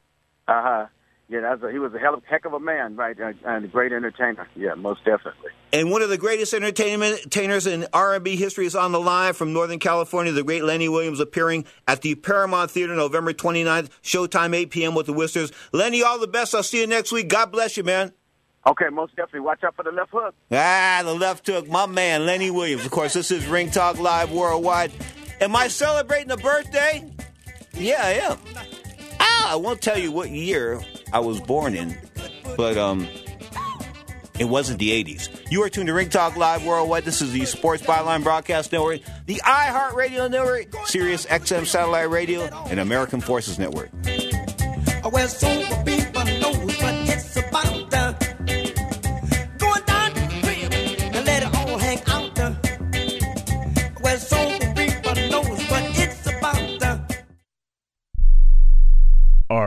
Uh 0.49 0.63
huh. 0.63 0.87
Yeah, 1.31 1.43
that's 1.43 1.63
a, 1.63 1.71
he 1.71 1.79
was 1.79 1.95
a 1.95 1.99
hell 2.01 2.15
of, 2.15 2.25
a 2.25 2.27
heck 2.27 2.45
of 2.45 2.55
a 2.55 2.59
man, 2.59 2.97
right? 2.97 3.17
And 3.47 3.65
a 3.65 3.69
great 3.69 3.93
entertainer. 3.93 4.49
Yeah, 4.57 4.75
most 4.75 5.05
definitely. 5.05 5.51
And 5.73 5.89
one 5.93 6.03
of 6.03 6.09
the 6.09 6.19
greatest 6.19 6.53
entertainers 6.53 7.67
in 7.69 7.87
R&B 7.93 8.35
history 8.35 8.67
is 8.67 8.75
on 8.75 8.91
the 8.91 8.99
line 8.99 9.35
from 9.35 9.53
Northern 9.53 9.79
California. 9.79 10.33
The 10.33 10.43
great 10.43 10.65
Lenny 10.65 10.89
Williams 10.89 11.21
appearing 11.21 11.67
at 11.87 12.03
the 12.03 12.17
Paramount 12.17 12.73
Theater 12.73 12.97
November 12.97 13.33
29th. 13.33 13.91
Showtime 14.03 14.57
8 14.57 14.71
p.m. 14.71 14.95
with 14.97 15.07
the 15.07 15.13
Whispers. 15.13 15.53
Lenny, 15.71 16.03
all 16.03 16.19
the 16.19 16.27
best. 16.27 16.53
I'll 16.53 16.65
see 16.65 16.81
you 16.81 16.89
next 16.89 17.13
week. 17.13 17.29
God 17.29 17.53
bless 17.53 17.77
you, 17.77 17.85
man. 17.85 18.13
Okay, 18.67 18.89
most 18.91 19.15
definitely. 19.15 19.41
Watch 19.41 19.63
out 19.63 19.77
for 19.77 19.85
the 19.85 19.93
left 19.93 20.11
hook. 20.11 20.35
Ah, 20.51 21.03
the 21.05 21.15
left 21.15 21.47
hook. 21.47 21.69
My 21.69 21.87
man, 21.87 22.27
Lenny 22.27 22.51
Williams. 22.51 22.85
Of 22.85 22.91
course, 22.91 23.13
this 23.13 23.31
is 23.31 23.47
Ring 23.47 23.71
Talk 23.71 24.01
Live 24.01 24.33
Worldwide. 24.33 24.91
Am 25.41 25.55
I 25.55 25.69
celebrating 25.69 26.33
a 26.33 26.37
birthday? 26.37 27.09
Yeah, 27.73 28.01
I 28.03 28.13
am. 28.33 28.39
Ah, 29.21 29.53
I 29.53 29.57
won't 29.57 29.81
tell 29.81 29.99
you 29.99 30.11
what 30.11 30.31
year 30.31 30.81
I 31.13 31.21
was 31.21 31.41
born 31.41 31.75
in, 31.75 31.97
but 32.57 32.77
um, 32.77 33.07
it 34.39 34.45
wasn't 34.45 34.79
the 34.79 34.91
80s. 35.05 35.29
You 35.51 35.63
are 35.63 35.69
tuned 35.69 35.89
to 35.89 35.93
Ring 35.95 36.09
Talk 36.09 36.37
Live 36.37 36.65
Worldwide. 36.65 37.05
This 37.05 37.21
is 37.21 37.33
the 37.33 37.45
Sports 37.45 37.83
Byline 37.83 38.23
Broadcast 38.23 38.73
Network, 38.73 39.01
the 39.27 39.41
iHeartRadio 39.45 40.31
Network, 40.31 40.87
Sirius 40.87 41.27
XM 41.27 41.67
Satellite 41.67 42.11
Radio, 42.11 42.43
and 42.69 42.81
American 42.81 43.21
Forces 43.21 43.59
Network. 43.59 43.91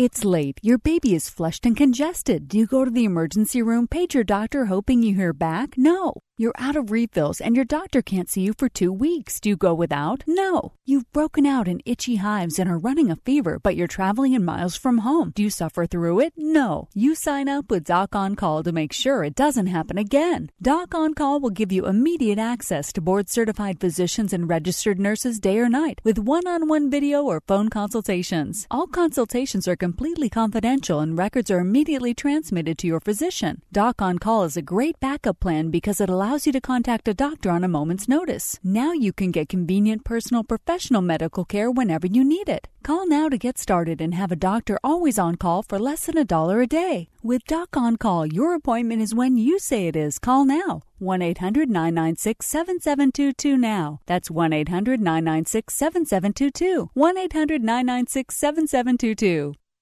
It's 0.00 0.24
late. 0.24 0.58
Your 0.62 0.78
baby 0.78 1.14
is 1.14 1.28
flushed 1.28 1.66
and 1.66 1.76
congested. 1.76 2.48
Do 2.48 2.56
you 2.56 2.64
go 2.64 2.86
to 2.86 2.90
the 2.90 3.04
emergency 3.04 3.60
room, 3.60 3.86
page 3.86 4.14
your 4.14 4.24
doctor 4.24 4.64
hoping 4.64 5.02
you 5.02 5.14
hear 5.14 5.34
back? 5.34 5.76
No. 5.76 6.14
You're 6.40 6.52
out 6.56 6.74
of 6.74 6.90
refills 6.90 7.38
and 7.38 7.54
your 7.54 7.66
doctor 7.66 8.00
can't 8.00 8.30
see 8.30 8.40
you 8.40 8.54
for 8.54 8.70
two 8.70 8.90
weeks. 8.90 9.40
Do 9.40 9.50
you 9.50 9.56
go 9.58 9.74
without? 9.74 10.24
No. 10.26 10.72
You've 10.86 11.12
broken 11.12 11.44
out 11.44 11.68
in 11.68 11.82
itchy 11.84 12.16
hives 12.16 12.58
and 12.58 12.70
are 12.70 12.78
running 12.78 13.10
a 13.10 13.16
fever, 13.16 13.58
but 13.62 13.76
you're 13.76 13.86
traveling 13.86 14.32
in 14.32 14.42
miles 14.42 14.74
from 14.74 14.98
home. 15.08 15.32
Do 15.34 15.42
you 15.42 15.50
suffer 15.50 15.84
through 15.84 16.20
it? 16.20 16.32
No. 16.38 16.88
You 16.94 17.14
sign 17.14 17.46
up 17.50 17.70
with 17.70 17.84
Doc 17.84 18.14
On 18.16 18.36
Call 18.36 18.62
to 18.62 18.72
make 18.72 18.94
sure 18.94 19.22
it 19.22 19.34
doesn't 19.34 19.66
happen 19.66 19.98
again. 19.98 20.50
Doc 20.62 20.94
On 20.94 21.12
Call 21.12 21.40
will 21.40 21.50
give 21.50 21.72
you 21.72 21.84
immediate 21.84 22.38
access 22.38 22.90
to 22.94 23.02
board 23.02 23.28
certified 23.28 23.78
physicians 23.78 24.32
and 24.32 24.48
registered 24.48 24.98
nurses 24.98 25.40
day 25.40 25.58
or 25.58 25.68
night 25.68 26.00
with 26.04 26.18
one 26.18 26.46
on 26.46 26.68
one 26.68 26.88
video 26.90 27.22
or 27.22 27.42
phone 27.46 27.68
consultations. 27.68 28.66
All 28.70 28.86
consultations 28.86 29.68
are 29.68 29.76
completely 29.76 30.30
confidential 30.30 31.00
and 31.00 31.18
records 31.18 31.50
are 31.50 31.60
immediately 31.60 32.14
transmitted 32.14 32.78
to 32.78 32.86
your 32.86 33.00
physician. 33.00 33.60
Doc 33.70 34.00
On 34.00 34.18
Call 34.18 34.44
is 34.44 34.56
a 34.56 34.62
great 34.62 34.98
backup 35.00 35.38
plan 35.38 35.68
because 35.70 36.00
it 36.00 36.08
allows 36.08 36.29
allows 36.30 36.46
you 36.46 36.52
to 36.52 36.60
contact 36.60 37.08
a 37.08 37.12
doctor 37.12 37.50
on 37.50 37.64
a 37.64 37.68
moment's 37.68 38.06
notice. 38.06 38.56
Now 38.62 38.92
you 38.92 39.12
can 39.12 39.32
get 39.32 39.48
convenient 39.48 40.04
personal 40.04 40.44
professional 40.44 41.02
medical 41.02 41.44
care 41.44 41.68
whenever 41.72 42.06
you 42.06 42.22
need 42.22 42.48
it. 42.48 42.68
Call 42.84 43.08
now 43.08 43.28
to 43.28 43.36
get 43.36 43.58
started 43.58 44.00
and 44.00 44.14
have 44.14 44.30
a 44.30 44.36
doctor 44.36 44.78
always 44.84 45.18
on 45.18 45.34
call 45.34 45.64
for 45.64 45.76
less 45.76 46.06
than 46.06 46.16
a 46.16 46.24
dollar 46.24 46.60
a 46.60 46.68
day. 46.68 47.08
With 47.20 47.44
Doc 47.46 47.76
on 47.76 47.96
Call, 47.96 48.26
your 48.26 48.54
appointment 48.54 49.02
is 49.02 49.12
when 49.12 49.36
you 49.36 49.58
say 49.58 49.88
it 49.88 49.96
is. 49.96 50.20
Call 50.20 50.44
now. 50.44 50.82
1 51.00 51.20
800 51.20 51.68
996 51.68 52.46
7722 52.46 53.56
now. 53.56 53.98
That's 54.06 54.30
1 54.30 54.52
800 54.52 55.00
996 55.00 55.74
7722. 55.74 56.90
1 56.94 57.18
800 57.18 57.60
996 57.60 58.36
7722. 58.36 59.54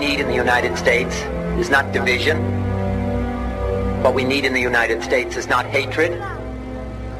Need 0.00 0.18
in 0.18 0.28
the 0.28 0.34
United 0.34 0.78
States 0.78 1.14
is 1.60 1.68
not 1.68 1.92
division. 1.92 2.38
What 4.02 4.14
we 4.14 4.24
need 4.24 4.46
in 4.46 4.54
the 4.54 4.60
United 4.60 5.02
States 5.02 5.36
is 5.36 5.46
not 5.46 5.66
hatred. 5.66 6.18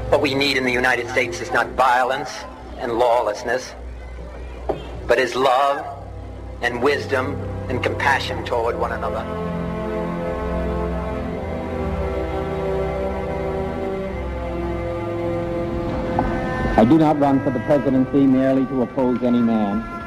What 0.08 0.22
we 0.22 0.34
need 0.34 0.56
in 0.56 0.64
the 0.64 0.72
United 0.72 1.06
States 1.10 1.42
is 1.42 1.52
not 1.52 1.68
violence 1.72 2.30
and 2.78 2.94
lawlessness, 2.94 3.74
but 5.06 5.18
is 5.18 5.36
love 5.36 5.84
and 6.62 6.82
wisdom 6.82 7.34
and 7.68 7.82
compassion 7.82 8.42
toward 8.46 8.78
one 8.78 8.92
another. 8.92 9.26
I 16.80 16.84
do 16.86 16.96
not 16.96 17.20
run 17.20 17.44
for 17.44 17.50
the 17.50 17.60
presidency 17.60 18.26
merely 18.26 18.64
to 18.64 18.80
oppose 18.80 19.22
any 19.22 19.42
man, 19.42 19.99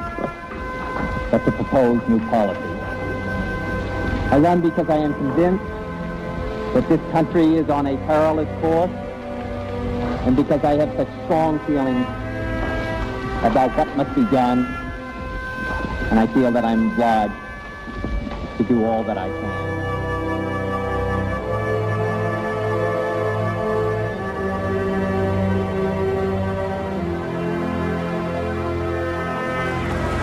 but 1.30 1.44
to 1.44 1.52
propose 1.52 2.00
new 2.08 2.20
policies. 2.30 2.62
I 4.30 4.38
run 4.38 4.60
because 4.60 4.88
I 4.88 4.96
am 4.96 5.14
convinced 5.14 5.64
that 6.74 6.88
this 6.88 7.00
country 7.12 7.56
is 7.56 7.68
on 7.68 7.86
a 7.86 7.96
perilous 8.06 8.48
course 8.60 8.90
and 10.26 10.36
because 10.36 10.64
I 10.64 10.74
have 10.78 10.88
such 10.96 11.08
strong 11.24 11.58
feelings 11.66 12.06
about 13.44 13.76
what 13.76 13.94
must 13.94 14.14
be 14.14 14.24
done, 14.24 14.64
and 16.10 16.18
I 16.18 16.26
feel 16.32 16.50
that 16.50 16.64
I'm 16.64 16.92
obliged 16.92 17.34
to 18.56 18.64
do 18.64 18.84
all 18.86 19.04
that 19.04 19.18
I 19.18 19.28
can. 19.28 19.93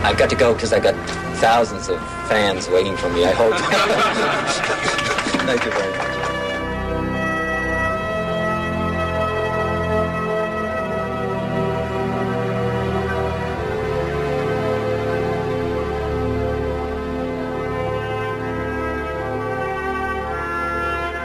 I've 0.04 0.18
got 0.18 0.30
to 0.32 0.36
go 0.36 0.54
because 0.54 0.74
I've 0.74 0.82
got 0.82 0.95
thousands 1.38 1.88
of 1.88 1.99
fans 2.28 2.68
waiting 2.70 2.97
for 2.97 3.10
me, 3.10 3.24
I 3.24 3.32
hope. 3.32 3.54
Thank 5.45 5.64
you 5.64 5.72
very 5.72 5.91
much. 5.97 6.12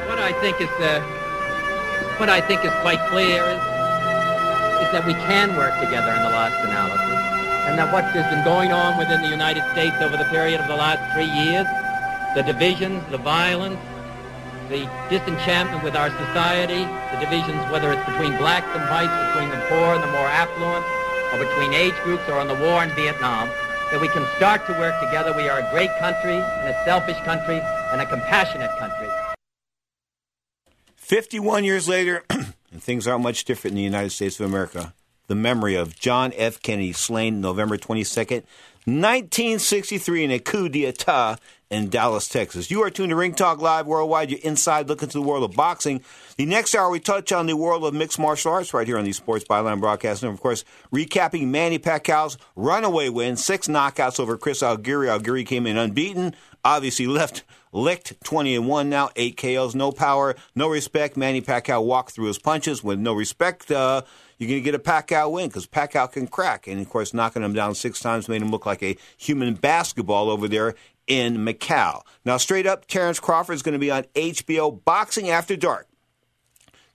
What 0.08 0.18
I 0.18 0.32
think 0.40 0.60
is 0.60 0.68
uh, 0.80 1.00
what 2.18 2.28
I 2.28 2.40
think 2.40 2.64
is 2.64 2.72
quite 2.82 3.00
clear 3.08 3.42
is 3.44 3.76
is 4.86 4.92
that 4.92 5.04
we 5.06 5.14
can 5.14 5.56
work 5.56 5.74
together 5.80 6.12
in 6.12 6.22
the 6.22 6.28
last 6.28 6.56
analysis, 6.64 7.35
and 7.66 7.78
that 7.78 7.92
what 7.92 8.04
has 8.14 8.26
been 8.32 8.44
going 8.44 8.72
on 8.72 8.96
within 8.96 9.20
the 9.22 9.28
United 9.28 9.62
States 9.72 9.96
over 10.00 10.16
the 10.16 10.24
period 10.30 10.60
of 10.60 10.68
the 10.68 10.76
last 10.76 11.02
three 11.12 11.28
years, 11.28 11.66
the 12.38 12.42
divisions, 12.42 13.02
the 13.10 13.18
violence, 13.18 13.78
the 14.68 14.88
disenchantment 15.10 15.82
with 15.82 15.94
our 15.94 16.10
society, 16.10 16.86
the 17.10 17.18
divisions 17.20 17.58
whether 17.70 17.92
it's 17.92 18.04
between 18.06 18.36
blacks 18.38 18.66
and 18.74 18.82
whites, 18.90 19.14
between 19.30 19.50
the 19.50 19.60
poor 19.66 19.94
and 19.94 20.02
the 20.02 20.12
more 20.14 20.30
affluent, 20.30 20.84
or 21.32 21.38
between 21.42 21.74
age 21.74 21.94
groups 22.02 22.22
or 22.28 22.38
on 22.38 22.48
the 22.48 22.54
war 22.54 22.82
in 22.82 22.90
Vietnam, 22.94 23.48
that 23.90 24.00
we 24.00 24.08
can 24.08 24.26
start 24.36 24.66
to 24.66 24.72
work 24.74 24.98
together. 25.00 25.32
We 25.32 25.48
are 25.48 25.58
a 25.58 25.70
great 25.70 25.90
country 25.98 26.36
and 26.38 26.68
a 26.70 26.84
selfish 26.84 27.18
country 27.24 27.60
and 27.92 28.00
a 28.00 28.06
compassionate 28.06 28.70
country. 28.78 29.08
51 30.96 31.64
years 31.64 31.88
later, 31.88 32.24
and 32.30 32.82
things 32.82 33.06
aren't 33.06 33.22
much 33.22 33.44
different 33.44 33.72
in 33.72 33.76
the 33.76 33.82
United 33.82 34.10
States 34.10 34.40
of 34.40 34.46
America. 34.46 34.94
The 35.26 35.34
memory 35.34 35.74
of 35.74 35.98
John 35.98 36.32
F. 36.36 36.62
Kennedy, 36.62 36.92
slain 36.92 37.40
November 37.40 37.76
22nd, 37.76 38.44
1963, 38.84 40.24
in 40.24 40.30
a 40.30 40.38
coup 40.38 40.68
d'etat 40.68 41.38
in 41.70 41.88
Dallas, 41.88 42.28
Texas. 42.28 42.70
You 42.70 42.84
are 42.84 42.90
tuned 42.90 43.10
to 43.10 43.16
Ring 43.16 43.34
Talk 43.34 43.60
Live 43.60 43.86
Worldwide, 43.86 44.30
You're 44.30 44.40
inside 44.44 44.88
looking 44.88 45.06
into 45.06 45.18
the 45.18 45.26
world 45.26 45.42
of 45.42 45.56
boxing. 45.56 46.02
The 46.36 46.46
next 46.46 46.74
hour, 46.74 46.88
we 46.88 47.00
touch 47.00 47.32
on 47.32 47.46
the 47.46 47.56
world 47.56 47.84
of 47.84 47.94
mixed 47.94 48.20
martial 48.20 48.52
arts 48.52 48.72
right 48.72 48.86
here 48.86 48.98
on 48.98 49.04
the 49.04 49.12
Sports 49.12 49.44
Byline 49.44 49.80
Broadcast. 49.80 50.22
And 50.22 50.32
of 50.32 50.40
course, 50.40 50.64
recapping 50.92 51.48
Manny 51.48 51.80
Pacquiao's 51.80 52.38
runaway 52.54 53.08
win, 53.08 53.36
six 53.36 53.66
knockouts 53.66 54.20
over 54.20 54.38
Chris 54.38 54.62
Algieri. 54.62 55.08
Algieri 55.08 55.44
came 55.44 55.66
in 55.66 55.76
unbeaten, 55.76 56.36
obviously 56.64 57.08
left 57.08 57.42
licked 57.72 58.14
20 58.24 58.56
and 58.56 58.68
1 58.68 58.88
now, 58.88 59.10
8 59.16 59.36
KOs, 59.36 59.74
no 59.74 59.92
power, 59.92 60.34
no 60.54 60.68
respect. 60.68 61.16
Manny 61.16 61.42
Pacquiao 61.42 61.84
walked 61.84 62.12
through 62.12 62.26
his 62.26 62.38
punches 62.38 62.82
with 62.82 62.98
no 62.98 63.12
respect. 63.12 63.70
Uh, 63.70 64.02
you're 64.38 64.48
going 64.48 64.62
to 64.62 64.64
get 64.64 64.74
a 64.74 64.78
Pacquiao 64.78 65.30
win 65.30 65.48
because 65.48 65.66
Pacquiao 65.66 66.10
can 66.10 66.26
crack. 66.26 66.66
And 66.66 66.80
of 66.80 66.88
course, 66.88 67.14
knocking 67.14 67.42
him 67.42 67.52
down 67.52 67.74
six 67.74 68.00
times 68.00 68.28
made 68.28 68.42
him 68.42 68.50
look 68.50 68.66
like 68.66 68.82
a 68.82 68.96
human 69.16 69.54
basketball 69.54 70.30
over 70.30 70.48
there 70.48 70.74
in 71.06 71.38
Macau. 71.38 72.02
Now, 72.24 72.36
straight 72.36 72.66
up, 72.66 72.86
Terrence 72.86 73.20
Crawford 73.20 73.54
is 73.54 73.62
going 73.62 73.74
to 73.74 73.78
be 73.78 73.90
on 73.90 74.04
HBO 74.14 74.84
Boxing 74.84 75.30
After 75.30 75.56
Dark. 75.56 75.88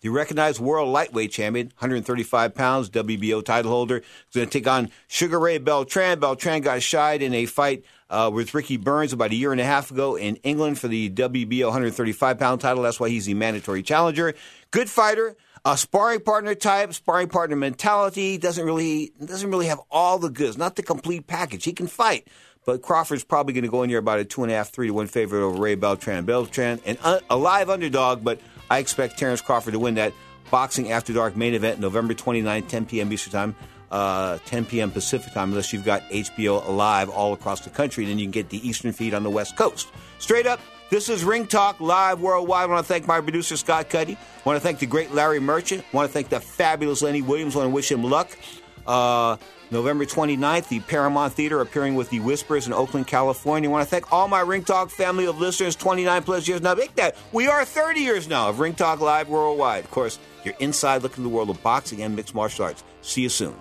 The 0.01 0.09
recognized 0.09 0.59
world 0.59 0.89
lightweight 0.89 1.31
champion, 1.31 1.67
135 1.67 2.55
pounds, 2.55 2.89
WBO 2.89 3.45
title 3.45 3.69
holder, 3.69 3.97
is 3.97 4.33
going 4.33 4.47
to 4.47 4.51
take 4.51 4.67
on 4.67 4.89
Sugar 5.07 5.39
Ray 5.39 5.59
Beltran. 5.59 6.19
Beltran 6.19 6.61
got 6.61 6.81
shied 6.81 7.21
in 7.21 7.35
a 7.35 7.45
fight 7.45 7.85
uh, 8.09 8.31
with 8.33 8.55
Ricky 8.55 8.77
Burns 8.77 9.13
about 9.13 9.29
a 9.29 9.35
year 9.35 9.51
and 9.51 9.61
a 9.61 9.63
half 9.63 9.91
ago 9.91 10.15
in 10.15 10.37
England 10.37 10.79
for 10.79 10.87
the 10.87 11.11
WBO 11.11 11.65
135 11.65 12.39
pound 12.39 12.61
title. 12.61 12.81
That's 12.81 12.99
why 12.99 13.09
he's 13.09 13.27
the 13.27 13.35
mandatory 13.35 13.83
challenger. 13.83 14.33
Good 14.71 14.89
fighter, 14.89 15.35
a 15.65 15.77
sparring 15.77 16.21
partner 16.21 16.55
type, 16.55 16.93
sparring 16.93 17.29
partner 17.29 17.55
mentality. 17.55 18.37
Doesn't 18.37 18.65
really 18.65 19.13
doesn't 19.23 19.49
really 19.49 19.67
have 19.67 19.79
all 19.89 20.17
the 20.17 20.29
goods, 20.29 20.57
not 20.57 20.75
the 20.75 20.83
complete 20.83 21.27
package. 21.27 21.63
He 21.63 21.73
can 21.73 21.87
fight. 21.87 22.27
But 22.63 22.83
Crawford's 22.83 23.23
probably 23.23 23.53
going 23.53 23.63
to 23.63 23.69
go 23.71 23.81
in 23.81 23.89
here 23.89 23.97
about 23.97 24.19
a 24.19 24.25
two 24.25 24.43
and 24.43 24.51
a 24.51 24.55
half, 24.55 24.69
three 24.69 24.87
to 24.87 24.93
one 24.93 25.07
favorite 25.07 25.43
over 25.43 25.59
Ray 25.59 25.75
Beltran. 25.75 26.25
Beltran, 26.25 26.79
an 26.85 26.97
uh, 27.03 27.19
a 27.29 27.35
live 27.35 27.69
underdog, 27.69 28.23
but 28.23 28.39
I 28.69 28.77
expect 28.77 29.17
Terrence 29.17 29.41
Crawford 29.41 29.73
to 29.73 29.79
win 29.79 29.95
that 29.95 30.13
Boxing 30.51 30.91
After 30.91 31.13
Dark 31.13 31.35
main 31.35 31.53
event 31.53 31.79
November 31.79 32.13
29, 32.13 32.63
10 32.63 32.85
p.m. 32.85 33.11
Eastern 33.11 33.31
Time, 33.31 33.55
uh, 33.89 34.37
10 34.45 34.65
p.m. 34.65 34.91
Pacific 34.91 35.33
Time, 35.33 35.49
unless 35.49 35.73
you've 35.73 35.85
got 35.85 36.03
HBO 36.09 36.69
live 36.69 37.09
all 37.09 37.33
across 37.33 37.61
the 37.61 37.69
country. 37.71 38.05
Then 38.05 38.19
you 38.19 38.25
can 38.25 38.31
get 38.31 38.49
the 38.49 38.67
Eastern 38.67 38.91
feed 38.91 39.13
on 39.13 39.23
the 39.23 39.29
West 39.29 39.55
Coast. 39.55 39.87
Straight 40.19 40.45
up, 40.45 40.59
this 40.91 41.07
is 41.07 41.23
Ring 41.23 41.47
Talk 41.47 41.79
live 41.79 42.19
worldwide. 42.19 42.63
I 42.63 42.65
want 42.73 42.85
to 42.85 42.93
thank 42.93 43.07
my 43.07 43.21
producer, 43.21 43.55
Scott 43.55 43.89
Cuddy. 43.89 44.15
I 44.15 44.41
want 44.43 44.57
to 44.57 44.59
thank 44.59 44.79
the 44.79 44.85
great 44.85 45.13
Larry 45.13 45.39
Merchant. 45.39 45.85
I 45.91 45.95
want 45.95 46.09
to 46.09 46.13
thank 46.13 46.27
the 46.27 46.41
fabulous 46.41 47.01
Lenny 47.01 47.21
Williams. 47.21 47.55
I 47.55 47.59
want 47.59 47.69
to 47.69 47.73
wish 47.73 47.89
him 47.89 48.03
luck. 48.03 48.37
Uh, 48.85 49.37
November 49.71 50.03
29th, 50.03 50.67
the 50.67 50.81
Paramount 50.81 51.31
Theater 51.31 51.61
appearing 51.61 51.95
with 51.95 52.09
the 52.09 52.19
Whispers 52.19 52.67
in 52.67 52.73
Oakland, 52.73 53.07
California. 53.07 53.69
I 53.69 53.71
want 53.71 53.85
to 53.87 53.89
thank 53.89 54.11
all 54.11 54.27
my 54.27 54.41
Ring 54.41 54.65
Talk 54.65 54.89
family 54.89 55.27
of 55.27 55.39
listeners, 55.39 55.77
29 55.77 56.23
plus 56.23 56.45
years 56.45 56.61
now. 56.61 56.75
Make 56.75 56.93
that. 56.95 57.15
We 57.31 57.47
are 57.47 57.63
30 57.63 58.01
years 58.01 58.27
now 58.27 58.49
of 58.49 58.59
Ring 58.59 58.75
Talk 58.75 58.99
Live 58.99 59.29
worldwide. 59.29 59.85
Of 59.85 59.91
course, 59.91 60.19
you're 60.43 60.55
inside 60.59 61.03
looking 61.03 61.23
at 61.23 61.29
the 61.29 61.33
world 61.33 61.49
of 61.49 61.63
boxing 61.63 62.01
and 62.03 62.17
mixed 62.17 62.35
martial 62.35 62.65
arts. 62.65 62.83
See 63.01 63.21
you 63.21 63.29
soon. 63.29 63.55